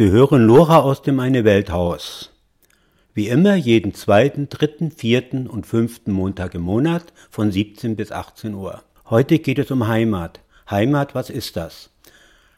Sie 0.00 0.10
hören 0.10 0.46
Lora 0.46 0.78
aus 0.78 1.02
dem 1.02 1.20
Eine 1.20 1.44
Welthaus. 1.44 2.30
Wie 3.12 3.28
immer 3.28 3.54
jeden 3.54 3.92
zweiten, 3.92 4.48
dritten, 4.48 4.90
vierten 4.90 5.46
und 5.46 5.66
fünften 5.66 6.10
Montag 6.10 6.54
im 6.54 6.62
Monat 6.62 7.12
von 7.28 7.52
17 7.52 7.96
bis 7.96 8.10
18 8.10 8.54
Uhr. 8.54 8.82
Heute 9.10 9.38
geht 9.40 9.58
es 9.58 9.70
um 9.70 9.88
Heimat. 9.88 10.40
Heimat, 10.70 11.14
was 11.14 11.28
ist 11.28 11.54
das? 11.56 11.90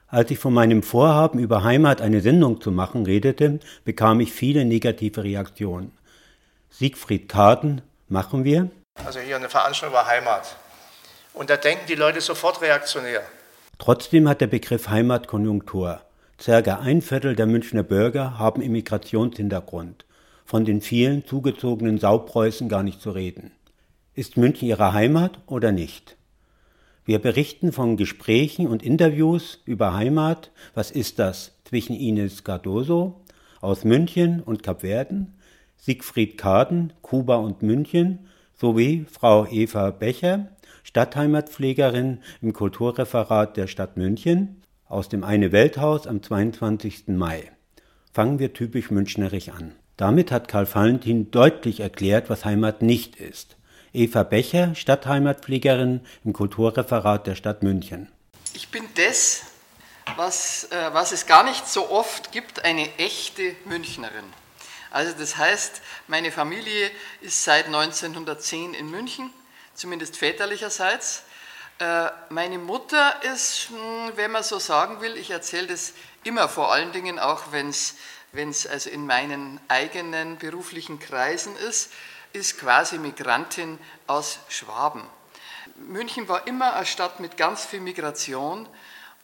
Als 0.07 0.31
ich 0.31 0.39
von 0.39 0.55
meinem 0.55 0.85
Vorhaben, 0.85 1.41
über 1.41 1.65
Heimat 1.65 2.01
eine 2.01 2.21
Sendung 2.21 2.61
zu 2.61 2.71
machen, 2.71 3.07
redete, 3.07 3.59
bekam 3.85 4.21
ich 4.21 4.33
viele 4.33 4.65
negative 4.65 5.25
Reaktionen. 5.25 5.91
Siegfried 6.71 7.29
Karten, 7.29 7.83
machen 8.09 8.45
wir? 8.45 8.71
Also 9.05 9.19
hier 9.19 9.35
eine 9.35 9.49
Veranstaltung 9.49 9.99
über 9.99 10.07
Heimat. 10.07 10.55
Und 11.35 11.51
da 11.51 11.57
denken 11.57 11.87
die 11.89 11.97
Leute 11.97 12.21
sofort 12.21 12.63
reaktionär. 12.63 13.23
Trotzdem 13.79 14.29
hat 14.29 14.41
der 14.41 14.47
Begriff 14.47 14.91
Heimat 14.91 15.27
Konjunktur. 15.27 16.03
Circa 16.41 16.81
ein 16.81 17.03
Viertel 17.03 17.37
der 17.37 17.47
Münchner 17.47 17.83
Bürger 17.83 18.39
haben 18.39 18.63
Immigrationshintergrund, 18.63 20.05
von 20.45 20.65
den 20.65 20.81
vielen 20.81 21.25
zugezogenen 21.25 21.99
Saupreußen 21.99 22.69
gar 22.69 22.83
nicht 22.83 23.01
zu 23.01 23.11
reden. 23.11 23.53
Ist 24.15 24.37
München 24.37 24.69
ihre 24.69 24.93
Heimat 24.93 25.41
oder 25.47 25.73
nicht? 25.73 26.17
Wir 27.05 27.19
berichten 27.19 27.73
von 27.73 27.97
Gesprächen 27.97 28.67
und 28.69 28.83
Interviews 28.83 29.61
über 29.65 29.95
Heimat, 29.95 30.53
was 30.75 30.91
ist 30.91 31.19
das, 31.19 31.53
zwischen 31.65 31.97
Ines 31.97 32.45
Cardoso 32.45 33.23
aus 33.61 33.85
München 33.85 34.41
und 34.41 34.63
Kapverden, 34.63 35.35
Siegfried 35.77 36.39
Kaden, 36.39 36.93
Kuba 37.03 37.37
und 37.37 37.63
München, 37.63 38.29
sowie 38.55 39.05
Frau 39.11 39.47
Eva 39.47 39.91
Becher, 39.91 40.49
Stadtheimatpflegerin 40.85 42.21
im 42.41 42.53
Kulturreferat 42.53 43.57
der 43.57 43.67
Stadt 43.67 43.97
München, 43.97 44.62
aus 44.93 45.09
dem 45.09 45.25
Eine 45.25 45.53
Welthaus 45.53 46.07
am 46.07 46.23
22. 46.23 47.05
Mai. 47.09 47.51
Fangen 48.13 48.39
wir 48.39 48.53
typisch 48.53 48.91
münchnerisch 48.91 49.49
an. 49.49 49.75
Damit 49.97 50.31
hat 50.31 50.49
Karl 50.49 50.73
Valentin 50.73 51.31
deutlich 51.31 51.81
erklärt, 51.81 52.29
was 52.29 52.45
Heimat 52.45 52.83
nicht 52.83 53.17
ist. 53.17 53.57
Eva 53.95 54.23
Becher, 54.23 54.75
Stadtheimatpflegerin 54.75 56.03
im 56.25 56.33
Kulturreferat 56.35 57.27
der 57.27 57.35
Stadt 57.37 57.63
München. 57.63 58.11
Ich 58.53 58.71
bin 58.71 58.85
das, 58.97 59.43
was, 60.17 60.65
äh, 60.65 60.91
was 60.93 61.13
es 61.13 61.27
gar 61.27 61.45
nicht 61.45 61.67
so 61.67 61.91
oft 61.91 62.31
gibt, 62.33 62.65
eine 62.65 62.89
echte 62.99 63.55
Münchnerin. 63.65 64.25
Also 64.91 65.13
das 65.19 65.39
heißt, 65.39 65.81
meine 66.07 66.31
Familie 66.31 66.91
ist 67.23 67.45
seit 67.45 67.67
1910 67.67 68.75
in 68.75 68.91
München, 68.91 69.31
zumindest 69.75 70.19
väterlicherseits. 70.19 71.25
Äh, 71.83 72.13
meine 72.29 72.59
Mutter 72.59 73.25
ist, 73.25 73.71
hm, 73.71 74.13
wenn 74.15 74.31
man 74.31 74.45
so 74.45 74.61
sagen 74.61 75.01
will, 75.01 75.17
ich 75.17 75.31
erzähle 75.31 75.67
das 75.67 75.95
immer 76.23 76.49
vor 76.49 76.73
allen 76.73 76.93
Dingen 76.93 77.19
auch, 77.19 77.51
wenn 77.51 77.71
es 77.71 78.67
also 78.69 78.89
in 78.89 79.05
meinen 79.05 79.59
eigenen 79.67 80.39
beruflichen 80.39 81.01
Kreisen 81.01 81.57
ist, 81.57 81.93
ist 82.33 82.61
quasi 82.61 82.99
Migrantin 82.99 83.81
aus 84.07 84.39
Schwaben. 84.49 85.03
München 85.75 86.29
war 86.29 86.47
immer 86.47 86.75
eine 86.75 86.87
Stadt 86.87 87.19
mit 87.19 87.37
ganz 87.37 87.65
viel 87.65 87.81
Migration 87.81 88.69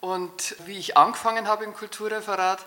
und 0.01 0.57
wie 0.65 0.79
ich 0.79 0.97
angefangen 0.97 1.47
habe 1.47 1.63
im 1.63 1.73
Kulturreferat, 1.73 2.65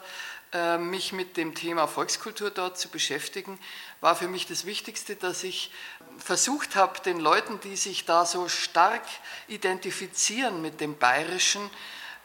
äh, 0.55 0.79
mich 0.79 1.13
mit 1.13 1.37
dem 1.37 1.55
Thema 1.55 1.87
Volkskultur 1.87 2.51
dort 2.51 2.79
zu 2.79 2.89
beschäftigen, 2.89 3.59
war 4.01 4.17
für 4.17 4.29
mich 4.29 4.47
das 4.47 4.65
Wichtigste, 4.65 5.17
dass 5.17 5.45
ich 5.45 5.71
versucht 6.19 6.77
habe, 6.77 7.01
den 7.01 7.21
Leuten, 7.21 7.61
die 7.61 7.77
sich 7.77 8.05
da 8.05 8.25
so 8.27 8.49
stark 8.49 9.03
identifizieren 9.49 10.63
mit 10.63 10.81
dem 10.81 10.99
Bayerischen, 10.99 11.71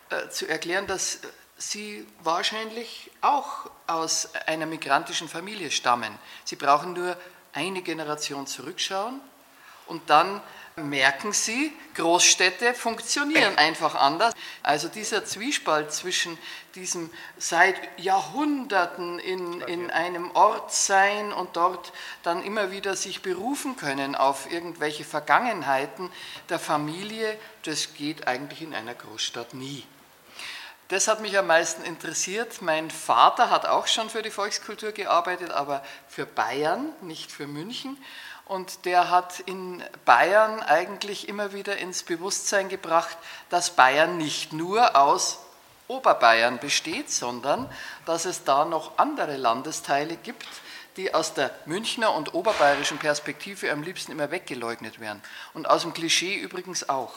äh, 0.10 0.30
zu 0.30 0.48
erklären, 0.48 0.88
dass 0.88 1.20
sie 1.58 2.08
wahrscheinlich 2.24 3.12
auch 3.22 3.70
aus 3.88 4.30
einer 4.46 4.66
migrantischen 4.66 5.28
Familie 5.28 5.72
stammen. 5.72 6.18
Sie 6.46 6.56
brauchen 6.56 6.94
nur 6.94 7.18
eine 7.54 7.82
Generation 7.82 8.48
zurückschauen 8.48 9.20
und 9.88 10.10
dann 10.10 10.42
merken 10.84 11.34
Sie, 11.34 11.74
Großstädte 11.96 12.74
funktionieren 12.74 13.58
einfach 13.58 13.96
anders. 13.96 14.34
Also 14.62 14.88
dieser 14.88 15.26
Zwiespalt 15.26 15.92
zwischen 15.92 16.38
diesem 16.76 17.10
seit 17.38 17.76
Jahrhunderten 18.00 19.20
in, 19.20 19.62
in 19.62 19.90
einem 19.90 20.30
Ort 20.32 20.72
sein 20.72 21.34
und 21.34 21.56
dort 21.56 21.92
dann 22.24 22.44
immer 22.44 22.72
wieder 22.72 22.96
sich 22.96 23.22
berufen 23.22 23.76
können 23.76 24.16
auf 24.16 24.52
irgendwelche 24.52 25.04
Vergangenheiten 25.04 26.12
der 26.50 26.60
Familie, 26.60 27.38
das 27.64 27.96
geht 27.96 28.28
eigentlich 28.28 28.62
in 28.62 28.76
einer 28.76 28.94
Großstadt 28.94 29.54
nie. 29.54 29.84
Das 30.90 31.10
hat 31.10 31.20
mich 31.20 31.38
am 31.38 31.48
meisten 31.48 31.84
interessiert. 31.84 32.62
Mein 32.62 32.90
Vater 32.90 33.50
hat 33.50 33.66
auch 33.66 33.88
schon 33.88 34.10
für 34.10 34.22
die 34.22 34.30
Volkskultur 34.30 34.94
gearbeitet, 34.94 35.52
aber 35.52 35.84
für 36.08 36.26
Bayern, 36.26 36.94
nicht 37.02 37.30
für 37.30 37.46
München. 37.46 37.98
Und 38.48 38.86
der 38.86 39.10
hat 39.10 39.42
in 39.42 39.84
Bayern 40.06 40.62
eigentlich 40.62 41.28
immer 41.28 41.52
wieder 41.52 41.78
ins 41.78 42.04
Bewusstsein 42.04 42.70
gebracht, 42.70 43.18
dass 43.50 43.72
Bayern 43.72 44.18
nicht 44.18 44.54
nur 44.54 44.96
aus 44.96 45.40
Oberbayern 45.90 46.58
besteht, 46.60 47.12
sondern 47.12 47.70
dass 48.06 48.24
es 48.24 48.46
da 48.46 48.64
noch 48.64 48.98
andere 48.98 49.36
Landesteile 49.36 50.16
gibt, 50.16 50.48
die 50.96 51.14
aus 51.14 51.34
der 51.34 51.52
Münchner 51.66 52.14
und 52.14 52.34
oberbayerischen 52.34 52.98
Perspektive 52.98 53.70
am 53.72 53.84
liebsten 53.84 54.14
immer 54.14 54.32
weggeleugnet 54.32 55.00
werden. 55.02 55.22
Und 55.54 55.70
aus 55.70 55.82
dem 55.82 55.94
Klischee 55.94 56.36
übrigens 56.36 56.88
auch. 56.88 57.14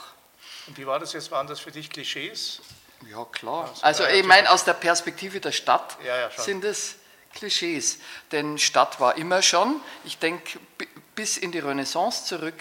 Und 0.67 0.79
wie 0.79 0.87
war 0.87 0.99
das 0.99 1.13
jetzt? 1.13 1.31
Waren 1.31 1.47
das 1.47 1.61
für 1.61 1.71
dich 1.71 1.91
Klischees? 1.91 2.61
Ja, 3.09 3.25
klar. 3.25 3.73
Also, 3.83 4.05
ich 4.05 4.25
meine, 4.25 4.51
aus 4.51 4.65
der 4.65 4.75
Perspektive 4.75 5.41
der 5.41 5.53
Stadt 5.53 5.97
ja, 6.05 6.19
ja, 6.19 6.31
sind 6.31 6.65
es 6.65 6.97
Klischees. 7.35 7.99
Denn 8.33 8.59
Stadt 8.59 9.01
war 9.01 9.17
immer 9.17 9.43
schon, 9.43 9.81
ich 10.05 10.19
denke, 10.19 10.59
bis 11.15 11.37
in 11.37 11.53
die 11.53 11.59
Renaissance 11.59 12.25
zurück 12.25 12.55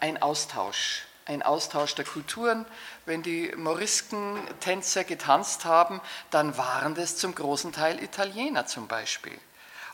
ein 0.00 0.20
Austausch, 0.20 1.04
ein 1.26 1.42
Austausch 1.42 1.94
der 1.94 2.04
Kulturen. 2.04 2.66
Wenn 3.06 3.22
die 3.22 3.52
Morisken-Tänzer 3.56 5.04
getanzt 5.04 5.64
haben, 5.64 6.00
dann 6.30 6.56
waren 6.56 6.94
das 6.94 7.16
zum 7.16 7.34
großen 7.34 7.72
Teil 7.72 8.02
Italiener 8.02 8.66
zum 8.66 8.86
Beispiel. 8.88 9.38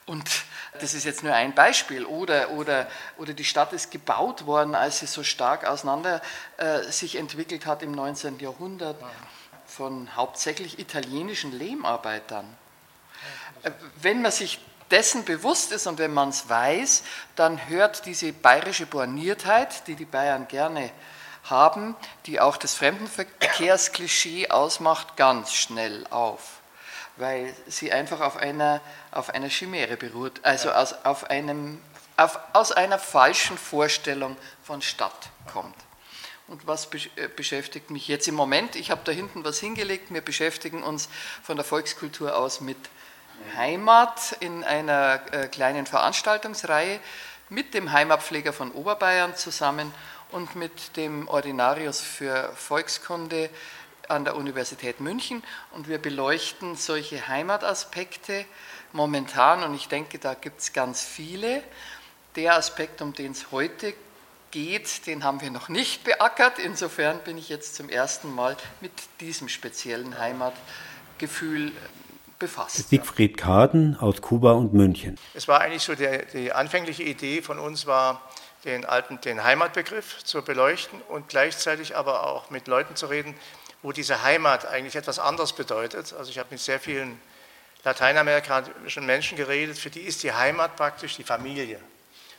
Und 0.06 0.28
das 0.80 0.94
ist 0.94 1.04
jetzt 1.04 1.22
nur 1.22 1.34
ein 1.34 1.54
Beispiel. 1.54 2.04
Oder, 2.04 2.50
oder, 2.50 2.88
oder 3.16 3.32
die 3.32 3.44
Stadt 3.44 3.72
ist 3.72 3.91
gebaut 3.91 4.47
worden, 4.47 4.75
als 4.75 5.00
sie 5.00 5.06
so 5.06 5.22
stark 5.22 5.64
auseinander 5.64 6.20
äh, 6.56 6.82
sich 6.82 7.16
entwickelt 7.16 7.66
hat 7.66 7.82
im 7.82 7.92
19. 7.92 8.41
Jahrhundert 8.41 8.97
von 9.66 10.16
hauptsächlich 10.16 10.80
italienischen 10.80 11.53
Lehmarbeitern. 11.53 12.44
Äh, 13.62 13.70
wenn 14.00 14.22
man 14.22 14.32
sich 14.32 14.59
dessen 14.90 15.24
bewusst 15.24 15.72
ist 15.72 15.86
und 15.86 15.98
wenn 15.98 16.12
man 16.12 16.30
es 16.30 16.48
weiß, 16.48 17.02
dann 17.36 17.68
hört 17.68 18.06
diese 18.06 18.32
bayerische 18.32 18.86
Borniertheit, 18.86 19.86
die 19.86 19.94
die 19.94 20.04
Bayern 20.04 20.48
gerne 20.48 20.90
haben, 21.44 21.96
die 22.26 22.40
auch 22.40 22.56
das 22.56 22.74
Fremdenverkehrsklischee 22.74 24.48
ausmacht, 24.48 25.16
ganz 25.16 25.52
schnell 25.52 26.06
auf, 26.10 26.60
weil 27.16 27.54
sie 27.66 27.92
einfach 27.92 28.20
auf 28.20 28.36
einer, 28.36 28.80
auf 29.10 29.30
einer 29.30 29.48
Chimäre 29.48 29.96
beruht, 29.96 30.40
also 30.42 30.70
aus, 30.70 30.94
auf 31.04 31.30
einem, 31.30 31.80
auf, 32.16 32.38
aus 32.52 32.72
einer 32.72 32.98
falschen 32.98 33.58
Vorstellung 33.58 34.36
von 34.62 34.82
Stadt 34.82 35.30
kommt. 35.52 35.76
Und 36.46 36.66
was 36.66 36.88
äh, 37.16 37.28
beschäftigt 37.28 37.90
mich 37.90 38.08
jetzt 38.08 38.26
im 38.26 38.34
Moment? 38.34 38.74
Ich 38.74 38.90
habe 38.90 39.02
da 39.04 39.12
hinten 39.12 39.44
was 39.44 39.60
hingelegt. 39.60 40.12
Wir 40.12 40.20
beschäftigen 40.20 40.82
uns 40.82 41.08
von 41.44 41.56
der 41.56 41.64
Volkskultur 41.64 42.36
aus 42.36 42.60
mit 42.60 42.76
Heimat 43.56 44.36
in 44.40 44.64
einer 44.64 45.20
äh, 45.32 45.48
kleinen 45.48 45.86
Veranstaltungsreihe 45.86 47.00
mit 47.48 47.74
dem 47.74 47.92
Heimatpfleger 47.92 48.52
von 48.52 48.70
Oberbayern 48.72 49.36
zusammen 49.36 49.92
und 50.30 50.54
mit 50.54 50.96
dem 50.96 51.28
Ordinarius 51.28 52.00
für 52.00 52.52
Volkskunde 52.54 53.50
an 54.08 54.24
der 54.24 54.36
Universität 54.36 55.00
München. 55.00 55.42
Und 55.72 55.88
wir 55.88 55.98
beleuchten 55.98 56.76
solche 56.76 57.28
Heimataspekte 57.28 58.44
momentan 58.92 59.62
und 59.62 59.74
ich 59.74 59.88
denke, 59.88 60.18
da 60.18 60.34
gibt 60.34 60.60
es 60.60 60.72
ganz 60.72 61.03
viele. 61.03 61.62
Der 62.36 62.54
Aspekt, 62.56 63.03
um 63.03 63.12
den 63.12 63.32
es 63.32 63.50
heute 63.50 63.94
geht, 64.50 65.06
den 65.06 65.24
haben 65.24 65.41
wir 65.41 65.50
noch 65.50 65.68
nicht 65.68 66.04
beackert. 66.04 66.59
Insofern 66.59 67.18
bin 67.20 67.38
ich 67.38 67.48
jetzt 67.48 67.76
zum 67.76 67.88
ersten 67.88 68.32
Mal 68.34 68.56
mit 68.80 68.92
diesem 69.20 69.48
speziellen 69.48 70.18
Heimatgefühl 70.18 71.72
befasst. 72.41 72.89
Siegfried 72.89 73.37
Kaden 73.37 73.97
aus 74.01 74.21
Kuba 74.21 74.53
und 74.53 74.75
München. 74.75 75.16
Es 75.34 75.47
war 75.47 75.60
eigentlich 75.60 75.84
so, 75.84 75.95
der, 75.95 76.25
die 76.25 76.53
anfängliche 76.53 77.04
Idee 77.04 77.42
von 77.42 77.60
uns 77.60 77.87
war, 77.87 78.21
den 78.65 78.84
alten, 78.84 79.21
den 79.21 79.45
Heimatbegriff 79.45 80.25
zu 80.25 80.42
beleuchten 80.42 81.01
und 81.09 81.28
gleichzeitig 81.28 81.97
aber 81.97 82.27
auch 82.27 82.51
mit 82.51 82.66
Leuten 82.66 82.97
zu 82.97 83.07
reden, 83.07 83.34
wo 83.83 83.92
diese 83.92 84.22
Heimat 84.22 84.66
eigentlich 84.66 84.97
etwas 84.97 85.19
anderes 85.19 85.53
bedeutet. 85.53 86.13
Also 86.13 86.31
ich 86.31 86.39
habe 86.39 86.48
mit 86.51 86.60
sehr 86.60 86.81
vielen 86.81 87.21
lateinamerikanischen 87.84 89.07
Menschen 89.07 89.37
geredet, 89.37 89.78
für 89.78 89.91
die 89.91 90.01
ist 90.01 90.22
die 90.22 90.33
Heimat 90.33 90.77
praktisch 90.77 91.16
die 91.16 91.25
Familie. 91.25 91.81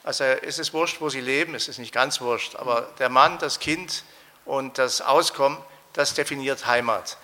Also 0.03 0.23
es 0.23 0.59
ist 0.59 0.73
wurscht, 0.73 0.99
wo 0.99 1.09
sie 1.09 1.21
leben, 1.21 1.55
es 1.55 1.67
ist 1.67 1.77
nicht 1.77 1.93
ganz 1.93 2.21
wurscht, 2.21 2.55
aber 2.55 2.89
der 2.99 3.09
Mann, 3.09 3.37
das 3.39 3.59
Kind 3.59 4.03
und 4.45 4.77
das 4.77 5.01
Auskommen, 5.01 5.57
das 5.93 6.13
definiert 6.13 6.65
Heimat. 6.65 7.17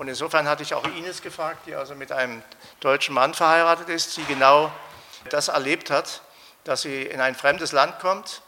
Und 0.00 0.08
insofern 0.08 0.48
hatte 0.48 0.62
ich 0.62 0.72
auch 0.72 0.84
Ines 0.96 1.20
gefragt, 1.20 1.66
die 1.66 1.74
also 1.74 1.94
mit 1.94 2.10
einem 2.10 2.40
deutschen 2.80 3.14
Mann 3.14 3.34
verheiratet 3.34 3.90
ist, 3.90 4.16
die 4.16 4.24
genau 4.24 4.72
das 5.28 5.48
erlebt 5.48 5.90
hat, 5.90 6.22
dass 6.64 6.80
sie 6.80 7.02
in 7.02 7.20
ein 7.20 7.34
fremdes 7.34 7.72
Land 7.72 7.98
kommt 7.98 8.40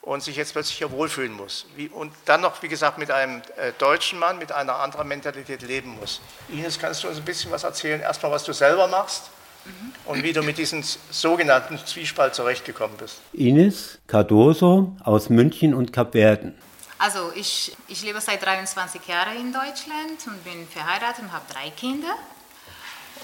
und 0.00 0.22
sich 0.22 0.36
jetzt 0.36 0.54
plötzlich 0.54 0.78
hier 0.78 0.90
wohlfühlen 0.90 1.34
muss. 1.34 1.66
Und 1.92 2.10
dann 2.24 2.40
noch, 2.40 2.62
wie 2.62 2.68
gesagt, 2.68 2.96
mit 2.96 3.10
einem 3.10 3.42
äh, 3.58 3.72
deutschen 3.76 4.18
Mann, 4.18 4.38
mit 4.38 4.50
einer 4.50 4.76
anderen 4.76 5.06
Mentalität 5.06 5.60
leben 5.60 5.94
muss. 6.00 6.22
Ines, 6.48 6.78
kannst 6.78 7.04
du 7.04 7.08
uns 7.08 7.18
ein 7.18 7.24
bisschen 7.26 7.50
was 7.50 7.64
erzählen? 7.64 8.00
Erstmal, 8.00 8.32
was 8.32 8.44
du 8.44 8.54
selber 8.54 8.86
machst 8.86 9.24
mhm. 9.66 9.92
und 10.06 10.22
wie 10.22 10.32
du 10.32 10.42
mit 10.42 10.56
diesem 10.56 10.82
sogenannten 11.10 11.76
Zwiespalt 11.84 12.34
zurechtgekommen 12.34 12.96
bist. 12.96 13.20
Ines 13.34 13.98
Cardoso 14.06 14.96
aus 15.04 15.28
München 15.28 15.74
und 15.74 15.92
Kapverden. 15.92 16.54
Also 16.98 17.32
ich, 17.34 17.76
ich 17.88 18.02
lebe 18.02 18.20
seit 18.20 18.42
23 18.42 19.06
Jahren 19.06 19.36
in 19.36 19.52
Deutschland 19.52 20.26
und 20.26 20.44
bin 20.44 20.66
verheiratet 20.68 21.24
und 21.24 21.32
habe 21.32 21.44
drei 21.52 21.70
Kinder. 21.70 22.16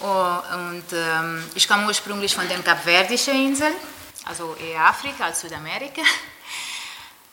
Oh, 0.00 0.38
und 0.54 0.84
ähm, 0.92 1.44
ich 1.54 1.68
komme 1.68 1.86
ursprünglich 1.86 2.34
von 2.34 2.48
den 2.48 2.64
Kapverdischen 2.64 3.34
Inseln, 3.34 3.74
also 4.24 4.56
eher 4.56 4.86
Afrika 4.86 5.24
als 5.24 5.40
Südamerika. 5.40 6.02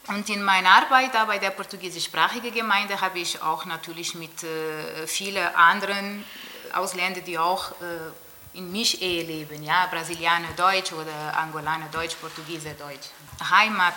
Und 0.07 0.29
in 0.29 0.41
meiner 0.41 0.69
Arbeit 0.69 1.13
da 1.13 1.25
bei 1.25 1.37
der 1.37 1.51
portugiesischsprachigen 1.51 2.53
Gemeinde 2.53 2.99
habe 2.99 3.19
ich 3.19 3.41
auch 3.41 3.65
natürlich 3.65 4.15
mit 4.15 4.43
äh, 4.43 5.05
vielen 5.05 5.45
anderen 5.55 6.23
Ausländern, 6.73 7.23
die 7.25 7.37
auch 7.37 7.71
äh, 7.71 8.57
in 8.57 8.71
Mischehe 8.71 9.23
leben, 9.23 9.63
ja, 9.63 9.87
Brasilianer 9.87 10.53
Deutsch 10.55 10.93
oder 10.93 11.37
Angolaner 11.37 11.87
Deutsch, 11.91 12.15
Portugiese 12.15 12.73
Deutsch. 12.73 13.09
Heimat, 13.49 13.93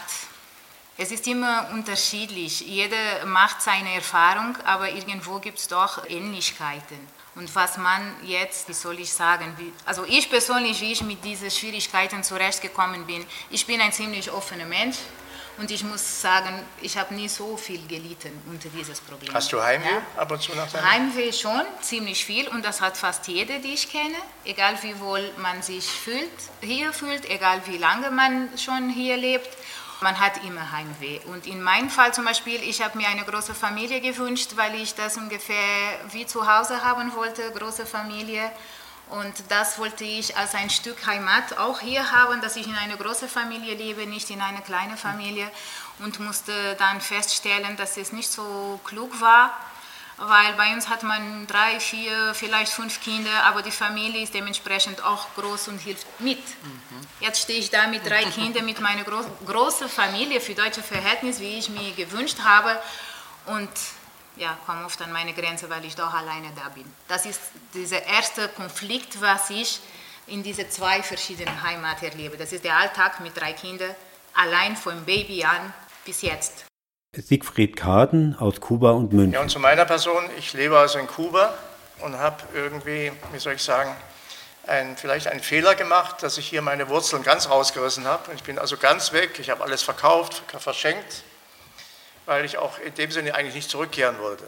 es 1.01 1.11
ist 1.11 1.27
immer 1.27 1.71
unterschiedlich. 1.73 2.61
Jeder 2.61 3.25
macht 3.25 3.63
seine 3.63 3.95
Erfahrung, 3.95 4.55
aber 4.65 4.91
irgendwo 4.91 5.39
gibt 5.39 5.59
es 5.59 5.67
doch 5.67 6.07
Ähnlichkeiten. 6.07 6.99
Und 7.37 7.55
was 7.55 7.79
man 7.79 8.17
jetzt, 8.23 8.69
wie 8.69 8.75
soll 8.75 9.01
ich 9.01 9.11
sagen, 9.11 9.55
wie, 9.57 9.73
also 9.87 10.05
ich 10.07 10.29
persönlich, 10.29 10.79
wie 10.83 10.93
ich 10.93 11.03
mit 11.03 11.25
diesen 11.25 11.51
Schwierigkeiten 11.51 12.23
zurechtgekommen 12.23 13.07
bin, 13.07 13.25
ich 13.49 13.67
bin 13.67 13.81
ein 13.81 13.93
ziemlich 13.93 14.31
offener 14.31 14.67
Mensch. 14.67 14.99
Und 15.57 15.71
ich 15.71 15.85
muss 15.85 16.21
sagen, 16.21 16.63
ich 16.81 16.97
habe 16.97 17.15
nie 17.15 17.29
so 17.29 17.57
viel 17.57 17.87
gelitten 17.87 18.33
unter 18.51 18.69
dieses 18.69 19.01
Problem. 19.01 19.33
Hast 19.33 19.53
du 19.53 19.63
Heimweh 19.63 19.87
ja? 19.87 20.21
ab 20.21 20.31
und 20.31 20.41
zu 20.41 20.55
nach 20.55 20.71
deinem 20.71 20.91
Heimweh 20.91 21.33
schon, 21.33 21.63
ziemlich 21.81 22.25
viel. 22.25 22.47
Und 22.49 22.65
das 22.65 22.81
hat 22.81 22.97
fast 22.97 23.27
jeder, 23.27 23.59
die 23.59 23.75
ich 23.75 23.91
kenne. 23.91 24.17
Egal 24.45 24.75
wie 24.83 24.99
wohl 25.01 25.31
man 25.39 25.63
sich 25.63 25.85
fühlt, 25.85 26.31
hier 26.63 26.93
fühlt, 26.93 27.29
egal 27.29 27.61
wie 27.67 27.79
lange 27.79 28.11
man 28.11 28.49
schon 28.59 28.91
hier 28.91 29.17
lebt. 29.17 29.49
Man 30.01 30.19
hat 30.19 30.43
immer 30.45 30.73
Heimweh. 30.73 31.21
Und 31.27 31.47
in 31.47 31.63
meinem 31.63 31.91
Fall 31.91 32.15
zum 32.15 32.25
Beispiel, 32.25 32.63
ich 32.63 32.83
habe 32.83 32.97
mir 32.97 33.09
eine 33.09 33.25
große 33.25 33.55
Familie 33.55 34.01
gewünscht, 34.01 34.53
weil 34.57 34.75
ich 34.77 34.95
das 34.95 35.17
ungefähr 35.19 35.57
wie 36.11 36.27
zu 36.27 36.51
Hause 36.51 36.83
haben 36.83 37.15
wollte, 37.15 37.51
große 37.53 37.85
Familie. 37.85 38.51
Und 39.11 39.35
das 39.49 39.79
wollte 39.79 40.05
ich 40.05 40.37
als 40.37 40.55
ein 40.55 40.71
Stück 40.71 41.07
Heimat 41.07 41.59
auch 41.59 41.81
hier 41.81 42.13
haben, 42.13 42.41
dass 42.41 42.57
ich 42.57 42.67
in 42.67 42.77
einer 42.77 42.97
großen 42.97 43.29
Familie 43.29 43.75
lebe, 43.75 44.07
nicht 44.07 44.31
in 44.31 44.41
einer 44.41 44.61
kleinen 44.61 44.97
Familie. 44.97 45.51
Und 45.99 46.19
musste 46.21 46.77
dann 46.79 47.01
feststellen, 47.01 47.77
dass 47.77 47.97
es 47.97 48.13
nicht 48.13 48.31
so 48.31 48.81
klug 48.85 49.21
war, 49.21 49.53
weil 50.21 50.53
bei 50.53 50.75
uns 50.75 50.89
hat 50.89 51.03
man 51.03 51.47
drei, 51.47 51.81
vier, 51.81 52.35
vielleicht 52.35 52.73
fünf 52.73 53.01
Kinder, 53.01 53.45
aber 53.45 53.63
die 53.63 53.71
Familie 53.71 54.23
ist 54.23 54.35
dementsprechend 54.35 55.03
auch 55.03 55.27
groß 55.35 55.69
und 55.69 55.79
hilft 55.79 56.07
mit. 56.21 56.39
Mhm. 56.39 57.01
Jetzt 57.21 57.41
stehe 57.41 57.59
ich 57.59 57.71
da 57.71 57.87
mit 57.87 58.07
drei 58.07 58.25
Kindern, 58.25 58.67
mit 58.67 58.81
meiner 58.81 59.03
gro 59.05 59.25
großen 59.47 59.89
Familie 59.89 60.41
für 60.41 60.55
deutsche 60.55 60.83
Verhältnisse, 60.83 61.41
wie 61.41 61.59
ich 61.59 61.71
mir 61.71 61.93
gewünscht 61.93 62.39
habe. 62.45 62.79
Und 63.47 63.71
ja, 64.37 64.59
komme 64.67 64.85
oft 64.85 65.01
an 65.01 65.11
meine 65.11 65.33
Grenze, 65.33 65.71
weil 65.71 65.85
ich 65.87 65.97
doch 65.97 66.13
alleine 66.13 66.51
da 66.55 66.69
bin. 66.69 66.85
Das 67.09 67.25
ist 67.25 67.41
dieser 67.73 68.05
erste 68.05 68.49
Konflikt, 68.49 69.21
was 69.23 69.49
ich 69.49 69.81
in 70.27 70.43
diese 70.43 70.69
zwei 70.69 71.03
verschiedenen 71.03 71.63
Heimaten 71.63 72.05
erlebe. 72.05 72.37
Das 72.37 72.53
ist 72.53 72.65
der 72.65 72.77
Alltag 72.77 73.21
mit 73.21 73.39
drei 73.39 73.55
Kindern, 73.55 73.95
allein 74.35 74.77
vom 74.77 75.03
Baby 75.07 75.45
an 75.45 75.73
bis 76.05 76.21
jetzt. 76.21 76.70
Siegfried 77.17 77.77
Kaden 77.77 78.37
aus 78.39 78.61
Kuba 78.61 78.93
und 78.93 79.13
München. 79.13 79.33
Ja, 79.33 79.41
und 79.41 79.51
zu 79.51 79.59
meiner 79.59 79.85
Person, 79.85 80.25
ich 80.39 80.53
lebe 80.53 80.79
also 80.79 81.01
in 81.01 81.09
Kuba 81.09 81.55
und 81.99 82.17
habe 82.17 82.37
irgendwie, 82.55 83.11
wie 83.33 83.39
soll 83.41 83.55
ich 83.55 83.63
sagen, 83.63 83.95
ein, 84.69 84.97
vielleicht 84.97 85.27
einen 85.27 85.41
Fehler 85.41 85.75
gemacht, 85.75 86.23
dass 86.23 86.39
ich 86.39 86.47
hier 86.47 86.63
meine 86.63 86.89
Wurzeln 86.89 87.25
ganz 87.25 87.49
rausgerissen 87.49 88.05
habe. 88.05 88.33
Ich 88.37 88.45
bin 88.45 88.61
also 88.61 88.77
ganz 88.77 89.13
weg, 89.13 89.41
ich 89.41 89.51
habe 89.51 89.65
alles 89.65 89.83
verkauft, 89.83 90.43
verschenkt 90.59 91.25
weil 92.27 92.45
ich 92.45 92.59
auch 92.59 92.79
in 92.79 92.95
dem 92.95 93.11
Sinne 93.11 93.35
eigentlich 93.35 93.57
nicht 93.57 93.71
zurückkehren 93.71 94.21
wollte. 94.21 94.47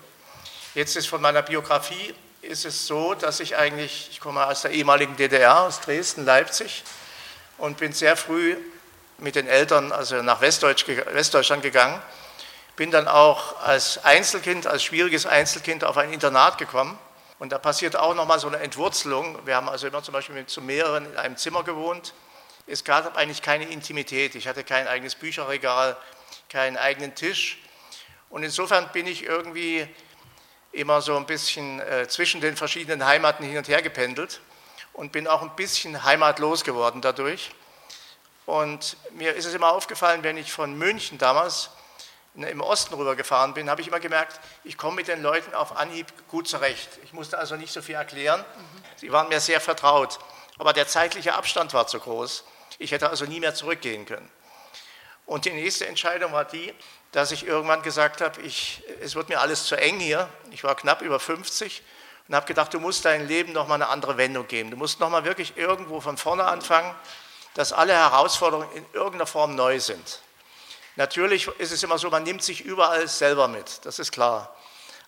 Jetzt 0.76 0.94
ist 0.94 1.08
von 1.08 1.20
meiner 1.20 1.42
Biografie 1.42 2.14
ist 2.42 2.64
es 2.64 2.86
so, 2.86 3.14
dass 3.14 3.40
ich 3.40 3.56
eigentlich, 3.56 4.08
ich 4.12 4.20
komme 4.20 4.46
aus 4.46 4.62
der 4.62 4.70
ehemaligen 4.70 5.16
DDR, 5.16 5.62
aus 5.62 5.80
Dresden, 5.80 6.24
Leipzig 6.24 6.84
und 7.58 7.78
bin 7.78 7.92
sehr 7.92 8.16
früh 8.16 8.56
mit 9.18 9.34
den 9.34 9.48
Eltern 9.48 9.90
also 9.90 10.22
nach 10.22 10.40
Westdeutsch, 10.40 10.86
Westdeutschland 10.86 11.64
gegangen. 11.64 12.00
Bin 12.76 12.90
dann 12.90 13.08
auch 13.08 13.60
als 13.60 14.02
Einzelkind, 14.04 14.66
als 14.66 14.82
schwieriges 14.82 15.26
Einzelkind 15.26 15.84
auf 15.84 15.96
ein 15.96 16.12
Internat 16.12 16.58
gekommen. 16.58 16.98
Und 17.38 17.52
da 17.52 17.58
passiert 17.58 17.96
auch 17.96 18.14
nochmal 18.14 18.38
so 18.38 18.48
eine 18.48 18.58
Entwurzelung. 18.58 19.38
Wir 19.44 19.56
haben 19.56 19.68
also 19.68 19.86
immer 19.86 20.02
zum 20.02 20.12
Beispiel 20.12 20.34
mit 20.34 20.48
zu 20.48 20.62
mehreren 20.62 21.06
in 21.06 21.16
einem 21.16 21.36
Zimmer 21.36 21.64
gewohnt. 21.64 22.14
Es 22.66 22.84
gab 22.84 23.16
eigentlich 23.16 23.42
keine 23.42 23.64
Intimität. 23.64 24.34
Ich 24.36 24.46
hatte 24.46 24.64
kein 24.64 24.86
eigenes 24.86 25.16
Bücherregal, 25.16 25.96
keinen 26.48 26.76
eigenen 26.76 27.14
Tisch. 27.14 27.58
Und 28.30 28.44
insofern 28.44 28.88
bin 28.92 29.06
ich 29.06 29.24
irgendwie 29.24 29.86
immer 30.72 31.02
so 31.02 31.16
ein 31.16 31.26
bisschen 31.26 31.80
äh, 31.80 32.08
zwischen 32.08 32.40
den 32.40 32.56
verschiedenen 32.56 33.04
Heimaten 33.04 33.44
hin 33.44 33.58
und 33.58 33.68
her 33.68 33.82
gependelt 33.82 34.40
und 34.92 35.12
bin 35.12 35.26
auch 35.26 35.42
ein 35.42 35.54
bisschen 35.56 36.04
heimatlos 36.04 36.64
geworden 36.64 37.02
dadurch. 37.02 37.50
Und 38.46 38.96
mir 39.12 39.34
ist 39.34 39.44
es 39.44 39.54
immer 39.54 39.72
aufgefallen, 39.72 40.22
wenn 40.22 40.36
ich 40.36 40.52
von 40.52 40.76
München 40.76 41.18
damals 41.18 41.70
im 42.34 42.60
Osten 42.60 42.94
rübergefahren 42.94 43.52
bin, 43.52 43.68
habe 43.68 43.82
ich 43.82 43.88
immer 43.88 44.00
gemerkt, 44.00 44.40
ich 44.64 44.78
komme 44.78 44.96
mit 44.96 45.08
den 45.08 45.22
Leuten 45.22 45.54
auf 45.54 45.76
Anhieb 45.76 46.06
gut 46.28 46.48
zurecht. 46.48 46.88
Ich 47.04 47.12
musste 47.12 47.38
also 47.38 47.56
nicht 47.56 47.72
so 47.72 47.82
viel 47.82 47.94
erklären. 47.94 48.40
Mhm. 48.40 48.82
Sie 48.96 49.12
waren 49.12 49.28
mir 49.28 49.40
sehr 49.40 49.60
vertraut. 49.60 50.18
Aber 50.58 50.72
der 50.72 50.86
zeitliche 50.86 51.34
Abstand 51.34 51.74
war 51.74 51.86
zu 51.86 51.98
groß. 51.98 52.44
Ich 52.78 52.92
hätte 52.92 53.10
also 53.10 53.26
nie 53.26 53.40
mehr 53.40 53.54
zurückgehen 53.54 54.06
können. 54.06 54.30
Und 55.26 55.44
die 55.44 55.50
nächste 55.50 55.86
Entscheidung 55.86 56.32
war 56.32 56.44
die, 56.44 56.74
dass 57.12 57.30
ich 57.30 57.46
irgendwann 57.46 57.82
gesagt 57.82 58.20
habe, 58.20 58.40
ich, 58.40 58.82
es 59.00 59.14
wird 59.14 59.28
mir 59.28 59.40
alles 59.40 59.66
zu 59.66 59.76
eng 59.76 60.00
hier. 60.00 60.28
Ich 60.50 60.64
war 60.64 60.74
knapp 60.74 61.02
über 61.02 61.20
50 61.20 61.82
und 62.28 62.34
habe 62.34 62.46
gedacht, 62.46 62.72
du 62.72 62.80
musst 62.80 63.04
dein 63.04 63.28
Leben 63.28 63.52
nochmal 63.52 63.76
eine 63.76 63.90
andere 63.90 64.16
Wendung 64.16 64.48
geben. 64.48 64.70
Du 64.70 64.76
musst 64.76 65.00
nochmal 65.00 65.24
wirklich 65.24 65.56
irgendwo 65.56 66.00
von 66.00 66.16
vorne 66.16 66.44
anfangen, 66.44 66.94
dass 67.54 67.72
alle 67.72 67.92
Herausforderungen 67.92 68.70
in 68.72 68.86
irgendeiner 68.94 69.26
Form 69.26 69.54
neu 69.54 69.78
sind. 69.78 70.20
Natürlich 70.96 71.48
ist 71.58 71.72
es 71.72 71.82
immer 71.82 71.98
so, 71.98 72.10
man 72.10 72.22
nimmt 72.22 72.42
sich 72.42 72.62
überall 72.62 73.08
selber 73.08 73.48
mit, 73.48 73.84
das 73.84 73.98
ist 73.98 74.12
klar. 74.12 74.54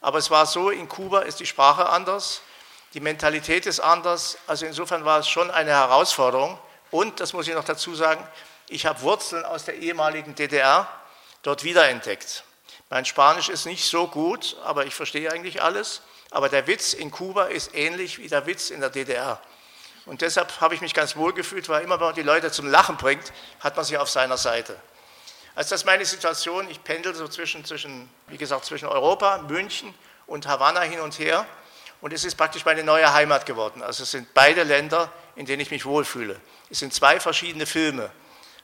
Aber 0.00 0.18
es 0.18 0.30
war 0.30 0.46
so, 0.46 0.70
in 0.70 0.88
Kuba 0.88 1.20
ist 1.20 1.40
die 1.40 1.46
Sprache 1.46 1.88
anders, 1.88 2.40
die 2.94 3.00
Mentalität 3.00 3.66
ist 3.66 3.80
anders. 3.80 4.38
Also 4.46 4.66
insofern 4.66 5.04
war 5.04 5.18
es 5.18 5.28
schon 5.28 5.50
eine 5.50 5.70
Herausforderung. 5.70 6.58
Und, 6.92 7.18
das 7.18 7.32
muss 7.32 7.48
ich 7.48 7.54
noch 7.54 7.64
dazu 7.64 7.94
sagen, 7.94 8.24
ich 8.68 8.86
habe 8.86 9.00
Wurzeln 9.02 9.44
aus 9.44 9.64
der 9.64 9.74
ehemaligen 9.74 10.36
DDR 10.36 10.88
dort 11.42 11.64
wiederentdeckt. 11.64 12.44
Mein 12.90 13.04
Spanisch 13.04 13.48
ist 13.48 13.66
nicht 13.66 13.84
so 13.84 14.06
gut, 14.06 14.56
aber 14.64 14.86
ich 14.86 14.94
verstehe 14.94 15.32
eigentlich 15.32 15.60
alles. 15.60 16.02
Aber 16.30 16.48
der 16.48 16.68
Witz 16.68 16.94
in 16.94 17.10
Kuba 17.10 17.46
ist 17.46 17.74
ähnlich 17.74 18.18
wie 18.18 18.28
der 18.28 18.46
Witz 18.46 18.70
in 18.70 18.80
der 18.80 18.90
DDR. 18.90 19.40
Und 20.06 20.20
deshalb 20.20 20.60
habe 20.60 20.74
ich 20.74 20.80
mich 20.80 20.94
ganz 20.94 21.16
wohl 21.16 21.32
gefühlt, 21.32 21.68
weil 21.68 21.82
immer, 21.82 21.98
wenn 21.98 22.06
man 22.06 22.14
die 22.14 22.22
Leute 22.22 22.52
zum 22.52 22.66
Lachen 22.68 22.96
bringt, 22.96 23.32
hat 23.58 23.74
man 23.74 23.84
sie 23.84 23.98
auf 23.98 24.08
seiner 24.08 24.36
Seite. 24.36 24.76
Also 25.54 25.70
das 25.70 25.80
ist 25.80 25.86
meine 25.86 26.04
Situation. 26.04 26.68
Ich 26.68 26.82
pendel 26.82 27.14
so 27.14 27.28
zwischen, 27.28 27.64
zwischen, 27.64 28.08
wie 28.28 28.36
gesagt, 28.36 28.64
zwischen 28.64 28.86
Europa, 28.86 29.38
München 29.48 29.94
und 30.26 30.46
Havanna 30.46 30.80
hin 30.80 31.00
und 31.00 31.18
her. 31.18 31.46
Und 32.00 32.12
es 32.12 32.24
ist 32.24 32.34
praktisch 32.34 32.64
meine 32.64 32.82
neue 32.82 33.12
Heimat 33.12 33.46
geworden. 33.46 33.82
Also 33.82 34.02
es 34.02 34.10
sind 34.10 34.34
beide 34.34 34.62
Länder, 34.62 35.12
in 35.36 35.46
denen 35.46 35.60
ich 35.60 35.70
mich 35.70 35.86
wohlfühle. 35.86 36.40
Es 36.70 36.80
sind 36.80 36.92
zwei 36.92 37.20
verschiedene 37.20 37.66
Filme. 37.66 38.10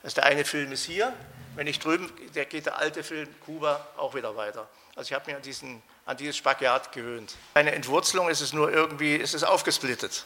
Also 0.03 0.17
der 0.17 0.25
eine 0.25 0.45
Film 0.45 0.73
ist 0.73 0.85
hier, 0.85 1.13
wenn 1.55 1.67
ich 1.67 1.79
drüben, 1.79 2.13
der 2.35 2.45
geht 2.45 2.67
der 2.67 2.79
alte 2.79 3.03
Film 3.03 3.29
Kuba 3.45 3.87
auch 3.97 4.15
wieder 4.15 4.37
weiter. 4.37 4.69
Also 4.97 5.09
ich 5.09 5.13
habe 5.15 5.27
mich 5.27 5.37
an, 5.37 5.43
diesen, 5.43 5.83
an 6.07 6.17
dieses 6.17 6.37
Spagat 6.37 6.93
gewöhnt. 6.93 7.35
Eine 7.55 7.73
Entwurzelung 7.73 8.29
ist 8.29 8.41
es 8.41 8.53
nur 8.53 8.73
irgendwie, 8.73 9.15
ist 9.15 9.35
es 9.35 9.45
aufgesplittet. 9.45 10.25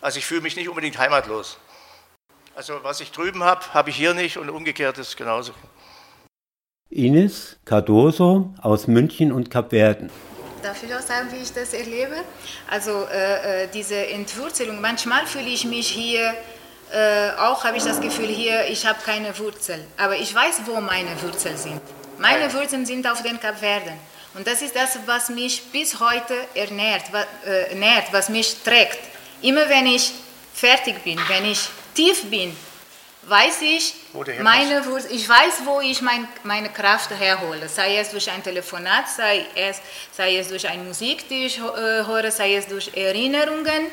Also 0.00 0.18
ich 0.18 0.26
fühle 0.26 0.40
mich 0.40 0.56
nicht 0.56 0.68
unbedingt 0.68 0.98
heimatlos. 0.98 1.58
Also 2.54 2.82
was 2.84 3.00
ich 3.00 3.10
drüben 3.10 3.42
habe, 3.42 3.74
habe 3.74 3.90
ich 3.90 3.96
hier 3.96 4.14
nicht 4.14 4.38
und 4.38 4.48
umgekehrt 4.48 4.98
ist 4.98 5.16
genauso. 5.16 5.52
Ines 6.90 7.56
Cardoso 7.64 8.54
aus 8.60 8.86
München 8.86 9.32
und 9.32 9.50
Kapverden. 9.50 10.10
Darf 10.62 10.82
ich 10.82 10.94
auch 10.94 11.00
sagen, 11.00 11.28
wie 11.32 11.42
ich 11.42 11.52
das 11.52 11.74
erlebe? 11.74 12.16
Also 12.70 13.04
äh, 13.12 13.64
äh 13.64 13.68
diese 13.72 14.06
Entwurzelung, 14.06 14.80
manchmal 14.80 15.26
fühle 15.26 15.48
ich 15.48 15.64
mich 15.64 15.88
hier 15.88 16.34
äh, 16.94 17.30
auch 17.38 17.64
habe 17.64 17.76
ich 17.76 17.82
das 17.82 18.00
Gefühl 18.00 18.28
hier, 18.28 18.68
ich 18.68 18.86
habe 18.86 18.98
keine 19.04 19.36
Wurzel. 19.38 19.84
Aber 19.96 20.16
ich 20.16 20.32
weiß, 20.32 20.60
wo 20.66 20.80
meine 20.80 21.20
Wurzeln 21.22 21.56
sind. 21.56 21.80
Meine 22.18 22.52
Wurzeln 22.52 22.86
sind 22.86 23.04
auf 23.10 23.22
den 23.22 23.40
Kapverden. 23.40 23.94
Und 24.34 24.46
das 24.46 24.62
ist 24.62 24.76
das, 24.76 24.98
was 25.06 25.28
mich 25.28 25.62
bis 25.72 25.98
heute 25.98 26.34
ernährt, 26.54 27.02
was, 27.10 27.26
äh, 27.46 27.74
nährt, 27.74 28.12
was 28.12 28.28
mich 28.28 28.62
trägt. 28.62 28.98
Immer 29.42 29.68
wenn 29.68 29.86
ich 29.86 30.12
fertig 30.52 31.02
bin, 31.02 31.18
wenn 31.28 31.44
ich 31.44 31.68
tief 31.94 32.30
bin, 32.30 32.56
weiß 33.28 33.62
ich, 33.62 33.94
meine, 34.42 34.82
ich 35.10 35.28
weiß, 35.28 35.62
wo 35.64 35.80
ich 35.80 36.02
mein, 36.02 36.28
meine 36.42 36.70
Kraft 36.70 37.10
herhole. 37.10 37.68
Sei 37.68 37.98
es 37.98 38.10
durch 38.10 38.30
ein 38.30 38.42
Telefonat, 38.42 39.08
sei 39.08 39.46
es, 39.54 39.80
sei 40.12 40.38
es 40.38 40.48
durch 40.48 40.68
eine 40.68 40.82
Musik, 40.82 41.28
die 41.28 41.46
ich 41.46 41.58
äh, 41.58 41.60
höre, 41.62 42.30
sei 42.30 42.56
es 42.56 42.66
durch 42.66 42.90
Erinnerungen. 42.94 43.86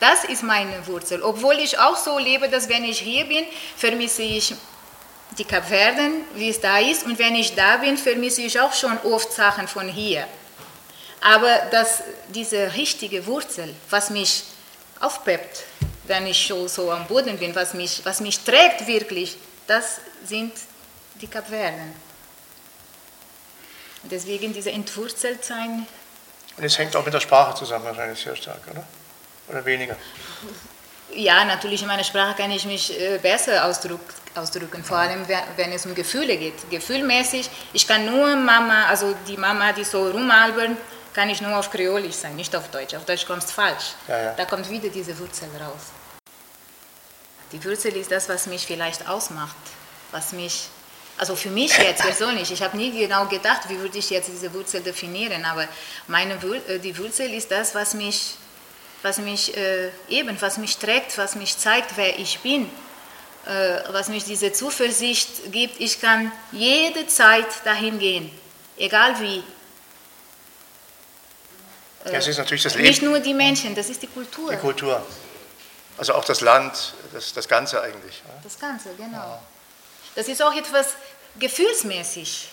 Das 0.00 0.24
ist 0.24 0.42
meine 0.42 0.86
Wurzel. 0.86 1.22
Obwohl 1.22 1.58
ich 1.58 1.78
auch 1.78 1.96
so 1.96 2.18
lebe, 2.18 2.48
dass 2.48 2.68
wenn 2.68 2.84
ich 2.84 3.00
hier 3.00 3.24
bin, 3.24 3.44
vermisse 3.76 4.22
ich 4.22 4.54
die 5.36 5.44
Kapverden, 5.44 6.22
wie 6.34 6.50
es 6.50 6.60
da 6.60 6.78
ist. 6.78 7.04
Und 7.04 7.18
wenn 7.18 7.34
ich 7.34 7.54
da 7.54 7.78
bin, 7.78 7.96
vermisse 7.96 8.42
ich 8.42 8.58
auch 8.60 8.72
schon 8.72 8.96
oft 9.04 9.32
Sachen 9.32 9.66
von 9.66 9.88
hier. 9.88 10.26
Aber 11.20 11.62
das, 11.72 12.02
diese 12.28 12.74
richtige 12.74 13.26
Wurzel, 13.26 13.74
was 13.90 14.10
mich 14.10 14.44
aufpeppt, 15.00 15.64
wenn 16.08 16.26
ich 16.26 16.46
schon 16.46 16.68
so 16.68 16.90
am 16.90 17.06
Boden 17.06 17.38
bin, 17.38 17.54
was 17.54 17.74
mich, 17.74 18.00
was 18.04 18.20
mich 18.20 18.40
trägt 18.40 18.86
wirklich, 18.86 19.36
das 19.66 20.00
sind 20.24 20.52
die 21.20 21.26
Kapverden. 21.26 21.94
Deswegen 24.04 24.52
diese 24.52 24.70
Entwurzeltsein. 24.70 25.86
Und 26.56 26.64
es 26.64 26.78
hängt 26.78 26.96
auch 26.96 27.04
mit 27.04 27.14
der 27.14 27.20
Sprache 27.20 27.54
zusammen 27.56 27.84
wahrscheinlich 27.84 28.20
sehr 28.20 28.36
stark, 28.36 28.60
oder? 28.70 28.84
Oder 29.48 29.64
weniger? 29.64 29.96
Ja, 31.14 31.44
natürlich 31.44 31.82
in 31.82 31.88
meiner 31.88 32.04
Sprache 32.04 32.36
kann 32.36 32.50
ich 32.50 32.64
mich 32.66 32.98
äh, 33.00 33.18
besser 33.18 33.64
ausdrücken, 33.64 34.84
vor 34.84 34.98
allem 34.98 35.26
wenn 35.56 35.72
es 35.72 35.86
um 35.86 35.94
Gefühle 35.94 36.36
geht. 36.36 36.70
Gefühlmäßig, 36.70 37.48
ich 37.72 37.86
kann 37.86 38.04
nur 38.04 38.36
Mama, 38.36 38.86
also 38.86 39.14
die 39.26 39.36
Mama, 39.36 39.72
die 39.72 39.84
so 39.84 40.10
rumalbern, 40.10 40.76
kann 41.14 41.30
ich 41.30 41.40
nur 41.40 41.56
auf 41.56 41.70
Kreolisch 41.70 42.14
sein, 42.14 42.36
nicht 42.36 42.54
auf 42.54 42.70
Deutsch. 42.70 42.94
Auf 42.94 43.04
Deutsch 43.04 43.26
kommt 43.26 43.42
es 43.42 43.50
falsch. 43.50 43.94
Ja, 44.06 44.22
ja. 44.22 44.32
Da 44.34 44.44
kommt 44.44 44.68
wieder 44.68 44.88
diese 44.88 45.18
Wurzel 45.18 45.48
raus. 45.60 45.92
Die 47.52 47.64
Wurzel 47.64 47.96
ist 47.96 48.10
das, 48.10 48.28
was 48.28 48.46
mich 48.46 48.66
vielleicht 48.66 49.08
ausmacht, 49.08 49.56
was 50.10 50.32
mich, 50.32 50.68
also 51.16 51.34
für 51.34 51.50
mich 51.50 51.76
jetzt 51.78 52.02
persönlich, 52.02 52.50
ich 52.52 52.62
habe 52.62 52.76
nie 52.76 52.90
genau 52.90 53.26
gedacht, 53.26 53.68
wie 53.68 53.78
würde 53.78 53.98
ich 53.98 54.10
jetzt 54.10 54.28
diese 54.28 54.52
Wurzel 54.52 54.82
definieren, 54.82 55.44
aber 55.44 55.66
meine, 56.06 56.34
äh, 56.34 56.78
die 56.78 56.96
Wurzel 56.98 57.32
ist 57.32 57.50
das, 57.50 57.74
was 57.74 57.94
mich 57.94 58.34
was 59.02 59.18
mich 59.18 59.56
äh, 59.56 59.90
eben, 60.08 60.40
was 60.40 60.58
mich 60.58 60.76
trägt, 60.76 61.16
was 61.18 61.34
mich 61.36 61.56
zeigt, 61.56 61.96
wer 61.96 62.18
ich 62.18 62.38
bin, 62.40 62.68
äh, 63.46 63.80
was 63.92 64.08
mich 64.08 64.24
diese 64.24 64.52
Zuversicht 64.52 65.52
gibt. 65.52 65.80
Ich 65.80 66.00
kann 66.00 66.32
jede 66.52 67.06
Zeit 67.06 67.46
dahin 67.64 67.98
gehen, 67.98 68.30
egal 68.76 69.20
wie. 69.20 69.42
Äh, 72.04 72.12
das 72.12 72.26
ist 72.26 72.38
natürlich 72.38 72.62
das 72.62 72.74
Leben. 72.74 72.88
Nicht 72.88 73.02
nur 73.02 73.20
die 73.20 73.34
Menschen, 73.34 73.74
das 73.74 73.88
ist 73.88 74.02
die 74.02 74.08
Kultur. 74.08 74.50
Die 74.50 74.56
Kultur. 74.56 75.04
Also 75.98 76.14
auch 76.14 76.24
das 76.24 76.40
Land, 76.40 76.94
das, 77.12 77.32
das 77.32 77.48
Ganze 77.48 77.82
eigentlich. 77.82 78.22
Das 78.42 78.58
Ganze, 78.58 78.94
genau. 78.94 79.16
Ja. 79.16 79.42
Das 80.14 80.28
ist 80.28 80.42
auch 80.42 80.54
etwas 80.54 80.94
gefühlsmäßig. 81.38 82.48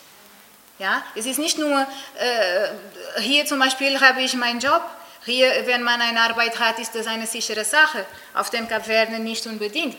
Ja? 0.80 1.04
Es 1.16 1.26
ist 1.26 1.40
nicht 1.40 1.58
nur, 1.58 1.88
äh, 2.18 3.22
hier 3.22 3.46
zum 3.46 3.60
Beispiel 3.60 4.00
habe 4.02 4.22
ich 4.22 4.34
meinen 4.34 4.60
Job, 4.60 4.82
hier, 5.26 5.66
wenn 5.66 5.82
man 5.82 6.00
eine 6.02 6.22
Arbeit 6.22 6.60
hat, 6.60 6.78
ist 6.78 6.94
das 6.94 7.08
eine 7.08 7.26
sichere 7.26 7.66
Sache. 7.66 8.06
Auf 8.36 8.52
den 8.52 8.68
Kapverden 8.68 9.24
nicht 9.24 9.46
unbedingt. 9.48 9.98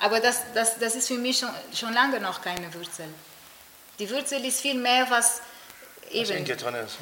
Aber 0.00 0.18
das, 0.18 0.40
das, 0.52 0.78
das 0.78 0.96
ist 0.96 1.06
für 1.08 1.14
mich 1.14 1.38
schon, 1.38 1.50
schon 1.72 1.92
lange 1.94 2.18
noch 2.18 2.42
keine 2.42 2.72
Wurzel. 2.74 3.06
Die 4.00 4.10
Wurzel 4.10 4.44
ist 4.44 4.60
viel 4.60 4.74
mehr, 4.74 5.08
was 5.08 5.40
eben... 6.10 6.28
Was 6.28 6.36
in 6.36 6.44
dir 6.44 6.56
drin 6.56 6.74
ist. 6.74 6.96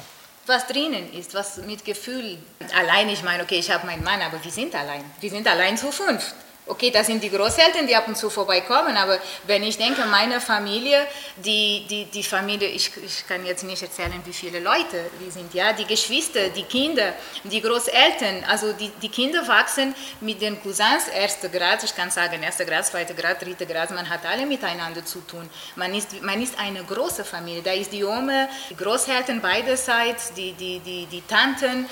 Was 0.45 0.67
drinnen 0.67 1.13
ist, 1.13 1.33
was 1.33 1.57
mit 1.57 1.85
Gefühl. 1.85 2.37
Allein, 2.75 3.07
ich 3.07 3.23
meine, 3.23 3.43
okay, 3.43 3.59
ich 3.59 3.71
habe 3.71 3.85
meinen 3.85 4.03
Mann, 4.03 4.21
aber 4.21 4.43
wir 4.43 4.51
sind 4.51 4.75
allein. 4.75 5.03
Wir 5.21 5.29
sind 5.29 5.47
allein 5.47 5.77
zu 5.77 5.91
fünf. 5.91 6.33
Okay, 6.65 6.91
das 6.91 7.07
sind 7.07 7.21
die 7.21 7.29
Großeltern, 7.29 7.85
die 7.85 7.93
ab 7.93 8.07
und 8.07 8.15
zu 8.15 8.29
vorbeikommen, 8.29 8.95
aber 8.95 9.19
wenn 9.47 9.63
ich 9.63 9.77
denke, 9.77 10.05
meine 10.05 10.39
Familie, 10.39 11.05
die, 11.35 11.85
die, 11.89 12.05
die 12.05 12.23
Familie, 12.23 12.69
ich, 12.69 12.89
ich 13.03 13.27
kann 13.27 13.45
jetzt 13.45 13.63
nicht 13.65 13.81
erzählen, 13.81 14.21
wie 14.23 14.31
viele 14.31 14.61
Leute 14.61 15.09
wir 15.19 15.29
sind, 15.29 15.53
ja, 15.53 15.73
die 15.73 15.83
Geschwister, 15.83 16.47
die 16.49 16.63
Kinder, 16.63 17.15
die 17.43 17.61
Großeltern, 17.61 18.45
also 18.47 18.71
die, 18.71 18.89
die 19.01 19.09
Kinder 19.09 19.45
wachsen 19.45 19.93
mit 20.21 20.41
den 20.41 20.61
Cousins 20.61 21.09
erster 21.13 21.49
Grad, 21.49 21.83
ich 21.83 21.93
kann 21.93 22.09
sagen 22.09 22.41
erster 22.41 22.63
Grad, 22.63 22.85
zweiter 22.85 23.13
Grad, 23.13 23.41
dritter 23.41 23.65
Grad, 23.65 23.91
man 23.91 24.09
hat 24.09 24.25
alle 24.25 24.45
miteinander 24.45 25.03
zu 25.03 25.19
tun. 25.19 25.49
Man 25.75 25.93
ist, 25.93 26.21
man 26.21 26.41
ist 26.41 26.57
eine 26.57 26.81
große 26.85 27.25
Familie, 27.25 27.61
da 27.61 27.73
ist 27.73 27.91
die 27.91 28.05
Oma, 28.05 28.47
die 28.69 28.77
Großeltern 28.77 29.41
beiderseits, 29.41 30.31
die, 30.31 30.53
die, 30.53 30.79
die, 30.79 31.07
die 31.07 31.23
Tanten 31.27 31.89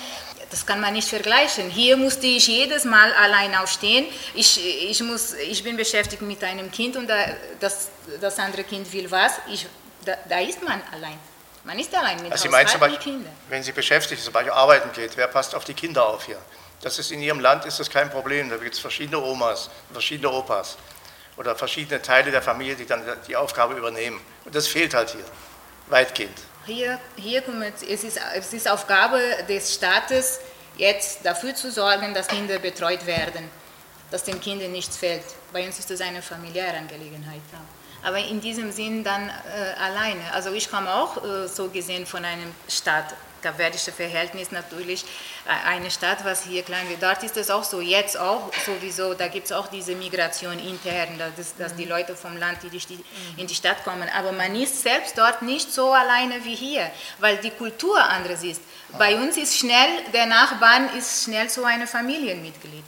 das 0.51 0.65
kann 0.65 0.81
man 0.81 0.93
nicht 0.93 1.07
vergleichen. 1.07 1.69
Hier 1.69 1.95
musste 1.95 2.27
ich 2.27 2.45
jedes 2.45 2.83
Mal 2.83 3.13
allein 3.13 3.55
aufstehen. 3.55 4.05
Ich, 4.33 4.59
ich, 4.89 5.01
muss, 5.01 5.33
ich 5.33 5.63
bin 5.63 5.77
beschäftigt 5.77 6.21
mit 6.21 6.43
einem 6.43 6.69
Kind 6.69 6.97
und 6.97 7.07
da, 7.07 7.15
das, 7.59 7.89
das 8.19 8.37
andere 8.37 8.65
Kind 8.65 8.91
will 8.91 9.09
was. 9.09 9.33
Ich, 9.49 9.65
da, 10.05 10.17
da 10.27 10.39
ist 10.39 10.61
man 10.61 10.81
allein. 10.91 11.17
Man 11.63 11.79
ist 11.79 11.93
allein 11.95 12.21
mit 12.21 12.31
also 12.31 12.43
Sie 12.43 12.49
meinen 12.49 12.67
Beispiel, 12.79 13.25
wenn 13.47 13.63
Sie 13.63 13.71
beschäftigt, 13.71 14.21
zum 14.21 14.33
Beispiel 14.33 14.51
arbeiten 14.51 14.91
geht, 14.93 15.15
wer 15.15 15.27
passt 15.27 15.55
auf 15.55 15.63
die 15.63 15.73
Kinder 15.73 16.05
auf 16.05 16.25
hier? 16.25 16.39
Das 16.81 16.97
ist 16.99 17.11
in 17.11 17.21
Ihrem 17.21 17.39
Land 17.39 17.65
ist 17.65 17.79
das 17.79 17.89
kein 17.89 18.09
Problem. 18.09 18.49
Da 18.49 18.57
gibt 18.57 18.73
es 18.73 18.79
verschiedene 18.79 19.19
Omas, 19.19 19.69
verschiedene 19.93 20.31
Opas 20.31 20.77
oder 21.37 21.55
verschiedene 21.55 22.01
Teile 22.01 22.31
der 22.31 22.41
Familie, 22.41 22.75
die 22.75 22.85
dann 22.85 23.03
die 23.27 23.35
Aufgabe 23.35 23.75
übernehmen. 23.75 24.19
Und 24.43 24.53
das 24.53 24.67
fehlt 24.67 24.93
halt 24.93 25.11
hier, 25.11 25.23
weitgehend. 25.87 26.37
Hier, 26.65 26.99
hier 27.15 27.41
kommt, 27.41 27.63
es, 27.63 28.03
ist, 28.03 28.19
es 28.35 28.53
ist 28.53 28.69
Aufgabe 28.69 29.19
des 29.49 29.73
Staates, 29.73 30.39
jetzt 30.77 31.25
dafür 31.25 31.55
zu 31.55 31.71
sorgen, 31.71 32.13
dass 32.13 32.27
Kinder 32.27 32.59
betreut 32.59 33.05
werden, 33.05 33.49
dass 34.11 34.23
den 34.23 34.39
Kindern 34.39 34.71
nichts 34.71 34.95
fehlt. 34.95 35.23
Bei 35.51 35.65
uns 35.65 35.79
ist 35.79 35.89
das 35.89 36.01
eine 36.01 36.21
familiäre 36.21 36.77
Angelegenheit. 36.77 37.41
Aber 38.03 38.19
in 38.19 38.41
diesem 38.41 38.71
Sinn 38.71 39.03
dann 39.03 39.29
äh, 39.29 39.79
alleine. 39.79 40.21
Also 40.33 40.51
ich 40.53 40.69
komme 40.69 40.93
auch 40.93 41.23
äh, 41.23 41.47
so 41.47 41.69
gesehen 41.69 42.05
von 42.05 42.23
einem 42.25 42.53
Staat, 42.67 43.15
kapverdische 43.41 43.91
Verhältnis 43.91 44.51
natürlich 44.51 45.03
äh, 45.45 45.67
eine 45.67 45.91
Stadt, 45.91 46.23
was 46.23 46.43
hier 46.43 46.63
klein 46.63 46.87
wird. 46.89 47.01
Dort 47.01 47.23
ist 47.23 47.37
es 47.37 47.49
auch 47.49 47.63
so, 47.63 47.81
jetzt 47.81 48.17
auch 48.17 48.51
sowieso, 48.65 49.13
da 49.13 49.27
gibt 49.27 49.45
es 49.45 49.51
auch 49.51 49.67
diese 49.67 49.95
Migration 49.95 50.59
intern, 50.59 51.17
dass, 51.17 51.55
dass 51.55 51.75
die 51.75 51.85
mhm. 51.85 51.91
Leute 51.91 52.15
vom 52.15 52.37
Land 52.37 52.63
in 52.63 52.69
die, 52.71 52.99
in 53.37 53.47
die 53.47 53.55
Stadt 53.55 53.83
kommen. 53.83 54.07
Aber 54.17 54.31
man 54.31 54.55
ist 54.55 54.81
selbst 54.81 55.17
dort 55.17 55.41
nicht 55.41 55.71
so 55.71 55.91
alleine 55.91 56.43
wie 56.45 56.55
hier, 56.55 56.89
weil 57.19 57.37
die 57.37 57.51
Kultur 57.51 58.01
anders 58.03 58.43
ist. 58.43 58.61
Bei 58.97 59.15
uns 59.15 59.37
ist 59.37 59.57
schnell, 59.57 59.89
der 60.13 60.25
Nachbarn 60.25 60.89
ist 60.97 61.23
schnell 61.23 61.49
so 61.49 61.63
ein 61.63 61.87
Familienmitglied. 61.87 62.83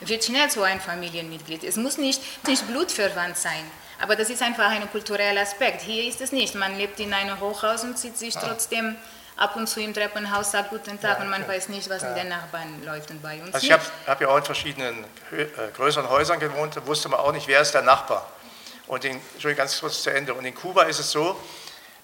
Wird 0.00 0.24
schnell 0.24 0.50
so 0.50 0.62
ein 0.62 0.80
Familienmitglied. 0.80 1.64
Es 1.64 1.76
muss 1.76 1.96
nicht, 1.96 2.20
nicht 2.46 2.66
blutverwandt 2.66 3.36
sein. 3.36 3.64
Aber 4.00 4.14
das 4.14 4.28
ist 4.28 4.42
einfach 4.42 4.70
ein 4.70 4.90
kultureller 4.90 5.40
Aspekt. 5.40 5.82
Hier 5.82 6.04
ist 6.04 6.20
es 6.20 6.32
nicht. 6.32 6.54
Man 6.54 6.76
lebt 6.76 7.00
in 7.00 7.14
einem 7.14 7.40
Hochhaus 7.40 7.82
und 7.82 7.98
sieht 7.98 8.18
sich 8.18 8.34
trotzdem 8.34 8.96
ab 9.36 9.56
und 9.56 9.68
zu 9.68 9.80
im 9.80 9.92
Treppenhaus 9.92 10.50
sagt 10.50 10.70
Guten 10.70 11.00
Tag 11.00 11.18
ja, 11.18 11.24
und 11.24 11.30
man 11.30 11.42
okay. 11.42 11.52
weiß 11.52 11.68
nicht, 11.68 11.88
was 11.88 12.02
ja. 12.02 12.08
in 12.08 12.14
den 12.14 12.28
Nachbarn 12.28 12.82
läuft 12.84 13.10
und 13.10 13.22
bei 13.22 13.40
uns. 13.40 13.54
Also 13.54 13.66
ich 13.66 13.72
habe 13.72 13.82
hab 14.06 14.20
ja 14.20 14.28
auch 14.28 14.38
in 14.38 14.44
verschiedenen 14.44 15.04
äh, 15.32 15.46
größeren 15.76 16.08
Häusern 16.08 16.40
gewohnt, 16.40 16.76
da 16.76 16.86
wusste 16.86 17.08
man 17.08 17.20
auch 17.20 17.32
nicht, 17.32 17.46
wer 17.46 17.60
ist 17.60 17.72
der 17.72 17.82
Nachbar. 17.82 18.30
Und 18.86 19.04
in, 19.04 19.12
Entschuldigung, 19.12 19.56
ganz 19.56 19.80
kurz 19.80 20.02
zu 20.02 20.10
Ende. 20.10 20.32
Und 20.34 20.44
in 20.44 20.54
Kuba 20.54 20.84
ist 20.84 21.00
es 21.00 21.10
so, 21.10 21.40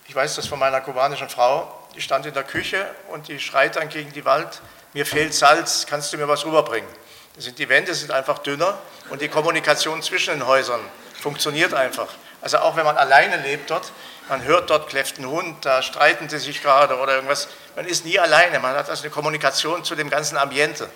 ich 0.08 0.14
weiß 0.14 0.34
das 0.36 0.46
von 0.46 0.58
meiner 0.58 0.80
kubanischen 0.80 1.28
Frau, 1.28 1.72
die 1.94 2.00
stand 2.00 2.26
in 2.26 2.34
der 2.34 2.42
Küche 2.42 2.86
und 3.08 3.28
die 3.28 3.38
schreit 3.38 3.76
dann 3.76 3.88
gegen 3.88 4.12
die 4.12 4.24
Wand, 4.24 4.60
mir 4.92 5.06
fehlt 5.06 5.32
Salz, 5.32 5.86
kannst 5.86 6.12
du 6.12 6.18
mir 6.18 6.28
was 6.28 6.44
rüberbringen? 6.44 6.88
Die 7.36 7.68
Wände 7.68 7.94
sind 7.94 8.10
einfach 8.10 8.38
dünner 8.38 8.78
und 9.08 9.22
die 9.22 9.28
Kommunikation 9.28 10.02
zwischen 10.02 10.34
den 10.34 10.46
Häusern 10.46 10.80
funktioniert 11.14 11.72
einfach. 11.72 12.08
Also 12.42 12.58
auch 12.58 12.76
wenn 12.76 12.84
man 12.84 12.96
alleine 12.96 13.36
lebt 13.36 13.70
dort, 13.70 13.92
man 14.28 14.42
hört 14.42 14.68
dort 14.68 14.88
kläfft 14.88 15.18
ein 15.18 15.26
Hund, 15.26 15.64
da 15.64 15.80
streiten 15.80 16.28
sie 16.28 16.38
sich 16.38 16.60
gerade 16.60 16.98
oder 16.98 17.14
irgendwas. 17.14 17.48
Man 17.76 17.86
ist 17.86 18.04
nie 18.04 18.18
alleine, 18.18 18.58
man 18.58 18.74
hat 18.74 18.90
also 18.90 19.04
eine 19.04 19.12
Kommunikation 19.12 19.84
zu 19.84 19.94
dem 19.94 20.10
ganzen 20.10 20.36
Ambiente. 20.36 20.88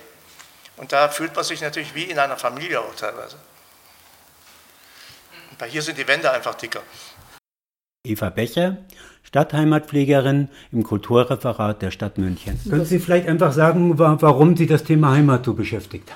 Und 0.77 0.93
da 0.93 1.09
fühlt 1.09 1.35
man 1.35 1.45
sich 1.45 1.61
natürlich 1.61 1.95
wie 1.95 2.03
in 2.03 2.19
einer 2.19 2.37
Familie 2.37 2.81
auch 2.81 2.95
teilweise. 2.97 3.37
Und 5.51 5.59
bei 5.59 5.69
hier 5.69 5.83
sind 5.83 5.97
die 5.97 6.07
Wände 6.07 6.31
einfach 6.31 6.55
dicker. 6.57 6.83
Eva 8.05 8.31
Becher, 8.31 8.79
Stadtheimatpflegerin 9.23 10.49
im 10.73 10.83
Kulturreferat 10.83 11.81
der 11.81 11.93
Stadt 11.93 12.19
München. 12.19 12.61
Können 12.69 12.85
Sie 12.85 12.99
vielleicht 12.99 13.29
einfach 13.29 13.53
sagen, 13.53 13.99
warum 13.99 14.57
Sie 14.57 14.67
das 14.67 14.85
Thema 14.85 15.13
Heimat 15.13 15.45
so 15.45 15.55
beschäftigt? 15.55 16.13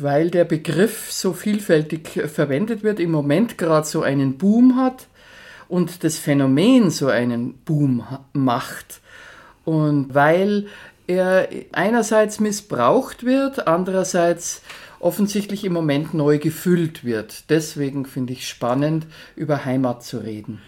Weil 0.00 0.30
der 0.30 0.44
Begriff 0.44 1.10
so 1.12 1.32
vielfältig 1.32 2.08
verwendet 2.32 2.82
wird, 2.82 3.00
im 3.00 3.10
Moment 3.10 3.58
gerade 3.58 3.86
so 3.86 4.02
einen 4.02 4.38
Boom 4.38 4.76
hat 4.76 5.08
und 5.68 6.04
das 6.04 6.18
Phänomen 6.18 6.90
so 6.90 7.08
einen 7.08 7.54
Boom 7.64 8.06
macht. 8.32 9.00
Und 9.64 10.14
weil 10.14 10.66
er 11.06 11.48
einerseits 11.72 12.40
missbraucht 12.40 13.24
wird, 13.24 13.66
andererseits 13.66 14.62
offensichtlich 15.00 15.64
im 15.64 15.72
Moment 15.72 16.14
neu 16.14 16.38
gefüllt 16.38 17.04
wird. 17.04 17.50
Deswegen 17.50 18.06
finde 18.06 18.32
ich 18.32 18.48
spannend, 18.48 19.06
über 19.36 19.64
Heimat 19.64 20.04
zu 20.04 20.18
reden. 20.18 20.60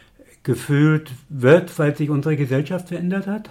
gefühlt 0.43 1.11
wird, 1.29 1.79
weil 1.79 1.97
sich 1.97 2.11
unsere 2.11 2.37
Gesellschaft 2.37 2.89
verändert 2.89 3.27
hat? 3.27 3.51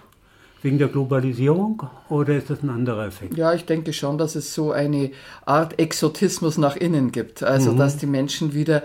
Wegen 0.64 0.78
der 0.78 0.88
Globalisierung 0.88 1.84
oder 2.08 2.38
ist 2.38 2.50
das 2.50 2.64
ein 2.64 2.70
anderer 2.70 3.06
Effekt? 3.06 3.36
Ja, 3.36 3.54
ich 3.54 3.66
denke 3.66 3.92
schon, 3.92 4.18
dass 4.18 4.36
es 4.36 4.54
so 4.54 4.72
eine 4.72 5.12
Art 5.46 5.78
Exotismus 5.78 6.58
nach 6.58 6.78
innen 6.78 7.12
gibt. 7.12 7.44
Also, 7.44 7.74
mhm. 7.74 7.78
dass 7.78 7.98
die 7.98 8.06
Menschen 8.06 8.54
wieder 8.54 8.82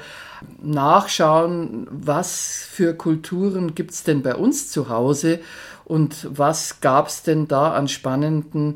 nachschauen, 0.60 1.86
was 1.88 2.66
für 2.68 2.94
Kulturen 2.94 3.76
gibt 3.76 3.92
es 3.92 4.02
denn 4.02 4.22
bei 4.22 4.34
uns 4.34 4.72
zu 4.72 4.88
Hause 4.88 5.38
und 5.84 6.26
was 6.36 6.80
gab 6.80 7.06
es 7.06 7.22
denn 7.22 7.46
da 7.46 7.72
an 7.72 7.86
spannenden 7.86 8.74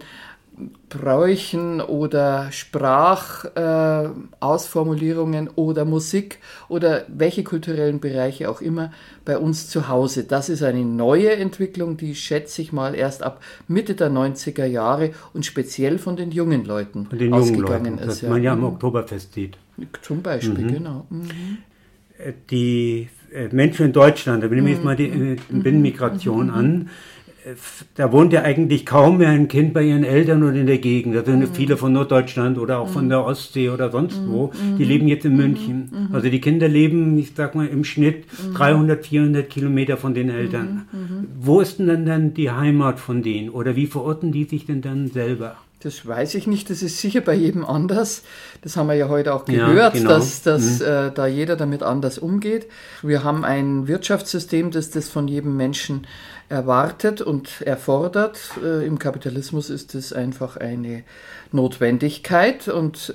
Bräuchen 0.88 1.80
oder 1.80 2.52
Sprachausformulierungen 2.52 5.46
äh, 5.46 5.50
oder 5.56 5.84
Musik 5.86 6.38
oder 6.68 7.06
welche 7.08 7.42
kulturellen 7.42 7.98
Bereiche 8.00 8.50
auch 8.50 8.60
immer 8.60 8.92
bei 9.24 9.38
uns 9.38 9.68
zu 9.68 9.88
Hause. 9.88 10.24
Das 10.24 10.50
ist 10.50 10.62
eine 10.62 10.84
neue 10.84 11.32
Entwicklung, 11.32 11.96
die 11.96 12.14
schätze 12.14 12.60
ich 12.60 12.70
mal 12.72 12.94
erst 12.94 13.22
ab 13.22 13.42
Mitte 13.66 13.94
der 13.94 14.10
90er 14.10 14.66
Jahre 14.66 15.12
und 15.32 15.46
speziell 15.46 15.98
von 15.98 16.16
den 16.16 16.30
jungen 16.30 16.66
Leuten 16.66 17.06
von 17.06 17.18
den 17.18 17.32
ausgegangen 17.32 17.96
Leuten, 17.96 17.98
ist. 17.98 18.06
Das 18.06 18.20
ja. 18.20 18.28
man 18.28 18.42
ja 18.42 18.52
am 18.52 18.58
mhm. 18.58 18.66
Oktoberfest 18.66 19.32
sieht. 19.32 19.56
Zum 20.02 20.20
Beispiel, 20.20 20.64
mhm. 20.64 20.74
genau. 20.74 21.06
Mhm. 21.08 21.30
Äh, 22.18 22.34
die 22.50 23.08
äh, 23.32 23.48
Menschen 23.50 23.86
in 23.86 23.92
Deutschland, 23.92 24.44
da 24.44 24.48
nehme 24.48 24.68
ich 24.68 24.76
jetzt 24.76 24.84
mal 24.84 24.96
die 24.96 25.08
mhm. 25.08 25.62
Binnenmigration 25.62 26.48
mhm. 26.48 26.54
an, 26.54 26.90
da 27.96 28.12
wohnt 28.12 28.32
ja 28.32 28.42
eigentlich 28.42 28.86
kaum 28.86 29.18
mehr 29.18 29.30
ein 29.30 29.48
Kind 29.48 29.74
bei 29.74 29.82
ihren 29.82 30.04
Eltern 30.04 30.42
oder 30.42 30.54
in 30.54 30.66
der 30.66 30.78
Gegend. 30.78 31.14
Da 31.14 31.24
sind 31.24 31.40
mhm. 31.40 31.54
viele 31.54 31.76
von 31.76 31.92
Norddeutschland 31.92 32.58
oder 32.58 32.78
auch 32.78 32.88
mhm. 32.88 32.92
von 32.92 33.08
der 33.08 33.24
Ostsee 33.24 33.70
oder 33.70 33.90
sonst 33.90 34.20
mhm. 34.20 34.30
wo. 34.30 34.52
Die 34.78 34.84
leben 34.84 35.08
jetzt 35.08 35.24
in 35.24 35.36
München. 35.36 35.90
Mhm. 35.90 36.08
Mhm. 36.08 36.14
Also 36.14 36.28
die 36.28 36.40
Kinder 36.40 36.68
leben, 36.68 37.18
ich 37.18 37.32
sag 37.34 37.54
mal, 37.54 37.66
im 37.66 37.84
Schnitt 37.84 38.24
300, 38.54 39.00
mhm. 39.00 39.04
400 39.04 39.50
Kilometer 39.50 39.96
von 39.96 40.14
den 40.14 40.30
Eltern. 40.30 40.86
Wo 41.40 41.60
ist 41.60 41.78
denn 41.78 41.86
dann, 41.88 42.06
dann 42.06 42.34
die 42.34 42.50
Heimat 42.50 43.00
von 43.00 43.22
denen? 43.22 43.50
Oder 43.50 43.76
wie 43.76 43.86
verorten 43.86 44.32
die 44.32 44.44
sich 44.44 44.66
denn 44.66 44.80
dann 44.80 45.08
selber? 45.08 45.56
Das 45.82 46.06
weiß 46.06 46.36
ich 46.36 46.46
nicht, 46.46 46.70
das 46.70 46.82
ist 46.82 47.00
sicher 47.00 47.20
bei 47.20 47.34
jedem 47.34 47.64
anders. 47.64 48.22
Das 48.60 48.76
haben 48.76 48.86
wir 48.86 48.94
ja 48.94 49.08
heute 49.08 49.34
auch 49.34 49.44
gehört, 49.44 49.76
ja, 49.76 49.88
genau. 49.88 50.10
dass, 50.10 50.42
dass 50.42 50.78
mhm. 50.78 50.86
äh, 50.86 51.10
da 51.10 51.26
jeder 51.26 51.56
damit 51.56 51.82
anders 51.82 52.18
umgeht. 52.18 52.68
Wir 53.02 53.24
haben 53.24 53.44
ein 53.44 53.88
Wirtschaftssystem, 53.88 54.70
das 54.70 54.90
das 54.90 55.08
von 55.08 55.26
jedem 55.26 55.56
Menschen 55.56 56.06
erwartet 56.52 57.22
und 57.22 57.62
erfordert. 57.62 58.38
Äh, 58.62 58.86
Im 58.86 58.98
Kapitalismus 58.98 59.70
ist 59.70 59.94
es 59.94 60.12
einfach 60.12 60.58
eine 60.58 61.02
Notwendigkeit 61.50 62.68
und 62.68 63.14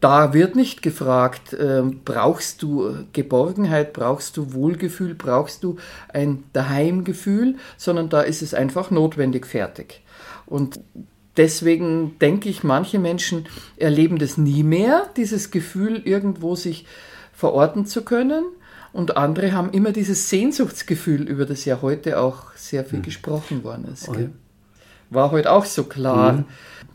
da 0.00 0.34
wird 0.34 0.56
nicht 0.56 0.82
gefragt, 0.82 1.52
äh, 1.52 1.82
brauchst 2.04 2.62
du 2.62 3.06
Geborgenheit, 3.12 3.92
brauchst 3.92 4.36
du 4.36 4.52
Wohlgefühl, 4.52 5.14
brauchst 5.14 5.62
du 5.62 5.76
ein 6.12 6.42
Daheimgefühl, 6.52 7.54
sondern 7.76 8.08
da 8.08 8.20
ist 8.20 8.42
es 8.42 8.52
einfach 8.52 8.90
notwendig 8.90 9.46
fertig. 9.46 10.02
Und 10.46 10.80
deswegen 11.36 12.18
denke 12.18 12.48
ich, 12.48 12.64
manche 12.64 12.98
Menschen 12.98 13.46
erleben 13.76 14.18
das 14.18 14.36
nie 14.36 14.64
mehr, 14.64 15.08
dieses 15.16 15.52
Gefühl, 15.52 16.02
irgendwo 16.04 16.56
sich 16.56 16.84
verorten 17.32 17.86
zu 17.86 18.02
können. 18.02 18.44
Und 18.92 19.16
andere 19.16 19.52
haben 19.52 19.70
immer 19.70 19.92
dieses 19.92 20.28
Sehnsuchtsgefühl, 20.30 21.22
über 21.22 21.46
das 21.46 21.64
ja 21.64 21.80
heute 21.82 22.18
auch 22.18 22.54
sehr 22.56 22.84
viel 22.84 22.98
mhm. 22.98 23.04
gesprochen 23.04 23.64
worden 23.64 23.88
ist. 23.92 24.08
War 25.10 25.30
heute 25.30 25.50
auch 25.50 25.64
so 25.64 25.84
klar. 25.84 26.32
Mhm. 26.32 26.44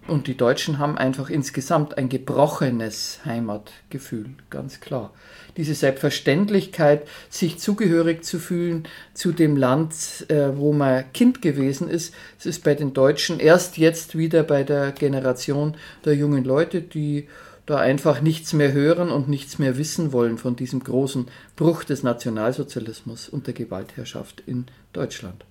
Und 0.07 0.27
die 0.27 0.37
Deutschen 0.37 0.77
haben 0.77 0.99
einfach 0.99 1.31
insgesamt 1.31 1.97
ein 1.97 2.09
gebrochenes 2.09 3.21
Heimatgefühl, 3.25 4.27
ganz 4.51 4.79
klar. 4.79 5.11
Diese 5.57 5.73
Selbstverständlichkeit, 5.73 7.07
sich 7.29 7.57
zugehörig 7.57 8.23
zu 8.23 8.37
fühlen 8.37 8.87
zu 9.15 9.31
dem 9.31 9.57
Land, 9.57 10.25
äh, 10.29 10.55
wo 10.55 10.73
man 10.73 11.11
Kind 11.13 11.41
gewesen 11.41 11.89
ist, 11.89 12.13
es 12.37 12.45
ist 12.45 12.63
bei 12.63 12.75
den 12.75 12.93
Deutschen 12.93 13.39
erst 13.39 13.79
jetzt 13.79 14.15
wieder 14.15 14.43
bei 14.43 14.63
der 14.63 14.91
Generation 14.91 15.75
der 16.03 16.13
jungen 16.13 16.43
Leute, 16.43 16.81
die 16.81 17.27
da 17.65 17.77
einfach 17.77 18.21
nichts 18.21 18.53
mehr 18.53 18.73
hören 18.73 19.09
und 19.09 19.27
nichts 19.27 19.59
mehr 19.59 19.77
wissen 19.77 20.11
wollen 20.11 20.37
von 20.37 20.55
diesem 20.55 20.83
großen 20.83 21.27
Bruch 21.55 21.83
des 21.83 22.03
Nationalsozialismus 22.03 23.29
und 23.29 23.47
der 23.47 23.53
Gewaltherrschaft 23.53 24.43
in 24.45 24.65
Deutschland. 24.93 25.45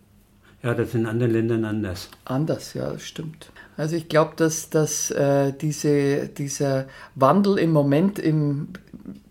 Ja, 0.63 0.73
das 0.73 0.89
ist 0.89 0.95
in 0.95 1.07
anderen 1.07 1.33
Ländern 1.33 1.65
anders. 1.65 2.09
Anders, 2.25 2.73
ja, 2.73 2.91
das 2.93 3.03
stimmt. 3.03 3.51
Also 3.77 3.97
ich 3.97 4.09
glaube, 4.09 4.33
dass, 4.37 4.71
dass 4.71 5.11
äh, 5.11 5.53
diese, 5.53 6.29
dieser 6.29 6.87
Wandel 7.15 7.59
im 7.59 7.71
Moment 7.71 8.19
im, 8.19 8.69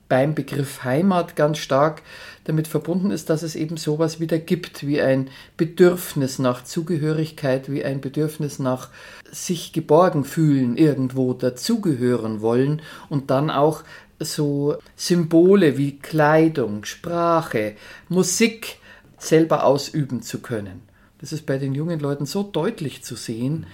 beim 0.10 0.36
Begriff 0.36 0.84
Heimat 0.84 1.36
ganz 1.36 1.58
stark 1.58 2.04
damit 2.44 2.68
verbunden 2.68 3.10
ist, 3.10 3.32
dass 3.32 3.42
es 3.42 3.56
eben 3.56 3.78
sowas 3.78 4.20
wieder 4.20 4.38
gibt, 4.38 4.86
wie 4.86 5.02
ein 5.02 5.30
Bedürfnis 5.58 6.38
nach 6.38 6.64
Zugehörigkeit, 6.64 7.72
wie 7.72 7.84
ein 7.84 8.00
Bedürfnis 8.00 8.60
nach 8.60 8.90
sich 9.34 9.74
geborgen 9.74 10.24
fühlen, 10.26 10.78
irgendwo 10.78 11.34
dazugehören 11.34 12.42
wollen 12.42 12.82
und 13.10 13.32
dann 13.32 13.50
auch 13.50 13.84
so 14.20 14.78
Symbole 14.96 15.78
wie 15.78 15.98
Kleidung, 15.98 16.86
Sprache, 16.86 17.76
Musik 18.10 18.78
selber 19.18 19.66
ausüben 19.66 20.22
zu 20.22 20.40
können. 20.40 20.82
Das 21.20 21.34
ist 21.34 21.46
bei 21.46 21.58
den 21.58 21.74
jungen 21.74 22.00
Leuten 22.00 22.26
so 22.26 22.44
deutlich 22.44 23.04
zu 23.04 23.16
sehen. 23.16 23.66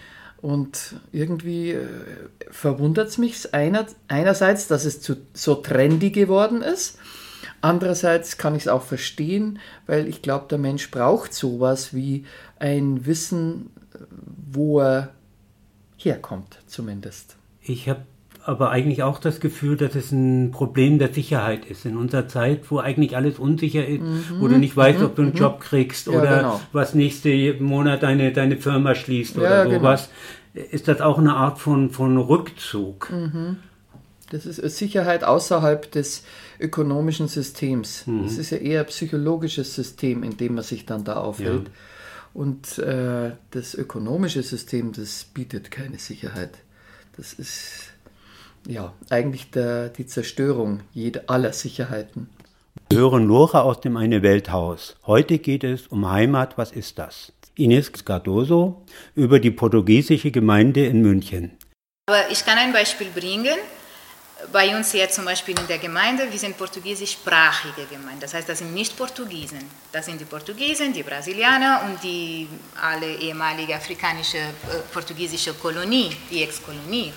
Und 0.41 0.95
irgendwie 1.11 1.71
äh, 1.71 1.87
verwundert 2.49 3.09
es 3.09 3.17
mich 3.17 3.53
einer, 3.53 3.85
einerseits, 4.07 4.67
dass 4.67 4.85
es 4.85 5.01
zu, 5.01 5.17
so 5.33 5.55
trendy 5.55 6.11
geworden 6.11 6.61
ist. 6.61 6.97
Andererseits 7.59 8.37
kann 8.37 8.55
ich 8.55 8.63
es 8.63 8.67
auch 8.69 8.83
verstehen, 8.83 9.59
weil 9.85 10.07
ich 10.07 10.21
glaube, 10.21 10.45
der 10.49 10.57
Mensch 10.57 10.91
braucht 10.91 11.33
sowas 11.33 11.93
wie 11.93 12.23
ein 12.57 13.05
Wissen, 13.05 13.71
wo 14.49 14.79
er 14.79 15.09
herkommt, 16.05 16.59
zumindest. 16.67 17.35
Ich 17.61 17.89
habe 17.89 18.01
aber 18.45 18.71
eigentlich 18.71 19.03
auch 19.03 19.19
das 19.19 19.39
Gefühl, 19.39 19.77
dass 19.77 19.95
es 19.95 20.11
ein 20.11 20.51
Problem 20.51 20.97
der 20.97 21.13
Sicherheit 21.13 21.65
ist. 21.65 21.85
In 21.85 21.97
unserer 21.97 22.27
Zeit, 22.27 22.71
wo 22.71 22.79
eigentlich 22.79 23.15
alles 23.15 23.37
unsicher 23.37 23.85
ist, 23.85 24.01
mhm. 24.01 24.23
wo 24.39 24.47
du 24.47 24.57
nicht 24.57 24.75
weißt, 24.75 24.99
mhm. 24.99 25.05
ob 25.05 25.15
du 25.15 25.21
einen 25.23 25.31
mhm. 25.33 25.37
Job 25.37 25.59
kriegst 25.59 26.07
ja, 26.07 26.13
oder 26.13 26.37
genau. 26.37 26.61
was 26.71 26.95
nächste 26.95 27.53
Monat 27.59 28.03
deine, 28.03 28.31
deine 28.31 28.57
Firma 28.57 28.95
schließt 28.95 29.37
oder 29.37 29.69
sowas, 29.69 30.09
genau. 30.53 30.67
ist 30.71 30.87
das 30.87 31.01
auch 31.01 31.19
eine 31.19 31.35
Art 31.35 31.59
von, 31.59 31.89
von 31.91 32.17
Rückzug. 32.17 33.11
Mhm. 33.11 33.57
Das 34.31 34.45
ist 34.45 34.77
Sicherheit 34.77 35.23
außerhalb 35.23 35.91
des 35.91 36.23
ökonomischen 36.59 37.27
Systems. 37.27 38.05
Mhm. 38.07 38.23
Das 38.23 38.37
ist 38.37 38.51
ja 38.51 38.57
eher 38.57 38.81
ein 38.81 38.87
psychologisches 38.87 39.75
System, 39.75 40.23
in 40.23 40.37
dem 40.37 40.55
man 40.55 40.63
sich 40.63 40.85
dann 40.85 41.03
da 41.03 41.17
aufhält. 41.17 41.67
Ja. 41.67 41.73
Und 42.33 42.77
äh, 42.77 43.31
das 43.51 43.73
ökonomische 43.73 44.43
System, 44.43 44.91
das 44.93 45.25
bietet 45.25 45.71
keine 45.71 45.97
Sicherheit. 45.97 46.59
Das 47.17 47.33
ist 47.33 47.91
ja, 48.67 48.93
eigentlich 49.09 49.51
der, 49.51 49.89
die 49.89 50.05
Zerstörung 50.05 50.81
jeder, 50.93 51.23
aller 51.27 51.53
Sicherheiten. 51.53 52.29
Wir 52.89 52.99
hören 52.99 53.27
Lora 53.27 53.61
aus 53.61 53.81
dem 53.81 53.97
Eine 53.97 54.23
Welthaus. 54.23 54.95
Heute 55.05 55.39
geht 55.39 55.63
es 55.63 55.87
um 55.87 56.09
Heimat, 56.09 56.57
was 56.57 56.71
ist 56.71 56.99
das? 56.99 57.33
Ines 57.55 57.91
Cardoso 58.05 58.85
über 59.15 59.39
die 59.39 59.51
portugiesische 59.51 60.31
Gemeinde 60.31 60.85
in 60.85 61.01
München. 61.01 61.51
Aber 62.07 62.31
ich 62.31 62.45
kann 62.45 62.57
ein 62.57 62.73
Beispiel 62.73 63.07
bringen. 63.13 63.57
Bei 64.53 64.75
uns 64.75 64.91
hier 64.91 65.09
zum 65.09 65.25
Beispiel 65.25 65.57
in 65.59 65.67
der 65.67 65.79
Gemeinde, 65.79 66.31
wir 66.31 66.39
sind 66.39 66.57
portugiesischsprachige 66.57 67.85
Gemeinde. 67.87 68.21
Das 68.21 68.33
heißt, 68.33 68.47
das 68.47 68.59
sind 68.59 68.73
nicht 68.73 68.97
Portugiesen. 68.97 69.69
Das 69.91 70.05
sind 70.05 70.19
die 70.19 70.25
Portugiesen, 70.25 70.93
die 70.93 71.03
Brasilianer 71.03 71.81
und 71.85 72.01
die 72.01 72.47
alle 72.81 73.15
ehemalige 73.15 73.75
afrikanische 73.75 74.37
äh, 74.37 74.79
portugiesische 74.93 75.53
Kolonie, 75.55 76.15
die 76.31 76.43
Ex-Kolonie. 76.43 77.13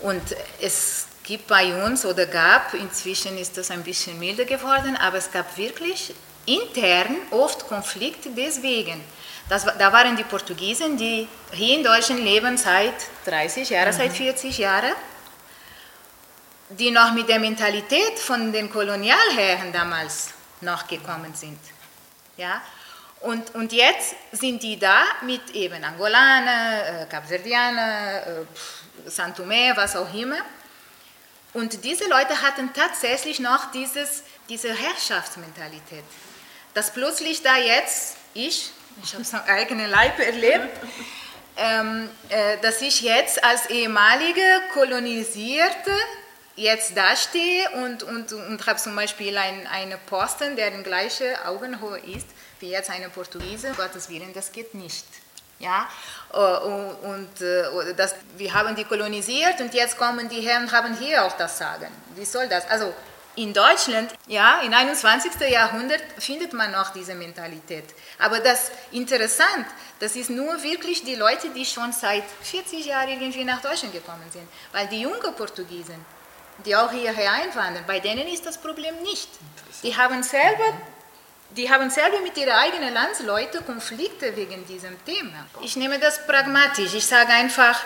Und 0.00 0.22
es 0.60 1.06
gibt 1.24 1.46
bei 1.46 1.84
uns 1.84 2.04
oder 2.04 2.26
gab, 2.26 2.74
inzwischen 2.74 3.36
ist 3.38 3.56
das 3.56 3.70
ein 3.70 3.82
bisschen 3.82 4.18
milder 4.18 4.44
geworden, 4.44 4.96
aber 4.96 5.16
es 5.16 5.30
gab 5.30 5.56
wirklich 5.56 6.14
intern 6.44 7.16
oft 7.30 7.66
Konflikte 7.66 8.30
deswegen. 8.36 9.00
Das, 9.48 9.64
da 9.64 9.92
waren 9.92 10.16
die 10.16 10.24
Portugiesen, 10.24 10.96
die 10.96 11.26
hier 11.52 11.76
in 11.78 11.84
Deutschland 11.84 12.22
leben 12.22 12.56
seit 12.58 12.94
30 13.24 13.70
Jahren, 13.70 13.94
mhm. 13.94 13.98
seit 13.98 14.12
40 14.12 14.58
Jahren, 14.58 14.92
die 16.70 16.90
noch 16.90 17.12
mit 17.12 17.28
der 17.28 17.38
Mentalität 17.38 18.18
von 18.18 18.52
den 18.52 18.70
Kolonialherren 18.70 19.72
damals 19.72 20.30
noch 20.60 20.86
gekommen 20.86 21.34
sind. 21.34 21.58
Ja? 22.36 22.60
Und, 23.20 23.54
und 23.54 23.72
jetzt 23.72 24.14
sind 24.32 24.62
die 24.62 24.78
da 24.78 25.02
mit 25.22 25.50
eben 25.50 25.82
Angolaner, 25.82 27.02
äh, 27.02 27.06
Kapverdianer, 27.06 28.26
äh, 28.26 29.08
Santomé, 29.08 29.76
was 29.76 29.96
auch 29.96 30.12
immer. 30.14 30.38
Und 31.54 31.82
diese 31.82 32.08
Leute 32.08 32.40
hatten 32.42 32.72
tatsächlich 32.72 33.40
noch 33.40 33.70
dieses, 33.72 34.22
diese 34.48 34.72
Herrschaftsmentalität. 34.72 36.04
Dass 36.74 36.92
plötzlich 36.92 37.42
da 37.42 37.56
jetzt, 37.56 38.16
ich, 38.34 38.70
ich 39.02 39.12
habe 39.14 39.22
es 39.22 39.34
am 39.34 39.42
eigenen 39.46 39.90
Leib 39.90 40.18
erlebt, 40.20 40.76
ähm, 41.56 42.08
äh, 42.28 42.58
dass 42.58 42.82
ich 42.82 43.00
jetzt 43.00 43.42
als 43.42 43.66
ehemalige 43.66 44.42
kolonisierte 44.74 45.90
jetzt 46.58 46.96
da 46.96 47.14
stehe 47.16 47.70
und, 47.70 48.02
und, 48.02 48.32
und 48.32 48.66
habe 48.66 48.78
zum 48.78 48.94
Beispiel 48.96 49.36
einen 49.38 49.66
eine 49.66 49.96
Posten, 49.96 50.56
der 50.56 50.72
in 50.74 50.82
gleiche 50.82 51.36
Augenhöhe 51.46 51.98
ist 51.98 52.26
wie 52.60 52.70
jetzt 52.70 52.90
eine 52.90 53.08
Portugiese, 53.08 53.72
Gottes 53.76 54.08
Willen, 54.08 54.32
das 54.34 54.50
geht 54.50 54.74
nicht. 54.74 55.06
Ja, 55.60 55.88
äh, 56.32 56.36
und, 56.36 56.94
und 57.02 57.40
äh, 57.40 57.94
das, 57.96 58.14
wir 58.36 58.52
haben 58.52 58.76
die 58.76 58.84
kolonisiert 58.84 59.60
und 59.60 59.74
jetzt 59.74 59.96
kommen 59.96 60.28
die 60.28 60.40
Herren 60.40 60.64
und 60.64 60.72
haben 60.72 60.96
hier 60.96 61.24
auch 61.24 61.36
das 61.36 61.58
Sagen. 61.58 61.88
Wie 62.14 62.24
soll 62.24 62.48
das? 62.48 62.68
Also 62.68 62.92
in 63.34 63.52
Deutschland, 63.52 64.12
ja, 64.26 64.60
im 64.60 64.72
21. 64.72 65.32
Jahrhundert 65.48 66.02
findet 66.18 66.52
man 66.52 66.72
noch 66.72 66.92
diese 66.92 67.14
Mentalität. 67.14 67.84
Aber 68.18 68.40
das 68.40 68.70
interessant, 68.90 69.66
das 70.00 70.16
ist 70.16 70.30
nur 70.30 70.60
wirklich 70.62 71.04
die 71.04 71.14
Leute, 71.14 71.50
die 71.50 71.64
schon 71.64 71.92
seit 71.92 72.24
40 72.42 72.86
Jahren 72.86 73.08
irgendwie 73.08 73.44
nach 73.44 73.60
Deutschland 73.60 73.92
gekommen 73.92 74.28
sind. 74.32 74.48
Weil 74.72 74.88
die 74.88 75.02
jungen 75.02 75.34
Portugiesen, 75.36 76.04
die 76.64 76.74
auch 76.76 76.90
hierher 76.90 77.32
einwandern, 77.32 77.84
bei 77.86 78.00
denen 78.00 78.26
ist 78.28 78.44
das 78.46 78.58
Problem 78.58 78.94
nicht. 79.02 79.28
Die 79.82 79.96
haben 79.96 80.22
selber 80.22 80.74
die 81.50 81.70
haben 81.70 81.88
selber 81.90 82.20
mit 82.20 82.36
ihren 82.36 82.52
eigenen 82.52 82.92
Landsleuten 82.92 83.64
Konflikte 83.64 84.36
wegen 84.36 84.66
diesem 84.66 85.02
Thema. 85.04 85.46
Ich 85.62 85.76
nehme 85.76 85.98
das 85.98 86.26
pragmatisch. 86.26 86.92
Ich 86.94 87.06
sage 87.06 87.32
einfach, 87.32 87.80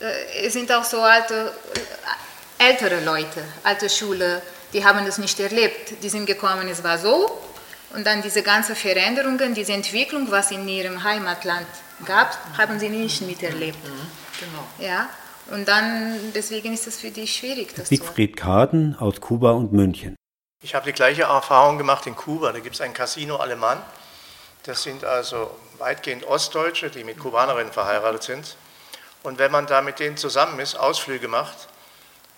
äh, 0.00 0.46
es 0.46 0.52
sind 0.52 0.70
auch 0.70 0.84
so 0.84 1.00
alte, 1.00 1.52
äh, 2.60 2.68
ältere 2.68 3.00
Leute, 3.00 3.42
alte 3.64 3.88
Schule, 3.88 4.42
die 4.72 4.84
haben 4.84 5.06
das 5.06 5.18
nicht 5.18 5.40
erlebt. 5.40 6.02
Die 6.02 6.08
sind 6.08 6.26
gekommen, 6.26 6.68
es 6.68 6.84
war 6.84 6.98
so. 6.98 7.42
Und 7.94 8.06
dann 8.06 8.20
diese 8.20 8.42
ganzen 8.42 8.76
Veränderungen, 8.76 9.54
diese 9.54 9.72
Entwicklung, 9.72 10.30
was 10.30 10.50
in 10.50 10.68
ihrem 10.68 11.02
Heimatland 11.02 11.66
gab, 12.04 12.36
haben 12.58 12.78
sie 12.78 12.90
nicht 12.90 13.22
miterlebt. 13.22 13.82
Mhm, 13.82 14.10
genau. 14.38 14.64
Ja, 14.78 15.08
und 15.50 15.66
dann, 15.68 16.32
deswegen 16.34 16.72
ist 16.72 16.86
es 16.86 17.00
für 17.00 17.10
die 17.10 17.26
schwierig. 17.26 17.74
Das 17.74 17.88
Siegfried 17.88 18.36
Kaden 18.36 18.96
aus 18.98 19.20
Kuba 19.20 19.52
und 19.52 19.72
München. 19.72 20.14
Ich 20.62 20.74
habe 20.74 20.86
die 20.86 20.92
gleiche 20.92 21.22
Erfahrung 21.22 21.78
gemacht 21.78 22.06
in 22.06 22.16
Kuba. 22.16 22.52
Da 22.52 22.60
gibt 22.60 22.74
es 22.74 22.80
ein 22.80 22.92
Casino 22.92 23.36
Alemann. 23.36 23.80
Das 24.64 24.82
sind 24.82 25.04
also 25.04 25.56
weitgehend 25.78 26.26
Ostdeutsche, 26.26 26.90
die 26.90 27.04
mit 27.04 27.18
Kubanerinnen 27.18 27.72
verheiratet 27.72 28.22
sind. 28.24 28.56
Und 29.22 29.38
wenn 29.38 29.50
man 29.50 29.66
da 29.66 29.82
mit 29.82 29.98
denen 29.98 30.16
zusammen 30.16 30.58
ist, 30.58 30.74
Ausflüge 30.74 31.28
macht, 31.28 31.68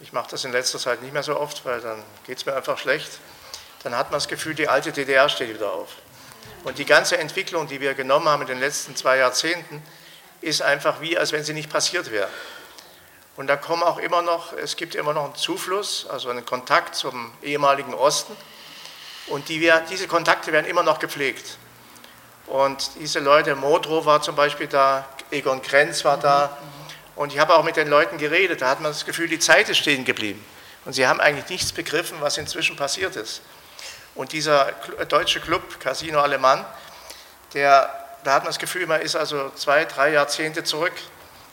ich 0.01 0.13
mache 0.13 0.31
das 0.31 0.45
in 0.45 0.53
letzter 0.53 0.79
Zeit 0.79 1.03
nicht 1.03 1.13
mehr 1.13 1.23
so 1.23 1.39
oft, 1.39 1.65
weil 1.65 1.81
dann 1.81 2.03
geht 2.27 2.39
es 2.39 2.47
mir 2.47 2.55
einfach 2.55 2.79
schlecht, 2.79 3.21
dann 3.83 3.97
hat 3.97 4.11
man 4.11 4.19
das 4.19 4.29
Gefühl, 4.29 4.55
die 4.55 4.69
alte 4.69 4.93
DDR 4.93 5.29
steht 5.29 5.55
wieder 5.55 5.73
auf. 5.73 5.97
Und 6.65 6.79
die 6.79 6.85
ganze 6.85 7.19
Entwicklung, 7.19 7.67
die 7.67 7.81
wir 7.81 7.95
genommen 7.95 8.29
haben 8.29 8.43
in 8.43 8.49
den 8.49 8.61
letzten 8.61 8.97
zwei 8.97 9.17
Jahrzehnten, 9.17 9.83
ist 10.41 10.63
einfach 10.63 11.01
wie, 11.01 11.19
als 11.19 11.33
wenn 11.33 11.45
sie 11.45 11.53
nicht 11.53 11.71
passiert 11.71 12.11
wäre. 12.11 12.29
Und 13.41 13.47
da 13.47 13.57
kommen 13.57 13.83
auch 13.83 13.97
immer 13.97 14.21
noch, 14.21 14.53
es 14.53 14.77
gibt 14.77 14.95
immer 14.95 15.15
noch 15.15 15.25
einen 15.25 15.35
Zufluss, 15.35 16.07
also 16.11 16.29
einen 16.29 16.45
Kontakt 16.45 16.95
zum 16.95 17.33
ehemaligen 17.43 17.95
Osten. 17.95 18.37
Und 19.29 19.49
die 19.49 19.73
diese 19.89 20.07
Kontakte 20.09 20.53
werden 20.53 20.67
immer 20.67 20.83
noch 20.83 20.99
gepflegt. 20.99 21.57
Und 22.49 22.91
diese 23.01 23.19
Leute, 23.19 23.57
Modrow 23.57 24.05
war 24.05 24.21
zum 24.21 24.37
Beispiel 24.37 24.67
da, 24.67 25.09
Egon 25.31 25.63
Krenz 25.63 26.05
war 26.05 26.19
da. 26.19 26.59
Und 27.17 27.33
ich 27.33 27.39
habe 27.39 27.55
auch 27.55 27.65
mit 27.65 27.77
den 27.77 27.89
Leuten 27.89 28.19
geredet, 28.19 28.61
da 28.61 28.69
hat 28.69 28.83
man 28.83 28.93
das 28.93 29.07
Gefühl, 29.07 29.27
die 29.27 29.39
Zeit 29.39 29.71
ist 29.71 29.79
stehen 29.79 30.05
geblieben. 30.05 30.45
Und 30.85 30.93
sie 30.93 31.07
haben 31.07 31.19
eigentlich 31.19 31.49
nichts 31.49 31.73
begriffen, 31.73 32.19
was 32.21 32.37
inzwischen 32.37 32.77
passiert 32.77 33.17
ist. 33.17 33.41
Und 34.15 34.33
dieser 34.33 34.73
deutsche 35.09 35.41
Club, 35.41 35.81
Casino 35.81 36.21
Alemann, 36.21 36.63
der, 37.55 37.89
da 38.23 38.35
hat 38.35 38.43
man 38.43 38.51
das 38.51 38.59
Gefühl, 38.59 38.87
man 38.87 39.01
ist 39.01 39.17
also 39.17 39.51
zwei, 39.55 39.87
drei 39.87 40.13
Jahrzehnte 40.13 40.63
zurück. 40.63 40.93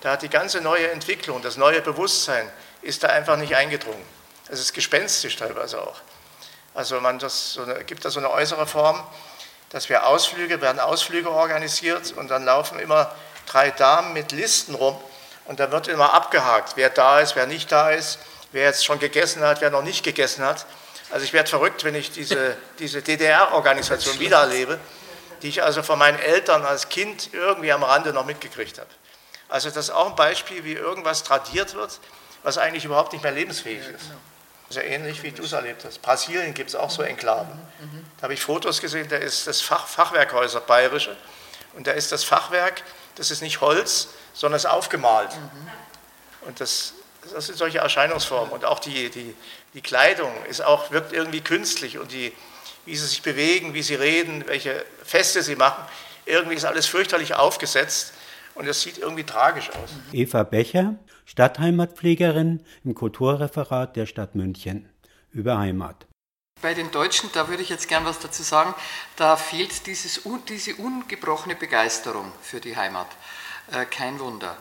Da 0.07 0.13
hat 0.13 0.21
die 0.21 0.29
ganze 0.29 0.61
neue 0.61 0.89
Entwicklung, 0.91 1.41
das 1.41 1.57
neue 1.57 1.81
Bewusstsein 1.81 2.49
ist 2.81 3.03
da 3.03 3.09
einfach 3.09 3.35
nicht 3.35 3.57
eingedrungen. 3.57 4.05
Es 4.47 4.61
ist 4.61 4.71
gespenstisch 4.71 5.35
teilweise 5.35 5.81
auch. 5.81 5.97
Also 6.73 7.01
man 7.01 7.19
das 7.19 7.51
so 7.51 7.63
eine, 7.63 7.83
gibt 7.83 8.05
da 8.05 8.09
so 8.09 8.19
eine 8.19 8.31
äußere 8.31 8.67
Form, 8.67 9.05
dass 9.67 9.89
wir 9.89 10.07
Ausflüge, 10.07 10.61
werden 10.61 10.79
Ausflüge 10.79 11.29
organisiert 11.29 12.13
und 12.15 12.29
dann 12.29 12.45
laufen 12.45 12.79
immer 12.79 13.13
drei 13.47 13.69
Damen 13.69 14.13
mit 14.13 14.31
Listen 14.31 14.75
rum 14.75 14.97
und 15.43 15.59
da 15.59 15.73
wird 15.73 15.89
immer 15.89 16.13
abgehakt, 16.13 16.77
wer 16.77 16.89
da 16.89 17.19
ist, 17.19 17.35
wer 17.35 17.45
nicht 17.45 17.69
da 17.69 17.91
ist, 17.91 18.19
wer 18.53 18.63
jetzt 18.63 18.85
schon 18.85 18.99
gegessen 18.99 19.41
hat, 19.41 19.59
wer 19.59 19.71
noch 19.71 19.83
nicht 19.83 20.05
gegessen 20.05 20.45
hat. 20.45 20.67
Also 21.11 21.25
ich 21.25 21.33
werde 21.33 21.49
verrückt, 21.49 21.83
wenn 21.83 21.95
ich 21.95 22.13
diese, 22.13 22.55
diese 22.79 23.01
DDR-Organisation 23.01 24.21
wieder 24.21 24.37
erlebe, 24.37 24.79
die 25.41 25.49
ich 25.49 25.63
also 25.63 25.83
von 25.83 25.99
meinen 25.99 26.17
Eltern 26.17 26.63
als 26.63 26.87
Kind 26.87 27.33
irgendwie 27.33 27.73
am 27.73 27.83
Rande 27.83 28.13
noch 28.13 28.25
mitgekriegt 28.25 28.79
habe. 28.79 28.87
Also 29.49 29.69
das 29.69 29.85
ist 29.85 29.91
auch 29.91 30.07
ein 30.07 30.15
Beispiel, 30.15 30.63
wie 30.63 30.73
irgendwas 30.73 31.23
tradiert 31.23 31.73
wird, 31.73 31.99
was 32.43 32.57
eigentlich 32.57 32.85
überhaupt 32.85 33.13
nicht 33.13 33.23
mehr 33.23 33.31
lebensfähig 33.31 33.87
ist. 33.87 34.11
So 34.69 34.81
ähnlich 34.81 35.23
wie 35.23 35.31
du 35.31 35.43
es 35.43 35.53
erlebt 35.53 35.85
hast. 35.85 36.01
Brasilien 36.01 36.53
gibt 36.53 36.69
es 36.69 36.75
auch 36.75 36.89
so 36.89 37.01
Enklaven. 37.01 37.57
Da 38.17 38.23
habe 38.23 38.33
ich 38.33 38.41
Fotos 38.41 38.81
gesehen, 38.81 39.07
da 39.09 39.15
ist 39.15 39.47
das 39.47 39.61
Fach, 39.61 39.87
Fachwerkhäuser 39.87 40.59
Bayerische 40.59 41.15
und 41.73 41.87
da 41.87 41.91
ist 41.91 42.11
das 42.11 42.23
Fachwerk, 42.25 42.83
das 43.15 43.31
ist 43.31 43.41
nicht 43.41 43.61
Holz, 43.61 44.09
sondern 44.33 44.57
ist 44.57 44.65
aufgemalt. 44.65 45.31
Und 46.41 46.59
das, 46.59 46.93
das 47.33 47.45
sind 47.45 47.57
solche 47.57 47.79
Erscheinungsformen. 47.79 48.51
Und 48.51 48.65
auch 48.65 48.79
die, 48.79 49.09
die, 49.09 49.33
die 49.73 49.81
Kleidung 49.81 50.33
ist 50.45 50.61
auch, 50.61 50.91
wirkt 50.91 51.13
irgendwie 51.13 51.41
künstlich 51.41 51.97
und 51.97 52.11
die, 52.11 52.33
wie 52.85 52.95
sie 52.95 53.07
sich 53.07 53.21
bewegen, 53.21 53.73
wie 53.73 53.83
sie 53.83 53.95
reden, 53.95 54.45
welche 54.47 54.83
Feste 55.03 55.43
sie 55.43 55.55
machen, 55.55 55.83
irgendwie 56.25 56.55
ist 56.55 56.65
alles 56.65 56.87
fürchterlich 56.87 57.35
aufgesetzt 57.35 58.13
und 58.57 58.67
es 58.67 58.81
sieht 58.81 58.97
irgendwie 58.97 59.23
tragisch 59.23 59.69
aus. 59.69 59.91
Eva 60.11 60.43
Becher, 60.43 60.95
Stadtheimatpflegerin 61.25 62.63
im 62.83 62.95
Kulturreferat 62.95 63.95
der 63.95 64.05
Stadt 64.05 64.35
München 64.35 64.89
über 65.31 65.57
Heimat. 65.57 66.07
Bei 66.61 66.73
den 66.73 66.89
Deutschen, 66.89 67.29
da 67.33 67.49
würde 67.49 67.61
ich 67.61 67.69
jetzt 67.69 67.87
gern 67.87 68.05
was 68.05 68.19
dazu 68.19 68.41
sagen, 68.41 68.73
da 69.15 69.35
fehlt 69.35 69.85
dieses, 69.85 70.21
diese 70.49 70.75
ungebrochene 70.75 71.55
Begeisterung 71.55 72.31
für 72.41 72.59
die 72.59 72.75
Heimat. 72.75 73.07
Äh, 73.71 73.85
kein 73.85 74.19
Wunder. 74.19 74.57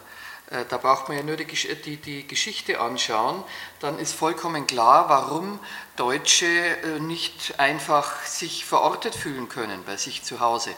Äh, 0.51 0.65
da 0.69 0.77
braucht 0.77 1.09
man 1.09 1.17
ja 1.17 1.25
nur 1.25 1.37
die, 1.37 1.47
die, 1.47 1.97
die, 1.97 2.27
Geschichte 2.27 2.81
anschauen, 2.81 3.43
dann 3.81 3.99
ist 3.99 4.15
vollkommen 4.15 4.67
klar, 4.67 5.09
warum 5.09 5.59
Deutsche 5.97 6.47
äh, 6.47 7.01
nicht 7.01 7.59
einfach 7.59 8.25
sich 8.25 8.65
verortet 8.65 9.15
fühlen 9.15 9.49
können 9.49 9.83
bei 9.85 9.97
sich 9.97 10.23
zu 10.23 10.41
Hause. 10.41 10.71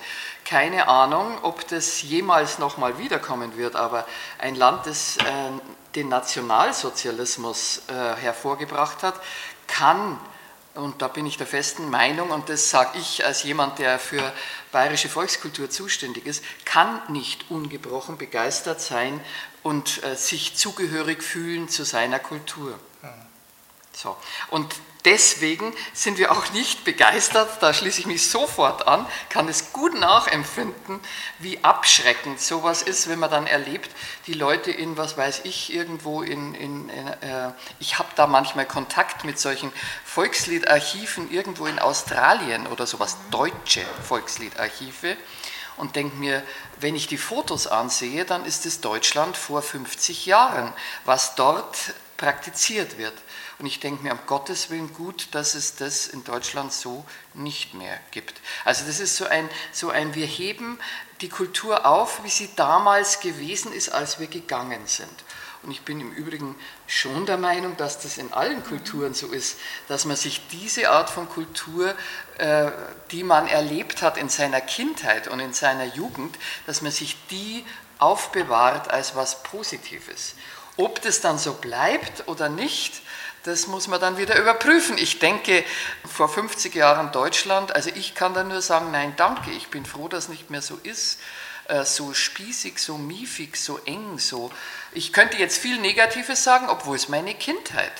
Keine 0.44 0.88
Ahnung, 0.88 1.38
ob 1.42 1.68
das 1.68 2.02
jemals 2.02 2.58
nochmal 2.58 2.98
wiederkommen 2.98 3.58
wird, 3.58 3.76
aber 3.76 4.06
ein 4.38 4.54
Land, 4.54 4.86
das 4.86 5.18
äh, 5.18 5.22
den 5.94 6.08
Nationalsozialismus 6.10 7.82
hervorgebracht 7.88 9.02
hat, 9.02 9.14
kann 9.66 10.18
und 10.78 11.02
da 11.02 11.08
bin 11.08 11.26
ich 11.26 11.36
der 11.36 11.46
festen 11.46 11.90
Meinung, 11.90 12.30
und 12.30 12.48
das 12.48 12.70
sage 12.70 12.98
ich 12.98 13.24
als 13.26 13.42
jemand, 13.42 13.80
der 13.80 13.98
für 13.98 14.32
bayerische 14.70 15.08
Volkskultur 15.08 15.68
zuständig 15.68 16.24
ist, 16.24 16.44
kann 16.64 17.00
nicht 17.08 17.50
ungebrochen 17.50 18.16
begeistert 18.16 18.80
sein 18.80 19.20
und 19.62 20.02
äh, 20.04 20.16
sich 20.16 20.56
zugehörig 20.56 21.22
fühlen 21.22 21.68
zu 21.68 21.84
seiner 21.84 22.18
Kultur. 22.18 22.78
So. 23.98 24.16
Und 24.50 24.76
deswegen 25.04 25.74
sind 25.92 26.18
wir 26.18 26.30
auch 26.30 26.52
nicht 26.52 26.84
begeistert, 26.84 27.60
da 27.60 27.74
schließe 27.74 27.98
ich 27.98 28.06
mich 28.06 28.30
sofort 28.30 28.86
an, 28.86 29.04
kann 29.28 29.48
es 29.48 29.72
gut 29.72 29.98
nachempfinden, 29.98 31.00
wie 31.40 31.64
abschreckend 31.64 32.40
sowas 32.40 32.82
ist, 32.82 33.08
wenn 33.08 33.18
man 33.18 33.28
dann 33.28 33.48
erlebt, 33.48 33.90
die 34.28 34.34
Leute 34.34 34.70
in, 34.70 34.96
was 34.96 35.16
weiß 35.16 35.40
ich, 35.42 35.74
irgendwo 35.74 36.22
in, 36.22 36.54
in, 36.54 36.88
in 36.90 37.08
äh, 37.08 37.50
ich 37.80 37.98
habe 37.98 38.10
da 38.14 38.28
manchmal 38.28 38.66
Kontakt 38.66 39.24
mit 39.24 39.40
solchen 39.40 39.72
Volksliedarchiven 40.04 41.32
irgendwo 41.32 41.66
in 41.66 41.80
Australien 41.80 42.68
oder 42.68 42.86
sowas, 42.86 43.16
deutsche 43.32 43.84
Volksliedarchive 44.06 45.16
und 45.78 45.96
denke 45.96 46.16
mir, 46.16 46.42
wenn 46.80 46.94
ich 46.94 47.06
die 47.06 47.18
Fotos 47.18 47.66
ansehe, 47.66 48.24
dann 48.24 48.44
ist 48.44 48.66
es 48.66 48.80
Deutschland 48.80 49.36
vor 49.36 49.62
50 49.62 50.26
Jahren, 50.26 50.72
was 51.04 51.34
dort 51.34 51.76
praktiziert 52.16 52.98
wird. 52.98 53.14
Und 53.58 53.66
ich 53.66 53.80
denke 53.80 54.02
mir, 54.02 54.12
um 54.12 54.18
Gottes 54.26 54.70
Willen 54.70 54.92
gut, 54.92 55.28
dass 55.32 55.54
es 55.54 55.76
das 55.76 56.06
in 56.06 56.22
Deutschland 56.24 56.72
so 56.72 57.04
nicht 57.34 57.74
mehr 57.74 57.98
gibt. 58.10 58.40
Also 58.64 58.84
das 58.86 59.00
ist 59.00 59.16
so 59.16 59.26
ein, 59.26 59.48
so 59.72 59.90
ein, 59.90 60.14
wir 60.14 60.26
heben 60.26 60.78
die 61.20 61.28
Kultur 61.28 61.86
auf, 61.86 62.22
wie 62.22 62.30
sie 62.30 62.50
damals 62.54 63.20
gewesen 63.20 63.72
ist, 63.72 63.88
als 63.88 64.20
wir 64.20 64.28
gegangen 64.28 64.86
sind. 64.86 65.24
Und 65.62 65.72
ich 65.72 65.82
bin 65.82 66.00
im 66.00 66.12
Übrigen 66.12 66.54
schon 66.86 67.26
der 67.26 67.36
Meinung, 67.36 67.76
dass 67.76 68.00
das 68.00 68.16
in 68.16 68.32
allen 68.32 68.62
Kulturen 68.64 69.12
so 69.14 69.28
ist, 69.28 69.58
dass 69.88 70.04
man 70.04 70.16
sich 70.16 70.46
diese 70.52 70.90
Art 70.90 71.10
von 71.10 71.28
Kultur, 71.28 71.94
äh, 72.38 72.70
die 73.10 73.24
man 73.24 73.48
erlebt 73.48 74.02
hat 74.02 74.16
in 74.18 74.28
seiner 74.28 74.60
Kindheit 74.60 75.26
und 75.26 75.40
in 75.40 75.52
seiner 75.52 75.84
Jugend, 75.84 76.38
dass 76.66 76.80
man 76.80 76.92
sich 76.92 77.16
die 77.30 77.64
aufbewahrt 77.98 78.90
als 78.90 79.16
was 79.16 79.42
Positives. 79.42 80.34
Ob 80.76 81.02
das 81.02 81.20
dann 81.20 81.38
so 81.38 81.54
bleibt 81.54 82.28
oder 82.28 82.48
nicht, 82.48 83.02
das 83.42 83.66
muss 83.66 83.88
man 83.88 84.00
dann 84.00 84.18
wieder 84.18 84.38
überprüfen. 84.38 84.96
Ich 84.98 85.18
denke, 85.18 85.64
vor 86.04 86.28
50 86.28 86.74
Jahren 86.74 87.10
Deutschland, 87.10 87.74
also 87.74 87.90
ich 87.94 88.14
kann 88.14 88.34
da 88.34 88.44
nur 88.44 88.62
sagen, 88.62 88.92
nein, 88.92 89.14
danke, 89.16 89.50
ich 89.50 89.68
bin 89.68 89.84
froh, 89.84 90.06
dass 90.06 90.24
es 90.24 90.28
nicht 90.30 90.50
mehr 90.50 90.62
so 90.62 90.78
ist, 90.82 91.18
äh, 91.66 91.84
so 91.84 92.14
spießig, 92.14 92.78
so 92.78 92.96
miefig, 92.96 93.56
so 93.56 93.78
eng, 93.84 94.18
so. 94.18 94.50
Ich 94.92 95.12
könnte 95.12 95.36
jetzt 95.36 95.58
viel 95.58 95.78
Negatives 95.78 96.44
sagen, 96.44 96.68
obwohl 96.68 96.96
es 96.96 97.08
meine 97.08 97.34
Kindheit 97.34 97.92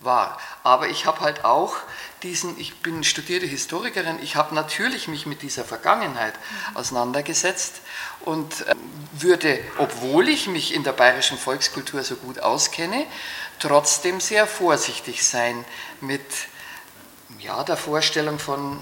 war. 0.00 0.38
Aber 0.62 0.88
ich 0.88 1.06
habe 1.06 1.20
halt 1.20 1.44
auch 1.44 1.76
diesen, 2.22 2.58
ich 2.58 2.80
bin 2.80 3.04
studierte 3.04 3.46
Historikerin, 3.46 4.18
ich 4.22 4.36
habe 4.36 4.54
natürlich 4.54 5.08
mich 5.08 5.26
mit 5.26 5.42
dieser 5.42 5.64
Vergangenheit 5.64 6.34
auseinandergesetzt 6.74 7.80
und 8.24 8.66
äh, 8.66 8.74
würde, 9.12 9.58
obwohl 9.78 10.28
ich 10.28 10.46
mich 10.46 10.74
in 10.74 10.84
der 10.84 10.92
bayerischen 10.92 11.38
Volkskultur 11.38 12.02
so 12.02 12.16
gut 12.16 12.40
auskenne, 12.40 13.06
trotzdem 13.58 14.20
sehr 14.20 14.46
vorsichtig 14.46 15.24
sein 15.24 15.64
mit 16.00 16.22
ja, 17.38 17.62
der 17.64 17.76
Vorstellung 17.76 18.38
von, 18.38 18.80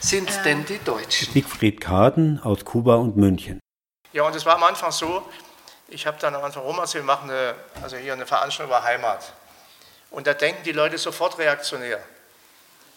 sind 0.00 0.30
ja. 0.30 0.42
denn 0.42 0.64
die 0.64 0.78
Deutschen? 0.78 1.32
Siegfried 1.32 1.80
Kaden 1.80 2.40
aus 2.40 2.64
Kuba 2.64 2.96
und 2.96 3.16
München. 3.16 3.60
Ja, 4.12 4.26
und 4.26 4.34
es 4.34 4.46
war 4.46 4.54
am 4.54 4.62
Anfang 4.62 4.90
so, 4.90 5.22
ich 5.88 6.06
habe 6.06 6.18
dann 6.20 6.34
am 6.34 6.44
Anfang 6.44 6.62
rum 6.62 6.78
erzählt, 6.78 7.04
wir 7.04 7.14
machen 7.14 7.30
eine, 7.30 7.54
also 7.82 7.96
hier 7.96 8.12
eine 8.12 8.26
Veranstaltung 8.26 8.70
über 8.74 8.82
Heimat. 8.82 9.32
Und 10.10 10.26
da 10.26 10.34
denken 10.34 10.62
die 10.62 10.72
Leute 10.72 10.98
sofort 10.98 11.38
reaktionär. 11.38 12.00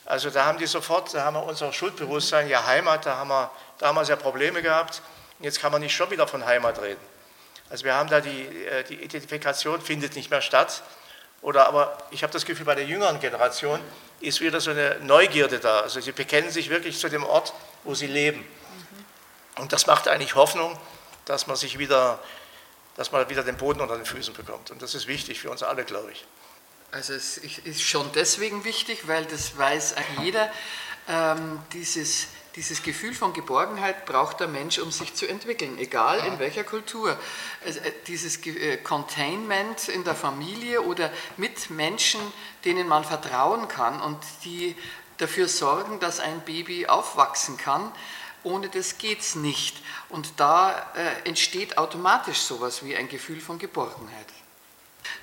Also 0.06 0.30
da 0.30 0.45
haben 0.45 0.58
die 0.58 0.65
sofort, 0.65 1.13
da 1.13 1.23
haben 1.23 1.36
wir 1.36 1.43
unser 1.43 1.71
Schuldbewusstsein, 1.71 2.49
ja 2.49 2.65
Heimat, 2.65 3.06
da 3.06 3.17
haben 3.17 3.30
wir 3.30 3.51
damals 3.77 4.10
ja 4.10 4.15
Probleme 4.15 4.62
gehabt. 4.62 5.01
Und 5.39 5.45
jetzt 5.45 5.60
kann 5.60 5.71
man 5.71 5.82
nicht 5.82 5.95
schon 5.95 6.10
wieder 6.12 6.27
von 6.27 6.45
Heimat 6.45 6.82
reden. 6.82 7.01
Also 7.69 7.86
wir 7.86 7.95
haben 7.95 8.10
da 8.10 8.19
die, 8.19 8.45
äh, 8.67 8.84
die 8.84 8.95
Identifikation 8.95 9.80
findet 9.82 10.15
nicht 10.15 10.30
mehr 10.30 10.41
statt. 10.41 10.84
Oder 11.41 11.67
aber 11.67 11.97
ich 12.12 12.23
habe 12.23 12.34
das 12.34 12.45
Gefühl, 12.45 12.65
bei 12.65 12.75
der 12.75 12.86
jüngeren 12.86 13.19
Generation 13.19 13.80
ist 14.19 14.41
wieder 14.41 14.60
so 14.60 14.71
eine 14.71 14.97
Neugierde 15.01 15.60
da. 15.60 15.80
Also 15.80 15.99
sie 15.99 16.12
bekennen 16.12 16.51
sich 16.51 16.69
wirklich 16.69 16.99
zu 16.99 17.10
dem 17.10 17.23
Ort, 17.23 17.54
wo 17.84 17.95
sie 17.95 18.08
leben. 18.08 18.45
Und 19.58 19.73
das 19.73 19.88
macht 19.88 20.08
eigentlich 20.08 20.36
Hoffnung, 20.36 20.77
dass 21.25 21.47
man 21.47 21.56
sich 21.56 21.77
wieder, 21.77 22.19
dass 22.95 23.12
man 23.12 23.30
wieder 23.30 23.43
den 23.43 23.58
Boden 23.58 23.82
unter 23.82 23.95
den 23.95 24.06
Füßen 24.06 24.34
bekommt. 24.34 24.71
Und 24.71 24.82
das 24.82 24.95
ist 24.95 25.08
wichtig 25.08 25.39
für 25.39 25.49
uns 25.49 25.63
alle, 25.63 25.84
glaube 25.84 26.12
ich. 26.12 26.25
Also 26.91 27.13
es 27.13 27.38
ist 27.38 27.82
schon 27.82 28.10
deswegen 28.13 28.65
wichtig, 28.65 29.08
weil 29.08 29.25
das 29.25 29.58
weiß 29.58 29.95
jeder, 30.21 30.51
ähm, 31.08 31.60
dieses, 31.71 32.27
dieses 32.56 32.84
Gefühl 32.84 33.13
von 33.13 33.32
Geborgenheit 33.32 34.06
braucht 34.06 34.41
der 34.41 34.49
Mensch, 34.49 34.77
um 34.77 34.91
sich 34.91 35.13
zu 35.13 35.25
entwickeln, 35.25 35.77
egal 35.77 36.19
in 36.25 36.38
welcher 36.38 36.65
Kultur. 36.65 37.17
Also 37.65 37.80
dieses 38.08 38.45
äh, 38.45 38.77
Containment 38.77 39.88
in 39.88 40.04
der 40.04 40.15
Familie 40.15 40.82
oder 40.82 41.12
mit 41.38 41.69
Menschen, 41.69 42.19
denen 42.65 42.89
man 42.89 43.06
vertrauen 43.06 43.69
kann 43.69 44.01
und 44.01 44.17
die 44.43 44.75
dafür 45.17 45.47
sorgen, 45.47 45.99
dass 45.99 46.19
ein 46.19 46.41
Baby 46.41 46.88
aufwachsen 46.88 47.56
kann, 47.56 47.91
ohne 48.43 48.69
das 48.69 48.97
geht 48.97 49.21
es 49.21 49.36
nicht. 49.36 49.77
Und 50.10 50.34
da 50.38 50.91
äh, 50.95 51.27
entsteht 51.27 51.77
automatisch 51.77 52.39
sowas 52.39 52.84
wie 52.84 52.95
ein 52.95 53.10
Gefühl 53.10 53.39
von 53.41 53.60
Geborgenheit 53.60 54.27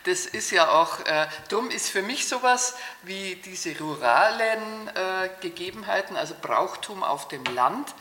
das 0.04 0.26
ist 0.26 0.50
ja 0.50 0.70
auch, 0.70 1.00
äh, 1.00 1.26
drum 1.48 1.70
ist 1.70 1.90
für 1.90 2.02
mich 2.02 2.26
sowas 2.26 2.74
wie 3.02 3.36
diese 3.36 3.78
ruralen 3.78 4.88
äh, 4.88 5.28
Gegebenheiten, 5.40 6.16
also 6.16 6.34
Brauchtum 6.40 7.02
auf 7.02 7.28
dem 7.28 7.44
Land, 7.44 7.94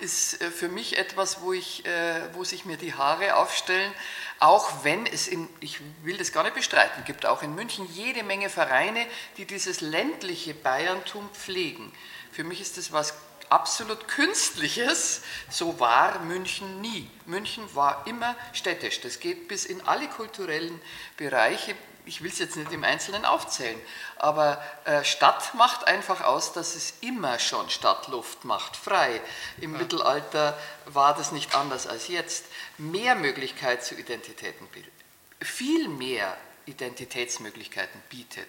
ist 0.00 0.40
äh, 0.40 0.50
für 0.50 0.68
mich 0.68 0.96
etwas, 0.96 1.42
wo, 1.42 1.52
ich, 1.52 1.84
äh, 1.84 2.34
wo 2.34 2.44
sich 2.44 2.64
mir 2.64 2.76
die 2.76 2.94
Haare 2.94 3.36
aufstellen, 3.36 3.92
auch 4.38 4.84
wenn 4.84 5.06
es 5.06 5.28
in, 5.28 5.48
ich 5.60 5.80
will 6.02 6.16
das 6.16 6.32
gar 6.32 6.44
nicht 6.44 6.54
bestreiten, 6.54 7.04
gibt 7.04 7.26
auch 7.26 7.42
in 7.42 7.54
München 7.54 7.86
jede 7.92 8.22
Menge 8.22 8.48
Vereine, 8.48 9.06
die 9.36 9.44
dieses 9.44 9.80
ländliche 9.82 10.54
Bayerntum 10.54 11.28
pflegen. 11.34 11.92
Für 12.32 12.44
mich 12.44 12.60
ist 12.60 12.78
das 12.78 12.92
was 12.92 13.14
absolut 13.50 14.08
Künstliches, 14.08 15.22
so 15.50 15.78
war 15.80 16.20
München 16.20 16.80
nie. 16.80 17.10
München 17.26 17.64
war 17.74 18.06
immer 18.06 18.36
städtisch. 18.52 19.00
Das 19.00 19.20
geht 19.20 19.48
bis 19.48 19.66
in 19.66 19.80
alle 19.82 20.08
kulturellen 20.08 20.80
Bereiche. 21.16 21.74
Ich 22.06 22.22
will 22.22 22.30
es 22.30 22.38
jetzt 22.38 22.56
nicht 22.56 22.72
im 22.72 22.82
Einzelnen 22.82 23.24
aufzählen, 23.24 23.78
aber 24.16 24.62
äh, 24.84 25.04
Stadt 25.04 25.54
macht 25.54 25.86
einfach 25.86 26.22
aus, 26.22 26.52
dass 26.52 26.74
es 26.74 26.94
immer 27.02 27.38
schon 27.38 27.68
Stadtluft 27.68 28.44
macht, 28.44 28.76
frei. 28.76 29.20
Im 29.60 29.74
ja. 29.74 29.78
Mittelalter 29.78 30.58
war 30.86 31.14
das 31.14 31.30
nicht 31.30 31.54
anders 31.54 31.86
als 31.86 32.08
jetzt. 32.08 32.46
Mehr 32.78 33.14
Möglichkeit 33.16 33.84
zu 33.84 33.94
Identitäten 33.94 34.66
bildet, 34.68 34.92
viel 35.40 35.88
mehr 35.88 36.36
Identitätsmöglichkeiten 36.66 38.00
bietet. 38.08 38.48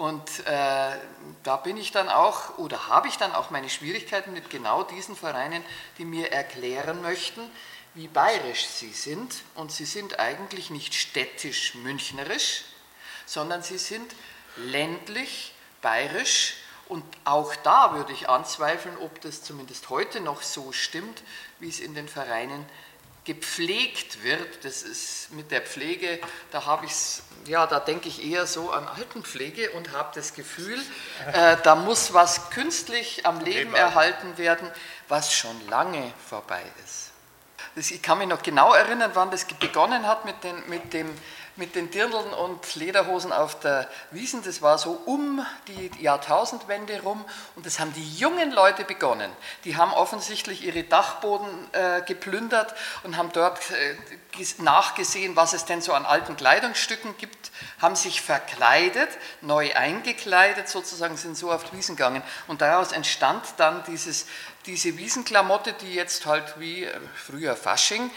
Und 0.00 0.46
äh, 0.46 0.96
da 1.42 1.56
bin 1.58 1.76
ich 1.76 1.92
dann 1.92 2.08
auch 2.08 2.56
oder 2.56 2.88
habe 2.88 3.06
ich 3.08 3.18
dann 3.18 3.32
auch 3.32 3.50
meine 3.50 3.68
Schwierigkeiten 3.68 4.32
mit 4.32 4.48
genau 4.48 4.82
diesen 4.82 5.14
Vereinen, 5.14 5.62
die 5.98 6.06
mir 6.06 6.32
erklären 6.32 7.02
möchten, 7.02 7.42
wie 7.92 8.08
bayerisch 8.08 8.66
sie 8.66 8.94
sind. 8.94 9.42
Und 9.56 9.70
sie 9.72 9.84
sind 9.84 10.18
eigentlich 10.18 10.70
nicht 10.70 10.94
städtisch-münchnerisch, 10.94 12.64
sondern 13.26 13.62
sie 13.62 13.76
sind 13.76 14.14
ländlich, 14.56 15.52
bayerisch. 15.82 16.54
Und 16.88 17.04
auch 17.24 17.54
da 17.56 17.92
würde 17.94 18.14
ich 18.14 18.26
anzweifeln, 18.26 18.96
ob 18.96 19.20
das 19.20 19.42
zumindest 19.42 19.90
heute 19.90 20.20
noch 20.20 20.40
so 20.40 20.72
stimmt, 20.72 21.22
wie 21.58 21.68
es 21.68 21.78
in 21.78 21.94
den 21.94 22.08
Vereinen 22.08 22.62
ist 22.62 22.89
gepflegt 23.30 24.24
wird, 24.24 24.64
das 24.64 24.82
ist 24.82 25.30
mit 25.30 25.52
der 25.52 25.60
Pflege, 25.60 26.18
da 26.50 26.66
habe 26.66 26.86
ich 26.86 26.92
ja, 27.46 27.66
da 27.66 27.78
denke 27.78 28.08
ich 28.08 28.24
eher 28.24 28.46
so 28.46 28.72
an 28.72 28.86
Altenpflege 28.88 29.70
und 29.70 29.92
habe 29.92 30.10
das 30.14 30.34
Gefühl, 30.34 30.78
äh, 31.32 31.56
da 31.62 31.76
muss 31.76 32.12
was 32.12 32.50
künstlich 32.50 33.24
am 33.26 33.40
Leben 33.40 33.72
erhalten 33.74 34.36
werden, 34.36 34.68
was 35.08 35.32
schon 35.32 35.56
lange 35.68 36.12
vorbei 36.28 36.62
ist. 36.84 37.12
Ich 37.76 38.02
kann 38.02 38.18
mich 38.18 38.28
noch 38.28 38.42
genau 38.42 38.72
erinnern, 38.72 39.10
wann 39.14 39.30
das 39.30 39.44
begonnen 39.44 40.06
hat 40.06 40.24
mit, 40.24 40.42
den, 40.44 40.68
mit 40.68 40.92
dem 40.92 41.14
mit 41.60 41.74
den 41.74 41.90
Dirndeln 41.90 42.32
und 42.32 42.74
Lederhosen 42.74 43.32
auf 43.32 43.60
der 43.60 43.88
Wiesen. 44.10 44.42
Das 44.42 44.62
war 44.62 44.78
so 44.78 44.92
um 45.04 45.44
die 45.68 45.90
Jahrtausendwende 46.02 47.02
rum 47.02 47.24
und 47.54 47.66
das 47.66 47.78
haben 47.78 47.92
die 47.92 48.16
jungen 48.16 48.50
Leute 48.50 48.84
begonnen. 48.84 49.30
Die 49.64 49.76
haben 49.76 49.92
offensichtlich 49.92 50.64
ihre 50.64 50.82
Dachboden 50.84 51.48
äh, 51.72 52.02
geplündert 52.02 52.74
und 53.02 53.16
haben 53.16 53.30
dort 53.32 53.58
äh, 53.70 53.94
nachgesehen, 54.58 55.36
was 55.36 55.52
es 55.52 55.66
denn 55.66 55.82
so 55.82 55.92
an 55.92 56.06
alten 56.06 56.36
Kleidungsstücken 56.36 57.16
gibt, 57.18 57.50
haben 57.78 57.94
sich 57.94 58.22
verkleidet, 58.22 59.10
neu 59.42 59.74
eingekleidet 59.74 60.68
sozusagen, 60.68 61.16
sind 61.16 61.36
so 61.36 61.52
auf 61.52 61.64
die 61.64 61.76
Wiesen 61.76 61.96
gegangen 61.96 62.22
und 62.46 62.62
daraus 62.62 62.92
entstand 62.92 63.44
dann 63.58 63.84
dieses 63.84 64.26
diese 64.66 64.96
Wiesenklamotte, 64.98 65.72
die 65.72 65.94
jetzt 65.94 66.26
halt 66.26 66.58
wie 66.58 66.84
äh, 66.84 67.00
früher 67.14 67.56
Fasching 67.56 68.10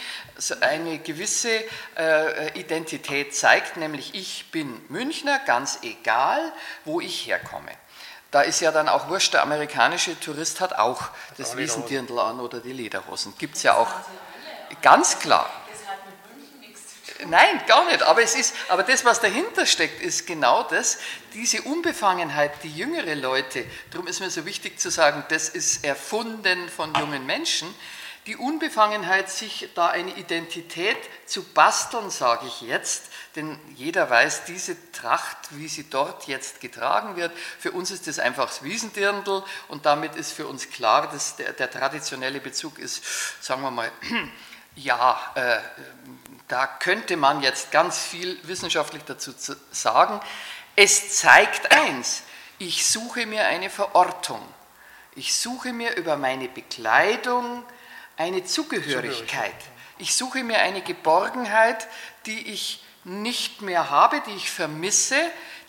eine 0.62 1.00
gewisse 1.00 1.64
äh, 1.98 2.60
Identität 2.60 3.36
zeigt, 3.36 3.78
nämlich 3.78 4.14
ich 4.16 4.52
bin 4.52 4.82
Münchner, 4.90 5.40
ganz 5.40 5.80
egal, 5.84 6.52
wo 6.86 7.00
ich 7.00 7.28
herkomme. 7.28 7.72
Da 8.32 8.42
ist 8.42 8.62
ja 8.62 8.72
dann 8.72 8.90
auch 8.90 9.10
wurscht, 9.10 9.34
der 9.34 9.44
amerikanische 9.44 10.20
Tourist 10.20 10.60
hat 10.60 10.74
auch 10.74 11.10
das 11.38 11.56
Wiesendirndl 11.56 12.18
an 12.18 12.40
oder 12.40 12.60
die 12.60 12.74
Lederhosen. 12.74 13.36
Gibt 13.38 13.58
es 13.58 13.64
ja 13.64 13.76
auch. 13.76 13.92
Ganz 14.82 15.20
klar. 15.20 15.50
Nein, 17.28 17.62
gar 17.68 17.86
nicht. 17.86 18.04
Aber, 18.04 18.22
es 18.22 18.36
ist, 18.36 18.54
aber 18.70 18.84
das, 18.84 19.06
was 19.06 19.20
dahinter 19.20 19.66
steckt, 19.66 20.02
ist 20.02 20.28
genau 20.28 20.64
das, 20.64 21.00
diese 21.34 21.62
Unbefangenheit, 21.62 22.52
die 22.64 22.72
jüngere 22.72 23.16
Leute, 23.16 23.66
darum 23.92 24.08
ist 24.08 24.20
mir 24.20 24.30
so 24.30 24.46
wichtig 24.46 24.80
zu 24.80 24.90
sagen, 24.90 25.24
das 25.30 25.50
ist 25.50 25.84
erfunden 25.84 26.70
von 26.70 26.94
jungen 26.96 27.26
Menschen, 27.26 27.74
die 28.26 28.38
Unbefangenheit, 28.38 29.30
sich 29.30 29.70
da 29.76 29.90
eine 29.90 30.16
Identität 30.16 30.98
zu 31.26 31.44
basteln, 31.44 32.10
sage 32.10 32.48
ich 32.48 32.62
jetzt, 32.62 33.10
denn 33.36 33.60
jeder 33.76 34.10
weiß, 34.10 34.46
diese 34.46 34.78
Tracht, 34.92 35.38
wie 35.52 35.68
sie 35.68 35.90
dort 35.90 36.28
jetzt 36.28 36.62
getragen 36.62 37.18
wird, 37.18 37.34
für 37.60 37.72
uns 37.72 37.92
ist 37.92 38.08
das 38.08 38.20
einfach 38.20 38.46
das 38.46 38.64
Wiesendirndl 38.64 39.44
und 39.68 39.86
damit 39.86 40.16
ist 40.16 40.32
für 40.32 40.48
uns 40.48 40.70
klar, 40.70 41.12
dass 41.12 41.36
der, 41.36 41.52
der 41.52 41.70
traditionelle 41.70 42.40
Bezug 42.40 42.80
ist, 42.80 43.04
sagen 43.44 43.62
wir 43.62 43.72
mal, 43.72 43.92
ja, 44.76 45.20
äh, 45.36 45.60
da 46.54 46.68
könnte 46.68 47.18
man 47.18 47.42
jetzt 47.42 47.72
ganz 47.72 47.98
viel 47.98 48.38
wissenschaftlich 48.44 49.02
dazu 49.06 49.34
sagen. 49.72 50.20
Es 50.76 51.18
zeigt 51.18 51.72
eins, 51.72 52.22
ich 52.60 52.86
suche 52.86 53.26
mir 53.26 53.48
eine 53.48 53.72
Verortung. 53.72 54.40
Ich 55.16 55.34
suche 55.34 55.74
mir 55.74 55.96
über 55.96 56.16
meine 56.16 56.48
Bekleidung 56.48 57.64
eine 58.18 58.44
Zugehörigkeit. 58.44 59.56
Ich 59.98 60.14
suche 60.14 60.44
mir 60.44 60.60
eine 60.60 60.84
Geborgenheit, 60.84 61.88
die 62.28 62.52
ich 62.52 62.84
nicht 63.04 63.64
mehr 63.64 63.90
habe, 63.90 64.22
die 64.28 64.36
ich 64.36 64.52
vermisse, 64.52 65.18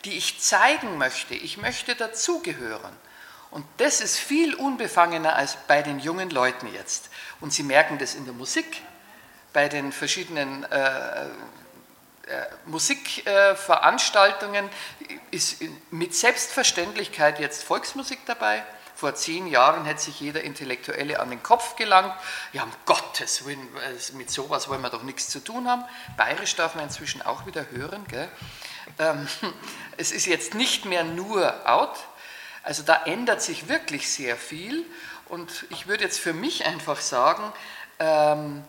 die 0.05 0.18
ich 0.18 0.38
zeigen 0.42 0.99
möchte. 0.99 1.33
Ich 1.33 1.57
möchte 1.57 1.94
dazugehören. 1.94 2.92
Und 3.51 3.64
das 3.79 4.03
ist 4.03 4.18
viel 4.18 4.55
unbefangener 4.55 5.35
als 5.35 5.57
bei 5.66 5.81
den 5.81 5.99
jungen 5.99 6.29
Leuten 6.29 6.70
jetzt. 6.75 7.09
Und 7.40 7.55
Sie 7.55 7.62
merken 7.62 7.97
das 7.97 8.14
in 8.14 8.27
der 8.27 8.35
Musik 8.35 8.83
bei 9.55 9.71
den 9.71 9.90
verschiedenen 9.93 10.64
äh, 10.64 11.25
äh, 11.25 11.29
Musikveranstaltungen 12.67 14.69
ist 15.31 15.62
mit 15.90 16.14
Selbstverständlichkeit 16.14 17.38
jetzt 17.38 17.62
Volksmusik 17.62 18.19
dabei. 18.27 18.62
Vor 18.97 19.14
zehn 19.14 19.47
Jahren 19.47 19.87
hätte 19.87 20.03
sich 20.03 20.21
jeder 20.21 20.43
Intellektuelle 20.43 21.21
an 21.21 21.31
den 21.31 21.43
Kopf 21.43 21.77
gelangt. 21.77 22.12
Ja, 22.53 22.64
um 22.64 22.73
Gottes 22.85 23.47
Willen, 23.47 23.67
mit 24.14 24.31
sowas 24.31 24.69
wollen 24.69 24.83
wir 24.83 24.90
doch 24.90 25.03
nichts 25.03 25.31
zu 25.31 25.40
tun 25.40 25.67
haben. 25.69 25.85
Bayerisch 26.17 26.57
darf 26.57 26.75
man 26.75 26.85
inzwischen 26.85 27.23
auch 27.23 27.47
wieder 27.47 27.71
hören. 27.71 28.05
Ähm, 28.99 29.27
es 29.97 30.12
ist 30.12 30.27
jetzt 30.27 30.53
nicht 30.55 30.85
mehr 30.85 31.05
nur 31.05 31.69
out, 31.69 31.97
also 32.62 32.83
da 32.83 33.03
ändert 33.05 33.43
sich 33.43 33.69
wirklich 33.69 34.11
sehr 34.11 34.37
viel 34.37 34.85
und 35.29 35.67
ich 35.71 35.87
würde 35.87 36.05
jetzt 36.05 36.19
für 36.19 36.33
mich 36.33 36.67
einfach 36.67 37.01
sagen, 37.01 37.53
ähm, 37.99 38.64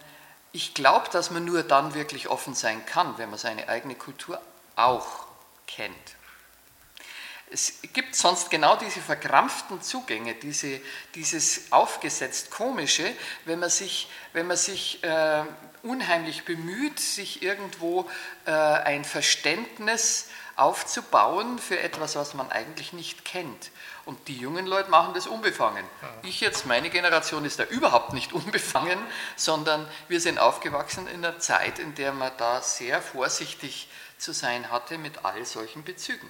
ich 0.56 0.74
glaube, 0.74 1.10
dass 1.12 1.32
man 1.32 1.44
nur 1.44 1.64
dann 1.64 1.96
wirklich 1.96 2.30
offen 2.30 2.56
sein 2.56 2.86
kann, 2.86 3.18
wenn 3.18 3.30
man 3.30 3.38
seine 3.38 3.68
eigene 3.68 3.94
Kultur 3.94 4.42
auch 4.78 5.26
kennt. 5.68 5.94
Es 7.52 7.82
gibt 7.94 8.16
sonst 8.16 8.50
genau 8.50 8.78
diese 8.78 9.02
verkrampften 9.02 9.82
Zugänge, 9.82 10.34
diese, 10.34 10.80
dieses 11.14 11.74
aufgesetzt 11.74 12.52
Komische, 12.52 13.14
wenn 13.44 13.60
man 13.60 13.70
sich, 13.70 14.10
wenn 14.32 14.48
man 14.48 14.56
sich 14.56 15.04
äh, 15.04 15.44
unheimlich 15.84 16.46
bemüht, 16.46 17.02
sich 17.02 17.44
irgendwo 17.44 18.10
äh, 18.46 18.52
ein 18.52 19.04
Verständnis 19.04 20.30
aufzubauen 20.56 21.60
für 21.60 21.80
etwas, 21.80 22.16
was 22.16 22.34
man 22.34 22.52
eigentlich 22.52 22.94
nicht 22.94 23.26
kennt. 23.26 23.72
Und 24.06 24.28
die 24.28 24.38
jungen 24.38 24.66
Leute 24.66 24.90
machen 24.90 25.14
das 25.14 25.28
unbefangen. 25.28 25.84
Ich 26.24 26.40
jetzt, 26.40 26.66
meine 26.66 26.90
Generation 26.90 27.44
ist 27.44 27.60
da 27.60 27.64
überhaupt 27.66 28.14
nicht 28.14 28.34
unbefangen, 28.34 29.00
sondern 29.36 29.88
wir 30.08 30.22
sind 30.22 30.40
aufgewachsen 30.40 31.08
in 31.08 31.26
einer 31.26 31.40
Zeit, 31.40 31.80
in 31.80 31.96
der 31.96 32.14
man 32.14 32.32
da 32.38 32.62
sehr 32.62 33.02
vorsichtig 33.02 33.90
zu 34.18 34.32
sein 34.32 34.72
hatte 34.72 34.98
mit 34.98 35.26
all 35.26 35.46
solchen 35.46 35.84
Bezügen. 35.84 36.30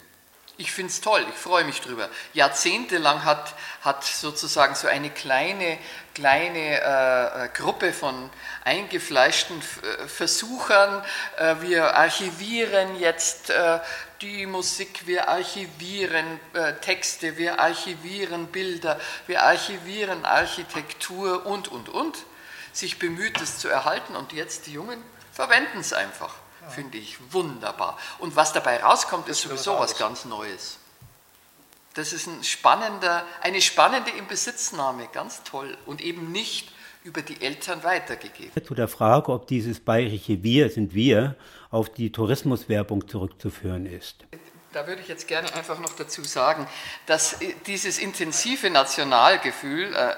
Ich 0.58 0.72
finde 0.72 0.90
es 0.90 1.02
toll, 1.02 1.26
ich 1.30 1.36
freue 1.36 1.66
mich 1.66 1.82
drüber. 1.82 2.08
Jahrzehntelang 2.32 3.26
hat, 3.26 3.56
hat 3.82 4.06
sozusagen 4.06 4.74
so 4.74 4.88
eine 4.88 5.10
kleine, 5.10 5.78
kleine 6.14 6.80
äh, 6.82 7.46
äh 7.46 7.50
Gruppe 7.50 7.92
von 7.92 8.30
eingefleischten 8.64 9.60
äh, 9.60 10.08
Versuchern, 10.08 11.04
äh, 11.38 11.56
wir 11.60 11.96
archivieren 11.98 12.98
jetzt 12.98 13.50
äh, 13.50 13.80
die 14.21 14.45
Musik, 14.45 15.08
wir 15.08 15.30
archivieren 15.30 16.39
äh, 16.54 16.73
Texte, 16.75 17.38
wir 17.38 17.60
archivieren 17.60 18.47
Bilder, 18.47 18.99
wir 19.28 19.43
archivieren 19.43 20.25
Architektur 20.25 21.45
und, 21.45 21.67
und, 21.67 21.89
und, 21.89 22.25
sich 22.73 22.99
bemüht, 22.99 23.41
es 23.41 23.58
zu 23.58 23.69
erhalten 23.69 24.15
und 24.15 24.34
jetzt 24.34 24.67
die 24.67 24.73
Jungen 24.73 25.01
verwenden 25.32 25.80
es 25.80 25.93
einfach 25.93 26.36
finde 26.69 26.97
ich 26.97 27.17
wunderbar. 27.32 27.97
Und 28.19 28.36
was 28.36 28.54
dabei 28.54 28.82
rauskommt, 28.82 29.28
ist 29.28 29.41
sowieso 29.41 29.78
was 29.80 29.97
ganz 29.97 30.25
Neues. 30.25 30.80
Das 31.93 32.12
ist 32.12 32.28
ein 32.28 32.43
spannender, 32.43 33.25
eine 33.41 33.62
spannende 33.62 34.12
Inbesitznahme, 34.12 35.08
ganz 35.13 35.43
toll. 35.43 35.78
Und 35.86 36.01
eben 36.01 36.32
nicht 36.32 36.71
über 37.04 37.21
die 37.21 37.41
Eltern 37.41 37.84
weitergegeben. 37.84 38.51
Zu 38.65 38.73
der 38.73 38.88
Frage, 38.88 39.32
ob 39.32 39.47
dieses 39.47 39.80
bayerische 39.80 40.41
Wir 40.43 40.69
sind 40.69 40.93
wir 40.93 41.36
auf 41.76 41.90
die 41.90 42.12
Tourismuswerbung 42.12 43.08
zurückzuführen 43.08 43.86
ist. 43.86 44.24
Da 44.72 44.88
würde 44.88 45.02
ich 45.02 45.10
jetzt 45.10 45.28
gerne 45.28 45.54
einfach 45.54 45.80
noch 45.80 45.94
dazu 45.94 46.24
sagen, 46.24 46.68
dass 47.06 47.38
dieses 47.68 48.00
intensive 48.00 48.70
Nationalgefühl 48.70 49.94
äh, 49.94 50.16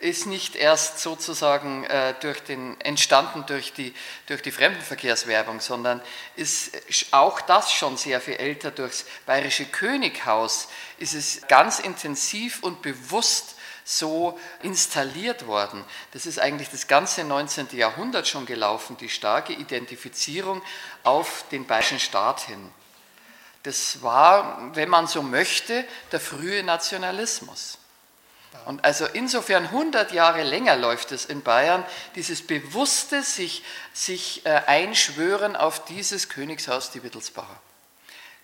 ist 0.00 0.26
nicht 0.26 0.54
erst 0.54 1.00
sozusagen 1.00 1.84
äh, 1.84 2.14
durch 2.20 2.40
den, 2.40 2.80
entstanden 2.80 3.44
durch 3.46 3.72
die, 3.72 3.94
durch 4.26 4.42
die 4.42 4.50
Fremdenverkehrswerbung, 4.50 5.60
sondern 5.60 6.00
ist 6.36 6.72
auch 7.10 7.40
das 7.40 7.72
schon 7.72 7.96
sehr 7.96 8.20
viel 8.20 8.34
älter. 8.34 8.70
Durchs 8.70 9.06
Bayerische 9.26 9.64
Könighaus 9.64 10.68
ist 10.98 11.14
es 11.14 11.42
ganz 11.48 11.78
intensiv 11.78 12.62
und 12.62 12.82
bewusst 12.82 13.56
so 13.88 14.38
installiert 14.62 15.46
worden. 15.46 15.82
Das 16.12 16.26
ist 16.26 16.38
eigentlich 16.38 16.68
das 16.68 16.88
ganze 16.88 17.24
19. 17.24 17.68
Jahrhundert 17.72 18.28
schon 18.28 18.44
gelaufen, 18.44 18.98
die 18.98 19.08
starke 19.08 19.54
Identifizierung 19.54 20.60
auf 21.04 21.44
den 21.50 21.66
bayerischen 21.66 21.98
Staat 21.98 22.42
hin. 22.42 22.70
Das 23.62 24.02
war, 24.02 24.74
wenn 24.74 24.90
man 24.90 25.06
so 25.06 25.22
möchte, 25.22 25.86
der 26.12 26.20
frühe 26.20 26.62
Nationalismus. 26.62 27.78
Und 28.66 28.84
also 28.84 29.06
insofern 29.06 29.64
100 29.64 30.12
Jahre 30.12 30.42
länger 30.42 30.76
läuft 30.76 31.10
es 31.12 31.24
in 31.24 31.42
Bayern, 31.42 31.82
dieses 32.14 32.46
bewusste 32.46 33.22
sich, 33.22 33.64
sich 33.94 34.44
äh, 34.44 34.50
Einschwören 34.66 35.56
auf 35.56 35.86
dieses 35.86 36.28
Königshaus 36.28 36.90
die 36.90 37.02
Wittelsbacher. 37.02 37.58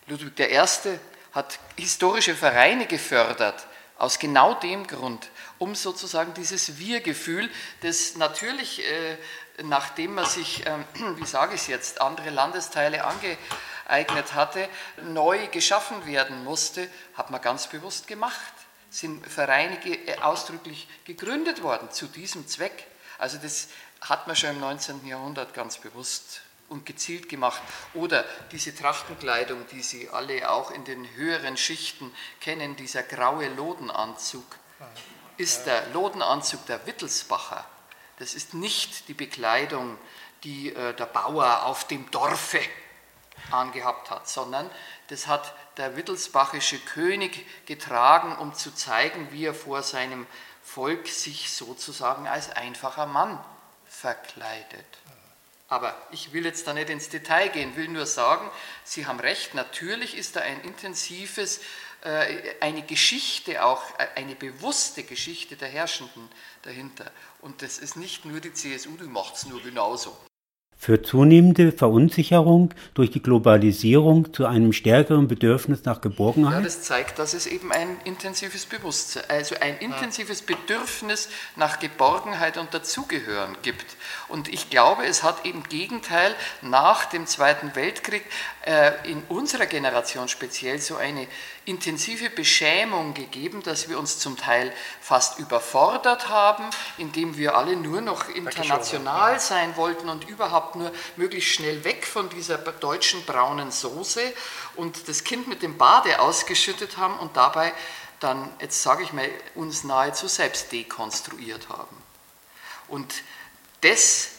Ludwig 0.06 0.40
I. 0.40 0.98
hat 1.32 1.58
historische 1.76 2.34
Vereine 2.34 2.86
gefördert, 2.86 3.66
aus 3.98 4.18
genau 4.18 4.54
dem 4.54 4.86
Grund, 4.86 5.30
um 5.58 5.74
sozusagen 5.74 6.34
dieses 6.34 6.78
Wir-Gefühl, 6.78 7.50
das 7.82 8.16
natürlich, 8.16 8.84
äh, 8.84 9.16
nachdem 9.62 10.14
man 10.14 10.26
sich, 10.26 10.66
äh, 10.66 10.78
wie 11.16 11.26
sage 11.26 11.54
ich 11.54 11.62
es 11.62 11.66
jetzt, 11.66 12.00
andere 12.00 12.30
Landesteile 12.30 13.04
angeeignet 13.04 14.34
hatte, 14.34 14.68
neu 15.02 15.46
geschaffen 15.48 16.06
werden 16.06 16.44
musste, 16.44 16.88
hat 17.14 17.30
man 17.30 17.40
ganz 17.40 17.68
bewusst 17.68 18.06
gemacht 18.06 18.52
sind 18.94 19.26
Vereine 19.26 19.76
äh, 19.84 20.18
ausdrücklich 20.20 20.86
gegründet 21.04 21.62
worden 21.62 21.90
zu 21.90 22.06
diesem 22.06 22.46
Zweck. 22.46 22.86
Also 23.18 23.38
das 23.38 23.68
hat 24.00 24.26
man 24.26 24.36
schon 24.36 24.50
im 24.50 24.60
19. 24.60 25.04
Jahrhundert 25.06 25.52
ganz 25.52 25.78
bewusst 25.78 26.42
und 26.68 26.86
gezielt 26.86 27.28
gemacht. 27.28 27.60
Oder 27.94 28.24
diese 28.52 28.74
Trachtenkleidung, 28.74 29.66
die 29.72 29.82
Sie 29.82 30.08
alle 30.10 30.48
auch 30.50 30.70
in 30.70 30.84
den 30.84 31.12
höheren 31.14 31.56
Schichten 31.56 32.12
kennen, 32.40 32.76
dieser 32.76 33.02
graue 33.02 33.48
Lodenanzug, 33.48 34.46
ist 35.36 35.66
der 35.66 35.86
Lodenanzug 35.88 36.66
der 36.66 36.86
Wittelsbacher. 36.86 37.64
Das 38.18 38.34
ist 38.34 38.54
nicht 38.54 39.08
die 39.08 39.14
Bekleidung, 39.14 39.98
die 40.44 40.74
äh, 40.74 40.94
der 40.94 41.06
Bauer 41.06 41.64
auf 41.64 41.86
dem 41.86 42.10
Dorfe 42.10 42.60
angehabt 43.50 44.10
hat, 44.10 44.28
sondern 44.28 44.70
das 45.08 45.26
hat 45.26 45.54
der 45.76 45.96
wittelsbachische 45.96 46.78
König 46.78 47.46
getragen, 47.66 48.36
um 48.36 48.54
zu 48.54 48.72
zeigen, 48.74 49.32
wie 49.32 49.46
er 49.46 49.54
vor 49.54 49.82
seinem 49.82 50.26
Volk 50.62 51.08
sich 51.08 51.52
sozusagen 51.52 52.26
als 52.26 52.50
einfacher 52.50 53.06
Mann 53.06 53.42
verkleidet. 53.86 54.86
Aber 55.68 55.96
ich 56.10 56.32
will 56.32 56.44
jetzt 56.44 56.66
da 56.66 56.72
nicht 56.72 56.90
ins 56.90 57.08
Detail 57.08 57.48
gehen, 57.48 57.74
will 57.76 57.88
nur 57.88 58.06
sagen, 58.06 58.48
Sie 58.84 59.06
haben 59.06 59.18
recht, 59.18 59.54
natürlich 59.54 60.16
ist 60.16 60.36
da 60.36 60.40
ein 60.40 60.60
intensives, 60.60 61.60
eine 62.60 62.82
Geschichte 62.82 63.64
auch, 63.64 63.82
äh, 63.98 64.06
eine 64.16 64.34
bewusste 64.34 65.04
Geschichte 65.04 65.56
der 65.56 65.68
Herrschenden 65.68 66.28
dahinter. 66.62 67.10
Und 67.40 67.62
das 67.62 67.78
ist 67.78 67.96
nicht 67.96 68.24
nur 68.24 68.40
die 68.40 68.52
CSU, 68.52 68.96
die 68.96 69.04
macht 69.04 69.36
es 69.36 69.46
nur 69.46 69.62
genauso 69.62 70.16
für 70.84 71.00
zunehmende 71.00 71.72
Verunsicherung 71.72 72.74
durch 72.92 73.10
die 73.10 73.22
Globalisierung 73.22 74.34
zu 74.34 74.44
einem 74.44 74.74
stärkeren 74.74 75.28
Bedürfnis 75.28 75.84
nach 75.84 76.02
Geborgenheit? 76.02 76.58
Ja, 76.58 76.60
das 76.60 76.82
zeigt, 76.82 77.18
dass 77.18 77.32
es 77.32 77.46
eben 77.46 77.72
ein 77.72 77.96
intensives 78.04 78.66
Bewusstsein, 78.66 79.24
also 79.28 79.54
ein 79.60 79.78
intensives 79.78 80.42
Bedürfnis 80.42 81.30
nach 81.56 81.78
Geborgenheit 81.78 82.58
und 82.58 82.74
Dazugehören 82.74 83.56
gibt. 83.62 83.96
Und 84.28 84.52
ich 84.52 84.68
glaube, 84.68 85.06
es 85.06 85.22
hat 85.22 85.46
im 85.46 85.62
Gegenteil 85.62 86.34
nach 86.60 87.06
dem 87.06 87.26
Zweiten 87.26 87.74
Weltkrieg 87.74 88.24
äh, 88.66 88.90
in 89.10 89.22
unserer 89.30 89.64
Generation 89.64 90.28
speziell 90.28 90.80
so 90.80 90.96
eine 90.96 91.26
intensive 91.66 92.30
Beschämung 92.30 93.14
gegeben, 93.14 93.62
dass 93.62 93.88
wir 93.88 93.98
uns 93.98 94.18
zum 94.18 94.36
Teil 94.36 94.72
fast 95.00 95.38
überfordert 95.38 96.28
haben, 96.28 96.64
indem 96.98 97.36
wir 97.36 97.56
alle 97.56 97.76
nur 97.76 98.00
noch 98.00 98.28
international 98.28 99.40
sein 99.40 99.76
wollten 99.76 100.08
und 100.08 100.28
überhaupt 100.28 100.76
nur 100.76 100.92
möglichst 101.16 101.54
schnell 101.54 101.84
weg 101.84 102.06
von 102.06 102.28
dieser 102.28 102.58
deutschen 102.58 103.24
braunen 103.24 103.70
Soße 103.70 104.20
und 104.76 105.08
das 105.08 105.24
Kind 105.24 105.48
mit 105.48 105.62
dem 105.62 105.78
Bade 105.78 106.20
ausgeschüttet 106.20 106.98
haben 106.98 107.18
und 107.18 107.36
dabei 107.36 107.72
dann, 108.20 108.50
jetzt 108.60 108.82
sage 108.82 109.02
ich 109.02 109.12
mal, 109.12 109.28
uns 109.54 109.84
nahezu 109.84 110.28
selbst 110.28 110.72
dekonstruiert 110.72 111.68
haben. 111.68 111.96
Und 112.88 113.22
das 113.80 114.30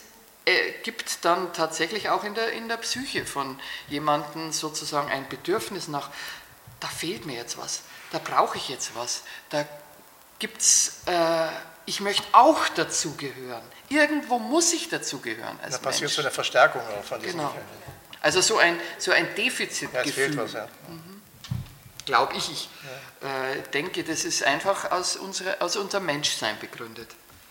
äh, 0.45 0.73
gibt 0.83 1.25
dann 1.25 1.53
tatsächlich 1.53 2.09
auch 2.09 2.23
in 2.23 2.35
der, 2.35 2.51
in 2.53 2.67
der 2.67 2.77
Psyche 2.77 3.25
von 3.25 3.59
jemandem 3.87 4.51
sozusagen 4.51 5.09
ein 5.09 5.27
Bedürfnis 5.27 5.87
nach 5.87 6.09
da 6.79 6.87
fehlt 6.87 7.25
mir 7.25 7.35
jetzt 7.35 7.57
was, 7.57 7.81
da 8.11 8.19
brauche 8.19 8.57
ich 8.57 8.69
jetzt 8.69 8.95
was, 8.95 9.23
da 9.49 9.65
gibt 10.39 10.61
es, 10.61 11.01
äh, 11.05 11.47
ich 11.85 12.01
möchte 12.01 12.23
auch 12.31 12.67
dazugehören. 12.69 13.63
Irgendwo 13.89 14.39
muss 14.39 14.73
ich 14.73 14.89
dazugehören. 14.89 15.59
da 15.69 15.77
passiert 15.77 16.09
so 16.09 16.21
eine 16.21 16.31
Verstärkung 16.31 16.81
von 17.03 17.21
diesem 17.21 17.39
genau. 17.39 17.53
Also 18.21 18.41
so 18.41 18.57
ein, 18.57 18.79
so 18.97 19.11
ein 19.11 19.35
Defizitgefühl. 19.35 19.93
Ja, 19.93 20.09
es 20.09 20.15
fehlt 20.15 20.37
was, 20.37 20.53
ja. 20.53 20.67
Mhm. 20.87 21.21
Glaube 22.05 22.33
ich. 22.35 22.51
Ich 22.51 22.69
ja. 23.21 23.49
äh, 23.51 23.61
denke, 23.71 24.03
das 24.03 24.25
ist 24.25 24.43
einfach 24.43 24.89
aus, 24.91 25.15
unsere, 25.15 25.61
aus 25.61 25.75
unserem 25.75 26.07
Menschsein 26.07 26.57
begründet. 26.59 27.07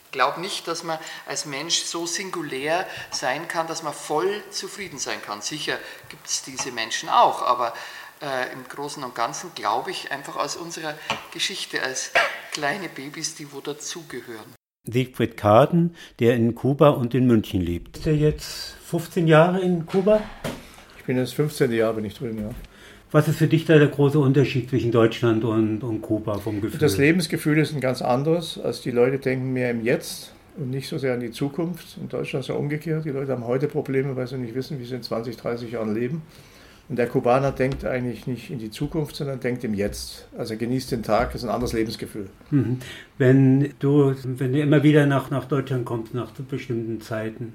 Ich 0.07 0.13
glaube 0.13 0.41
nicht, 0.41 0.67
dass 0.67 0.83
man 0.83 0.99
als 1.27 1.45
Mensch 1.45 1.83
so 1.85 2.07
singulär 2.07 2.89
sein 3.13 3.47
kann, 3.47 3.69
dass 3.69 3.85
man 3.85 3.95
voll 3.95 4.43
zufrieden 4.51 4.99
sein 4.99 5.23
kann. 5.23 5.43
Sicher 5.43 5.79
gibt 6.09 6.27
es 6.27 6.43
diese 6.43 6.73
Menschen 6.73 7.09
auch, 7.09 7.43
aber 7.43 7.73
äh, 8.25 8.53
im 8.53 8.65
Großen 8.69 9.05
und 9.05 9.15
Ganzen, 9.15 9.51
glaube 9.55 9.91
ich, 9.91 10.11
einfach 10.11 10.37
aus 10.37 10.57
unserer 10.57 10.95
Geschichte 11.33 11.83
als 11.83 12.13
kleine 12.53 12.89
Babys, 12.89 13.35
die 13.35 13.53
wo 13.53 13.61
dazugehören. 13.61 14.55
Siegfried 14.85 15.37
Kaden, 15.37 15.95
der 16.21 16.37
in 16.37 16.55
Kuba 16.55 16.91
und 16.91 17.15
in 17.15 17.27
München 17.27 17.61
lebt. 17.61 17.99
Ist 17.99 18.07
er 18.07 18.15
jetzt 18.15 18.77
15 18.87 19.27
Jahre 19.27 19.61
in 19.61 19.87
Kuba? 19.87 20.23
Ich 20.99 21.05
bin 21.05 21.17
das 21.17 21.33
15. 21.33 21.73
Jahr, 21.73 21.93
bin 21.95 22.05
ich 22.05 22.15
drüben, 22.15 22.39
ja. 22.39 22.51
Was 23.11 23.29
ist 23.29 23.37
für 23.37 23.47
dich 23.47 23.65
da 23.65 23.79
der 23.79 23.89
große 23.89 24.19
Unterschied 24.19 24.69
zwischen 24.69 24.91
Deutschland 24.91 25.45
und, 25.45 25.85
und 25.85 26.03
Kuba 26.03 26.39
vom 26.39 26.61
Gefühl? 26.61 26.81
Das 26.81 26.97
Lebensgefühl 26.97 27.59
ist 27.59 27.73
ein 27.73 27.81
ganz 27.81 28.03
anderes. 28.03 28.59
als 28.59 28.81
die 28.81 28.91
Leute 28.91 29.19
denken 29.19 29.53
mehr 29.53 29.71
im 29.71 29.85
Jetzt 29.85 30.35
und 30.57 30.71
nicht 30.71 30.89
so 30.89 30.99
sehr 30.99 31.15
an 31.15 31.21
die 31.21 31.31
Zukunft. 31.31 31.97
In 31.99 32.09
Deutschland 32.09 32.45
ist 32.45 32.49
ja 32.49 32.57
umgekehrt. 32.57 33.05
Die 33.05 33.11
Leute 33.11 33.33
haben 33.33 33.47
heute 33.47 33.69
Probleme, 33.69 34.17
weil 34.17 34.27
sie 34.27 34.37
nicht 34.37 34.55
wissen, 34.55 34.81
wie 34.81 34.85
sie 34.85 34.97
in 34.97 35.03
20, 35.03 35.37
30 35.37 35.71
Jahren 35.71 35.95
leben. 35.95 36.23
Und 36.89 36.97
der 36.97 37.07
Kubaner 37.07 37.51
denkt 37.51 37.85
eigentlich 37.85 38.27
nicht 38.27 38.51
in 38.51 38.59
die 38.59 38.71
Zukunft, 38.71 39.17
sondern 39.17 39.41
denkt 39.41 39.65
im 39.65 39.73
Jetzt. 39.73 40.29
Also 40.37 40.55
er 40.55 40.59
genießt 40.59 40.93
den 40.93 41.03
Tag, 41.03 41.33
das 41.33 41.43
ist 41.43 41.49
ein 41.49 41.55
anderes 41.55 41.73
Lebensgefühl. 41.73 42.29
Mhm. 42.51 42.79
Wenn 43.17 43.73
du, 43.79 44.15
wenn 44.23 44.53
du 44.53 44.61
immer 44.61 44.83
wieder 44.83 45.07
nach, 45.07 45.31
nach 45.31 45.47
Deutschland 45.47 45.87
kommst, 45.87 46.13
nach 46.13 46.31
bestimmten 46.33 47.01
Zeiten, 47.01 47.55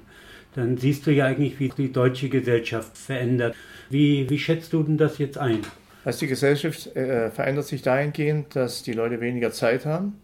dann 0.56 0.78
siehst 0.78 1.06
du 1.06 1.12
ja 1.12 1.26
eigentlich, 1.26 1.60
wie 1.60 1.68
die 1.68 1.92
deutsche 1.92 2.28
Gesellschaft 2.28 2.98
verändert. 2.98 3.54
Wie, 3.88 4.28
wie 4.28 4.38
schätzt 4.38 4.72
du 4.72 4.82
denn 4.82 4.98
das 4.98 5.18
jetzt 5.18 5.38
ein? 5.38 5.60
Also 6.04 6.20
die 6.20 6.26
Gesellschaft 6.26 6.96
äh, 6.96 7.30
verändert 7.30 7.66
sich 7.66 7.82
dahingehend, 7.82 8.56
dass 8.56 8.82
die 8.82 8.94
Leute 8.94 9.20
weniger 9.20 9.52
Zeit 9.52 9.86
haben. 9.86 10.18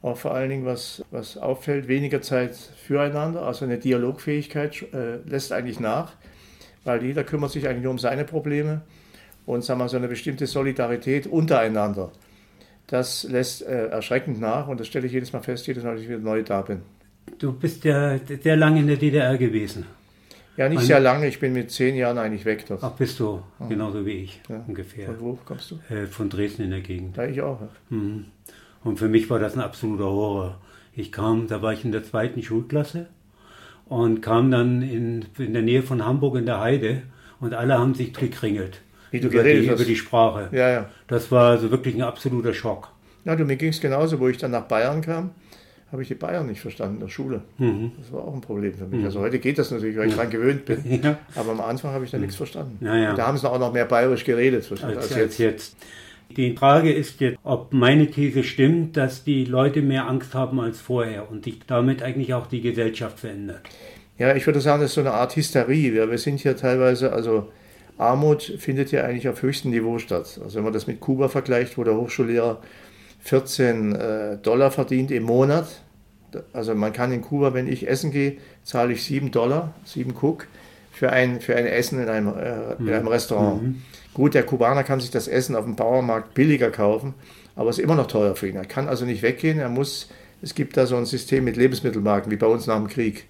Auch 0.00 0.16
vor 0.16 0.34
allen 0.34 0.48
Dingen, 0.48 0.64
was, 0.64 1.04
was 1.10 1.36
auffällt, 1.36 1.88
weniger 1.88 2.22
Zeit 2.22 2.54
füreinander, 2.54 3.42
also 3.42 3.64
eine 3.64 3.76
Dialogfähigkeit 3.76 4.84
äh, 4.94 5.16
lässt 5.28 5.52
eigentlich 5.52 5.80
nach 5.80 6.12
weil 6.86 7.02
jeder 7.02 7.24
kümmert 7.24 7.52
sich 7.52 7.68
eigentlich 7.68 7.82
nur 7.82 7.92
um 7.92 7.98
seine 7.98 8.24
Probleme 8.24 8.82
und 9.44 9.64
sagen 9.64 9.80
wir, 9.80 9.88
so 9.88 9.96
eine 9.96 10.08
bestimmte 10.08 10.46
Solidarität 10.46 11.26
untereinander. 11.26 12.12
Das 12.86 13.24
lässt 13.24 13.62
äh, 13.62 13.88
erschreckend 13.88 14.40
nach 14.40 14.68
und 14.68 14.78
das 14.80 14.86
stelle 14.86 15.06
ich 15.06 15.12
jedes 15.12 15.32
Mal 15.32 15.42
fest, 15.42 15.66
jedes 15.66 15.82
Mal, 15.82 15.94
dass 15.94 16.02
ich 16.02 16.08
wieder 16.08 16.18
neu 16.18 16.42
da 16.42 16.62
bin. 16.62 16.82
Du 17.38 17.52
bist 17.52 17.84
ja 17.84 18.18
sehr 18.18 18.56
lange 18.56 18.80
in 18.80 18.86
der 18.86 18.96
DDR 18.96 19.36
gewesen. 19.36 19.84
Ja, 20.56 20.68
nicht 20.68 20.76
Meine, 20.76 20.86
sehr 20.86 21.00
lange, 21.00 21.26
ich 21.26 21.38
bin 21.38 21.52
mit 21.52 21.70
zehn 21.70 21.96
Jahren 21.96 22.16
eigentlich 22.16 22.44
weg 22.46 22.64
dort. 22.66 22.82
Ach, 22.82 22.92
bist 22.92 23.20
du, 23.20 23.42
genauso 23.68 24.06
wie 24.06 24.12
ich, 24.12 24.40
ja. 24.48 24.64
ungefähr. 24.66 25.06
Von 25.06 25.20
wo 25.20 25.38
kommst 25.44 25.70
du? 25.70 25.94
Äh, 25.94 26.06
von 26.06 26.30
Dresden 26.30 26.62
in 26.62 26.70
der 26.70 26.80
Gegend. 26.80 27.18
Da 27.18 27.26
ich 27.26 27.42
auch. 27.42 27.60
Mhm. 27.90 28.26
Und 28.82 28.98
für 28.98 29.08
mich 29.08 29.28
war 29.28 29.38
das 29.38 29.54
ein 29.54 29.60
absoluter 29.60 30.04
Horror. 30.04 30.60
Ich 30.94 31.12
kam, 31.12 31.46
da 31.46 31.60
war 31.60 31.74
ich 31.74 31.84
in 31.84 31.92
der 31.92 32.04
zweiten 32.04 32.42
Schulklasse 32.42 33.08
und 33.88 34.20
kam 34.20 34.50
dann 34.50 34.82
in, 34.82 35.24
in 35.38 35.52
der 35.52 35.62
Nähe 35.62 35.82
von 35.82 36.04
Hamburg 36.04 36.36
in 36.36 36.46
der 36.46 36.60
Heide 36.60 37.02
und 37.40 37.54
alle 37.54 37.78
haben 37.78 37.94
sich 37.94 38.12
gekringelt. 38.12 38.80
Wie 39.10 39.20
du 39.20 39.28
über, 39.28 39.38
geredet 39.38 39.64
die, 39.64 39.70
hast. 39.70 39.76
über 39.76 39.84
die 39.84 39.96
Sprache. 39.96 40.48
Ja, 40.52 40.68
ja. 40.68 40.90
Das 41.06 41.30
war 41.30 41.50
also 41.50 41.70
wirklich 41.70 41.94
ein 41.94 42.02
absoluter 42.02 42.52
Schock. 42.52 42.90
Ja, 43.24 43.36
du, 43.36 43.44
mir 43.44 43.56
ging 43.56 43.70
es 43.70 43.80
genauso, 43.80 44.18
wo 44.20 44.28
ich 44.28 44.38
dann 44.38 44.50
nach 44.50 44.64
Bayern 44.64 45.00
kam, 45.00 45.30
habe 45.92 46.02
ich 46.02 46.08
die 46.08 46.14
Bayern 46.14 46.46
nicht 46.46 46.60
verstanden 46.60 46.96
in 46.96 47.00
der 47.00 47.08
Schule. 47.08 47.42
Mhm. 47.58 47.92
Das 47.98 48.12
war 48.12 48.22
auch 48.22 48.34
ein 48.34 48.40
Problem 48.40 48.74
für 48.74 48.86
mich. 48.86 49.00
Mhm. 49.00 49.06
Also 49.06 49.20
heute 49.20 49.38
geht 49.38 49.58
das 49.58 49.70
natürlich, 49.70 49.96
weil 49.96 50.08
ich 50.08 50.14
daran 50.14 50.30
gewöhnt 50.30 50.64
bin. 50.64 50.82
ja. 51.02 51.18
Aber 51.36 51.52
am 51.52 51.60
Anfang 51.60 51.92
habe 51.92 52.04
ich 52.04 52.10
da 52.10 52.16
mhm. 52.16 52.22
nichts 52.22 52.36
verstanden. 52.36 52.84
Ja, 52.84 52.96
ja. 52.96 53.14
Da 53.14 53.26
haben 53.28 53.38
sie 53.38 53.48
auch 53.48 53.58
noch 53.58 53.72
mehr 53.72 53.84
bayerisch 53.84 54.24
geredet. 54.24 54.66
Als, 54.70 54.82
als, 54.82 55.10
jetzt. 55.10 55.16
als 55.16 55.38
jetzt. 55.38 55.76
Die 56.30 56.56
Frage 56.56 56.92
ist 56.92 57.20
jetzt, 57.20 57.38
ob 57.44 57.72
meine 57.72 58.10
These 58.10 58.42
stimmt, 58.42 58.96
dass 58.96 59.24
die 59.24 59.44
Leute 59.44 59.80
mehr 59.82 60.08
Angst 60.08 60.34
haben 60.34 60.60
als 60.60 60.80
vorher 60.80 61.30
und 61.30 61.44
sich 61.44 61.60
damit 61.66 62.02
eigentlich 62.02 62.34
auch 62.34 62.46
die 62.46 62.60
Gesellschaft 62.60 63.20
verändert. 63.20 63.60
Ja, 64.18 64.34
ich 64.34 64.46
würde 64.46 64.60
sagen, 64.60 64.80
das 64.80 64.90
ist 64.90 64.94
so 64.94 65.00
eine 65.02 65.12
Art 65.12 65.36
Hysterie. 65.36 65.92
Wir, 65.92 66.10
wir 66.10 66.18
sind 66.18 66.40
hier 66.40 66.56
teilweise, 66.56 67.12
also 67.12 67.48
Armut 67.98 68.42
findet 68.58 68.92
ja 68.92 69.04
eigentlich 69.04 69.28
auf 69.28 69.42
höchstem 69.42 69.70
Niveau 69.70 69.98
statt. 69.98 70.40
Also 70.42 70.56
wenn 70.56 70.64
man 70.64 70.72
das 70.72 70.86
mit 70.86 71.00
Kuba 71.00 71.28
vergleicht, 71.28 71.78
wo 71.78 71.84
der 71.84 71.96
Hochschullehrer 71.96 72.60
14 73.20 73.94
äh, 73.94 74.38
Dollar 74.38 74.70
verdient 74.70 75.10
im 75.10 75.24
Monat. 75.24 75.66
Also 76.52 76.74
man 76.74 76.92
kann 76.92 77.12
in 77.12 77.22
Kuba, 77.22 77.54
wenn 77.54 77.66
ich 77.66 77.88
essen 77.88 78.10
gehe, 78.10 78.36
zahle 78.62 78.92
ich 78.92 79.04
7 79.04 79.30
Dollar, 79.30 79.74
7 79.84 80.14
Cook 80.20 80.46
für 80.92 81.10
ein, 81.10 81.40
für 81.40 81.56
ein 81.56 81.66
Essen 81.66 82.02
in 82.02 82.08
einem, 82.08 82.28
äh, 82.28 82.74
in 82.78 82.92
einem 82.92 83.08
Restaurant. 83.08 83.62
Mhm. 83.62 83.82
Gut, 84.16 84.32
der 84.32 84.44
Kubaner 84.44 84.82
kann 84.82 84.98
sich 84.98 85.10
das 85.10 85.28
Essen 85.28 85.54
auf 85.54 85.66
dem 85.66 85.76
Bauernmarkt 85.76 86.32
billiger 86.32 86.70
kaufen, 86.70 87.12
aber 87.54 87.68
es 87.68 87.76
ist 87.76 87.84
immer 87.84 87.96
noch 87.96 88.06
teuer 88.06 88.34
für 88.34 88.48
ihn. 88.48 88.56
Er 88.56 88.64
kann 88.64 88.88
also 88.88 89.04
nicht 89.04 89.20
weggehen, 89.20 89.58
er 89.58 89.68
muss, 89.68 90.08
es 90.40 90.54
gibt 90.54 90.78
da 90.78 90.86
so 90.86 90.96
ein 90.96 91.04
System 91.04 91.44
mit 91.44 91.58
Lebensmittelmarken, 91.58 92.32
wie 92.32 92.36
bei 92.36 92.46
uns 92.46 92.66
nach 92.66 92.78
dem 92.78 92.88
Krieg. 92.88 93.26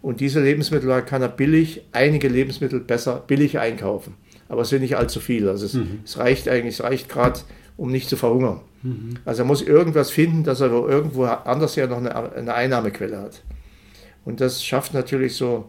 Und 0.00 0.20
diese 0.20 0.40
Lebensmittel 0.40 1.02
kann 1.02 1.22
er 1.22 1.28
billig, 1.28 1.82
einige 1.90 2.28
Lebensmittel 2.28 2.78
besser 2.78 3.24
billig 3.26 3.58
einkaufen. 3.58 4.14
Aber 4.48 4.62
es 4.62 4.68
sind 4.68 4.82
nicht 4.82 4.96
allzu 4.96 5.18
viel. 5.18 5.48
Also 5.48 5.66
es, 5.66 5.74
mhm. 5.74 6.02
es 6.04 6.16
reicht 6.16 6.48
eigentlich, 6.48 6.74
es 6.74 6.84
reicht 6.84 7.08
gerade, 7.08 7.40
um 7.76 7.90
nicht 7.90 8.08
zu 8.08 8.16
verhungern. 8.16 8.60
Mhm. 8.84 9.14
Also 9.24 9.42
er 9.42 9.46
muss 9.46 9.60
irgendwas 9.60 10.12
finden, 10.12 10.44
dass 10.44 10.60
er 10.60 10.70
irgendwo 10.70 11.24
anders 11.24 11.74
ja 11.74 11.88
noch 11.88 11.98
eine, 11.98 12.14
eine 12.14 12.54
Einnahmequelle 12.54 13.18
hat. 13.18 13.42
Und 14.24 14.40
das 14.40 14.64
schafft 14.64 14.94
natürlich 14.94 15.34
so, 15.34 15.68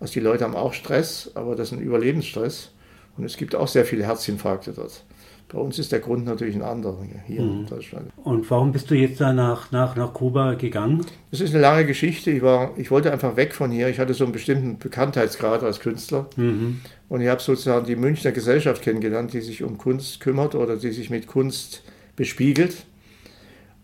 also 0.00 0.12
die 0.12 0.18
Leute 0.18 0.42
haben 0.42 0.56
auch 0.56 0.72
Stress, 0.72 1.30
aber 1.36 1.54
das 1.54 1.70
ist 1.70 1.78
ein 1.78 1.84
Überlebensstress. 1.84 2.71
Und 3.16 3.24
es 3.24 3.36
gibt 3.36 3.54
auch 3.54 3.68
sehr 3.68 3.84
viele 3.84 4.04
Herzinfarkte 4.04 4.72
dort. 4.72 5.04
Bei 5.52 5.58
uns 5.58 5.78
ist 5.78 5.92
der 5.92 6.00
Grund 6.00 6.24
natürlich 6.24 6.54
ein 6.54 6.62
anderer 6.62 6.96
hier 7.26 7.42
mhm. 7.42 7.60
in 7.60 7.66
Deutschland. 7.66 8.10
Und 8.24 8.50
warum 8.50 8.72
bist 8.72 8.90
du 8.90 8.94
jetzt 8.94 9.20
da 9.20 9.34
nach, 9.34 9.70
nach, 9.70 9.96
nach 9.96 10.14
Kuba 10.14 10.54
gegangen? 10.54 11.04
Das 11.30 11.42
ist 11.42 11.52
eine 11.52 11.60
lange 11.60 11.84
Geschichte. 11.84 12.30
Ich, 12.30 12.40
war, 12.40 12.70
ich 12.78 12.90
wollte 12.90 13.12
einfach 13.12 13.36
weg 13.36 13.52
von 13.54 13.70
hier. 13.70 13.88
Ich 13.88 13.98
hatte 13.98 14.14
so 14.14 14.24
einen 14.24 14.32
bestimmten 14.32 14.78
Bekanntheitsgrad 14.78 15.62
als 15.62 15.80
Künstler. 15.80 16.26
Mhm. 16.36 16.80
Und 17.10 17.20
ich 17.20 17.28
habe 17.28 17.42
sozusagen 17.42 17.84
die 17.84 17.96
Münchner 17.96 18.32
Gesellschaft 18.32 18.80
kennengelernt, 18.80 19.34
die 19.34 19.42
sich 19.42 19.62
um 19.62 19.76
Kunst 19.76 20.20
kümmert 20.20 20.54
oder 20.54 20.76
die 20.76 20.90
sich 20.90 21.10
mit 21.10 21.26
Kunst 21.26 21.82
bespiegelt. 22.16 22.86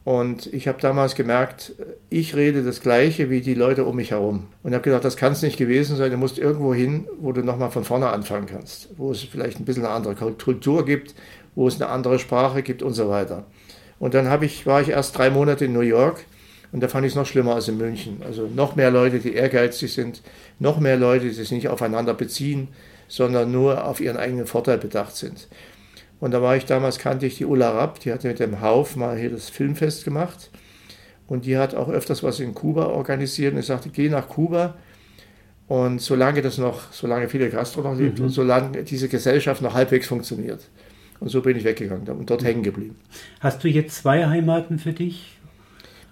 Und 0.08 0.46
ich 0.54 0.66
habe 0.68 0.80
damals 0.80 1.16
gemerkt, 1.16 1.74
ich 2.08 2.34
rede 2.34 2.64
das 2.64 2.80
Gleiche 2.80 3.28
wie 3.28 3.42
die 3.42 3.52
Leute 3.52 3.84
um 3.84 3.96
mich 3.96 4.12
herum. 4.12 4.46
Und 4.62 4.72
habe 4.72 4.82
gedacht, 4.82 5.04
das 5.04 5.18
kann 5.18 5.32
es 5.32 5.42
nicht 5.42 5.58
gewesen 5.58 5.96
sein. 5.96 6.10
Du 6.10 6.16
musst 6.16 6.38
irgendwo 6.38 6.72
hin, 6.72 7.06
wo 7.20 7.32
du 7.32 7.42
nochmal 7.42 7.70
von 7.70 7.84
vorne 7.84 8.08
anfangen 8.08 8.46
kannst. 8.46 8.88
Wo 8.96 9.10
es 9.10 9.22
vielleicht 9.22 9.60
ein 9.60 9.66
bisschen 9.66 9.84
eine 9.84 9.92
andere 9.92 10.14
Kultur 10.14 10.86
gibt, 10.86 11.14
wo 11.54 11.68
es 11.68 11.78
eine 11.78 11.90
andere 11.90 12.18
Sprache 12.18 12.62
gibt 12.62 12.82
und 12.82 12.94
so 12.94 13.10
weiter. 13.10 13.44
Und 13.98 14.14
dann 14.14 14.42
ich, 14.42 14.64
war 14.64 14.80
ich 14.80 14.88
erst 14.88 15.18
drei 15.18 15.28
Monate 15.28 15.66
in 15.66 15.74
New 15.74 15.80
York 15.80 16.24
und 16.72 16.82
da 16.82 16.88
fand 16.88 17.04
ich 17.04 17.12
es 17.12 17.16
noch 17.16 17.26
schlimmer 17.26 17.56
als 17.56 17.68
in 17.68 17.76
München. 17.76 18.22
Also 18.24 18.46
noch 18.46 18.76
mehr 18.76 18.90
Leute, 18.90 19.18
die 19.18 19.34
ehrgeizig 19.34 19.92
sind, 19.92 20.22
noch 20.58 20.80
mehr 20.80 20.96
Leute, 20.96 21.26
die 21.26 21.32
sich 21.32 21.50
nicht 21.50 21.68
aufeinander 21.68 22.14
beziehen, 22.14 22.68
sondern 23.08 23.52
nur 23.52 23.84
auf 23.84 24.00
ihren 24.00 24.16
eigenen 24.16 24.46
Vorteil 24.46 24.78
bedacht 24.78 25.16
sind. 25.16 25.48
Und 26.20 26.32
da 26.32 26.42
war 26.42 26.56
ich 26.56 26.64
damals, 26.64 26.98
kannte 26.98 27.26
ich 27.26 27.36
die 27.36 27.44
Ulla 27.44 27.70
Rapp, 27.70 28.00
die 28.00 28.12
hatte 28.12 28.28
mit 28.28 28.40
dem 28.40 28.60
Hauf 28.60 28.96
mal 28.96 29.16
hier 29.16 29.30
das 29.30 29.50
Filmfest 29.50 30.04
gemacht. 30.04 30.50
Und 31.26 31.44
die 31.44 31.58
hat 31.58 31.74
auch 31.74 31.88
öfters 31.88 32.22
was 32.22 32.40
in 32.40 32.54
Kuba 32.54 32.86
organisiert. 32.86 33.52
Und 33.52 33.60
ich 33.60 33.66
sagte, 33.66 33.90
geh 33.90 34.08
nach 34.08 34.28
Kuba. 34.28 34.74
Und 35.68 36.00
solange 36.00 36.40
das 36.40 36.56
noch, 36.58 36.92
solange 36.92 37.28
Fidel 37.28 37.50
Castro 37.50 37.82
noch 37.82 37.96
lebt 37.96 38.18
mhm. 38.18 38.26
und 38.26 38.30
solange 38.30 38.82
diese 38.84 39.08
Gesellschaft 39.08 39.60
noch 39.60 39.74
halbwegs 39.74 40.06
funktioniert. 40.06 40.66
Und 41.20 41.28
so 41.28 41.42
bin 41.42 41.56
ich 41.56 41.64
weggegangen 41.64 42.08
und 42.08 42.30
dort 42.30 42.44
hängen 42.44 42.62
geblieben. 42.62 42.96
Hast 43.40 43.62
du 43.62 43.68
jetzt 43.68 43.96
zwei 43.96 44.26
Heimaten 44.26 44.78
für 44.78 44.92
dich? 44.92 45.38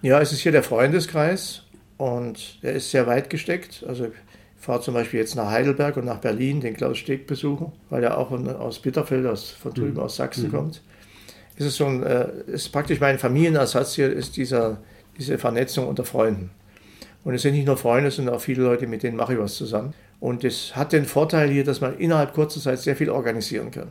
Ja, 0.02 0.20
es 0.20 0.32
ist 0.32 0.40
hier 0.40 0.52
der 0.52 0.62
Freundeskreis 0.62 1.62
und 1.96 2.62
der 2.62 2.74
ist 2.74 2.90
sehr 2.90 3.06
weit 3.06 3.30
gesteckt. 3.30 3.84
Also 3.88 4.08
fahre 4.66 4.80
zum 4.82 4.94
Beispiel 4.94 5.20
jetzt 5.20 5.34
nach 5.34 5.50
Heidelberg 5.50 5.96
und 5.96 6.04
nach 6.04 6.18
Berlin 6.18 6.60
den 6.60 6.74
Klaus 6.74 6.98
Steg 6.98 7.26
besuchen, 7.26 7.72
weil 7.88 8.04
er 8.04 8.18
auch 8.18 8.30
aus 8.30 8.80
Bitterfeld, 8.80 9.26
aus, 9.26 9.50
von 9.50 9.72
drüben 9.72 9.94
mhm. 9.94 10.00
aus 10.00 10.16
Sachsen 10.16 10.48
mhm. 10.48 10.52
kommt. 10.52 10.82
Es 11.56 11.64
ist, 11.64 11.76
so 11.76 11.86
ein, 11.86 12.02
äh, 12.02 12.28
ist 12.48 12.70
praktisch 12.70 13.00
mein 13.00 13.18
Familienersatz 13.18 13.94
hier, 13.94 14.12
ist 14.12 14.36
dieser, 14.36 14.78
diese 15.16 15.38
Vernetzung 15.38 15.88
unter 15.88 16.04
Freunden. 16.04 16.50
Und 17.24 17.34
es 17.34 17.42
sind 17.42 17.54
nicht 17.54 17.66
nur 17.66 17.76
Freunde, 17.76 18.10
sondern 18.10 18.34
auch 18.34 18.40
viele 18.40 18.62
Leute, 18.62 18.86
mit 18.86 19.02
denen 19.02 19.16
mache 19.16 19.32
ich 19.32 19.38
was 19.38 19.54
zusammen. 19.54 19.94
Und 20.20 20.44
es 20.44 20.76
hat 20.76 20.92
den 20.92 21.06
Vorteil 21.06 21.48
hier, 21.48 21.64
dass 21.64 21.80
man 21.80 21.96
innerhalb 21.98 22.34
kurzer 22.34 22.60
Zeit 22.60 22.78
sehr 22.80 22.96
viel 22.96 23.10
organisieren 23.10 23.70
kann 23.70 23.88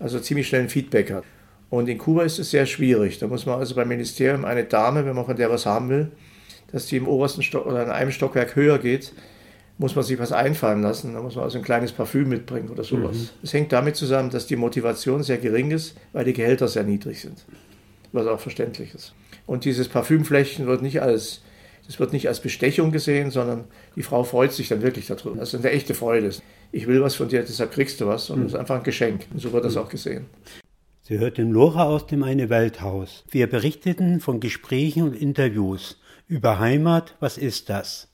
also 0.00 0.18
ziemlich 0.18 0.48
schnell 0.48 0.62
ein 0.62 0.68
Feedback 0.68 1.12
hat. 1.12 1.24
Und 1.68 1.88
in 1.88 1.98
Kuba 1.98 2.24
ist 2.24 2.40
es 2.40 2.50
sehr 2.50 2.66
schwierig. 2.66 3.18
Da 3.18 3.28
muss 3.28 3.46
man 3.46 3.60
also 3.60 3.76
beim 3.76 3.86
Ministerium 3.86 4.44
eine 4.44 4.64
Dame, 4.64 5.06
wenn 5.06 5.14
man 5.14 5.26
von 5.26 5.36
der 5.36 5.50
was 5.50 5.66
haben 5.66 5.88
will, 5.88 6.10
dass 6.72 6.86
die 6.86 6.96
im 6.96 7.06
obersten 7.06 7.42
Stock 7.42 7.66
oder 7.66 7.84
in 7.84 7.90
einem 7.90 8.10
Stockwerk 8.10 8.56
höher 8.56 8.78
geht, 8.78 9.12
muss 9.80 9.96
man 9.96 10.04
sich 10.04 10.18
was 10.18 10.30
einfallen 10.30 10.82
lassen. 10.82 11.14
Da 11.14 11.22
muss 11.22 11.34
man 11.34 11.44
also 11.44 11.58
ein 11.58 11.64
kleines 11.64 11.92
Parfüm 11.92 12.28
mitbringen 12.28 12.68
oder 12.68 12.84
sowas. 12.84 13.16
Mhm. 13.16 13.28
Es 13.42 13.52
hängt 13.52 13.72
damit 13.72 13.96
zusammen, 13.96 14.30
dass 14.30 14.46
die 14.46 14.56
Motivation 14.56 15.22
sehr 15.22 15.38
gering 15.38 15.70
ist, 15.70 15.96
weil 16.12 16.24
die 16.24 16.32
Gehälter 16.32 16.68
sehr 16.68 16.84
niedrig 16.84 17.20
sind. 17.20 17.44
Was 18.12 18.26
auch 18.26 18.40
verständlich 18.40 18.94
ist. 18.94 19.14
Und 19.46 19.64
dieses 19.64 19.88
Parfümfläschchen 19.88 20.66
wird 20.66 20.82
nicht 20.82 21.00
als, 21.00 21.42
das 21.86 21.98
wird 21.98 22.12
nicht 22.12 22.28
als 22.28 22.40
Bestechung 22.40 22.92
gesehen, 22.92 23.30
sondern 23.30 23.64
die 23.96 24.02
Frau 24.02 24.22
freut 24.22 24.52
sich 24.52 24.68
dann 24.68 24.82
wirklich 24.82 25.06
darüber. 25.06 25.36
Das 25.36 25.54
ist 25.54 25.64
eine 25.64 25.72
echte 25.72 25.94
Freude 25.94 26.30
ich 26.72 26.86
will 26.86 27.00
was 27.02 27.14
von 27.14 27.28
dir, 27.28 27.42
deshalb 27.42 27.72
kriegst 27.72 28.00
du 28.00 28.06
was. 28.06 28.30
Und 28.30 28.42
es 28.42 28.52
ist 28.52 28.58
einfach 28.58 28.76
ein 28.76 28.82
Geschenk. 28.82 29.26
Und 29.32 29.40
so 29.40 29.52
wird 29.52 29.64
das 29.64 29.76
auch 29.76 29.88
gesehen. 29.88 30.26
Sie 31.02 31.18
hörten 31.18 31.50
Lora 31.50 31.84
aus 31.84 32.06
dem 32.06 32.22
Eine 32.22 32.50
Welthaus. 32.50 33.24
Wir 33.30 33.48
berichteten 33.48 34.20
von 34.20 34.40
Gesprächen 34.40 35.02
und 35.02 35.14
Interviews 35.14 35.98
über 36.28 36.60
Heimat, 36.60 37.16
was 37.18 37.36
ist 37.38 37.68
das? 37.68 38.09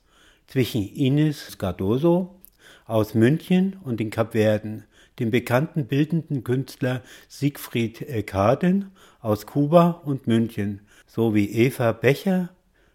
Zwischen 0.47 0.95
Ines 0.95 1.59
Cardoso 1.59 2.37
aus 2.85 3.15
München 3.15 3.77
und 3.83 3.99
den 3.99 4.11
Kapverden, 4.11 4.85
dem 5.19 5.31
bekannten 5.31 5.87
bildenden 5.87 6.45
Künstler 6.45 7.03
Siegfried 7.29 8.27
Kaden 8.27 8.91
aus 9.21 9.47
Kuba 9.47 10.03
und 10.05 10.27
München, 10.27 10.83
sowie 11.07 11.47
Eva 11.47 11.93
Becher, 11.93 12.51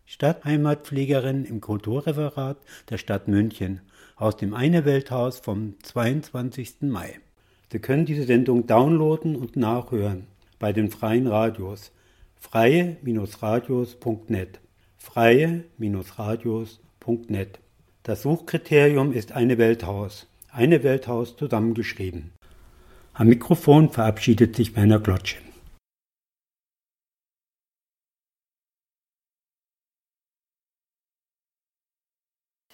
Stadtheimatpflegerin 0.06 1.46
im 1.46 1.62
Kulturreferat 1.62 2.58
der 2.90 2.98
Stadt 2.98 3.28
München 3.28 3.82
aus 4.16 4.38
dem 4.38 4.54
Eine 4.54 4.86
Welthaus 4.86 5.40
vom 5.40 5.76
22. 5.84 6.82
Mai. 6.82 7.20
Sie 7.72 7.80
können 7.80 8.06
diese 8.06 8.26
Sendung 8.26 8.68
downloaden 8.68 9.36
und 9.36 9.56
nachhören 9.56 10.28
bei 10.60 10.72
den 10.74 10.92
freien 10.92 11.26
Radios 11.28 11.92
freie-radios.net 12.40 14.60
freie-radios.net 14.98 16.91
Das 18.04 18.22
Suchkriterium 18.22 19.12
ist 19.12 19.32
Eine 19.32 19.58
Welthaus. 19.58 20.28
Eine 20.52 20.84
Welthaus 20.84 21.36
zusammengeschrieben. 21.36 22.32
Am 23.14 23.28
Mikrofon 23.28 23.90
verabschiedet 23.90 24.56
sich 24.56 24.76
Werner 24.76 25.00
Glotschen. 25.00 25.51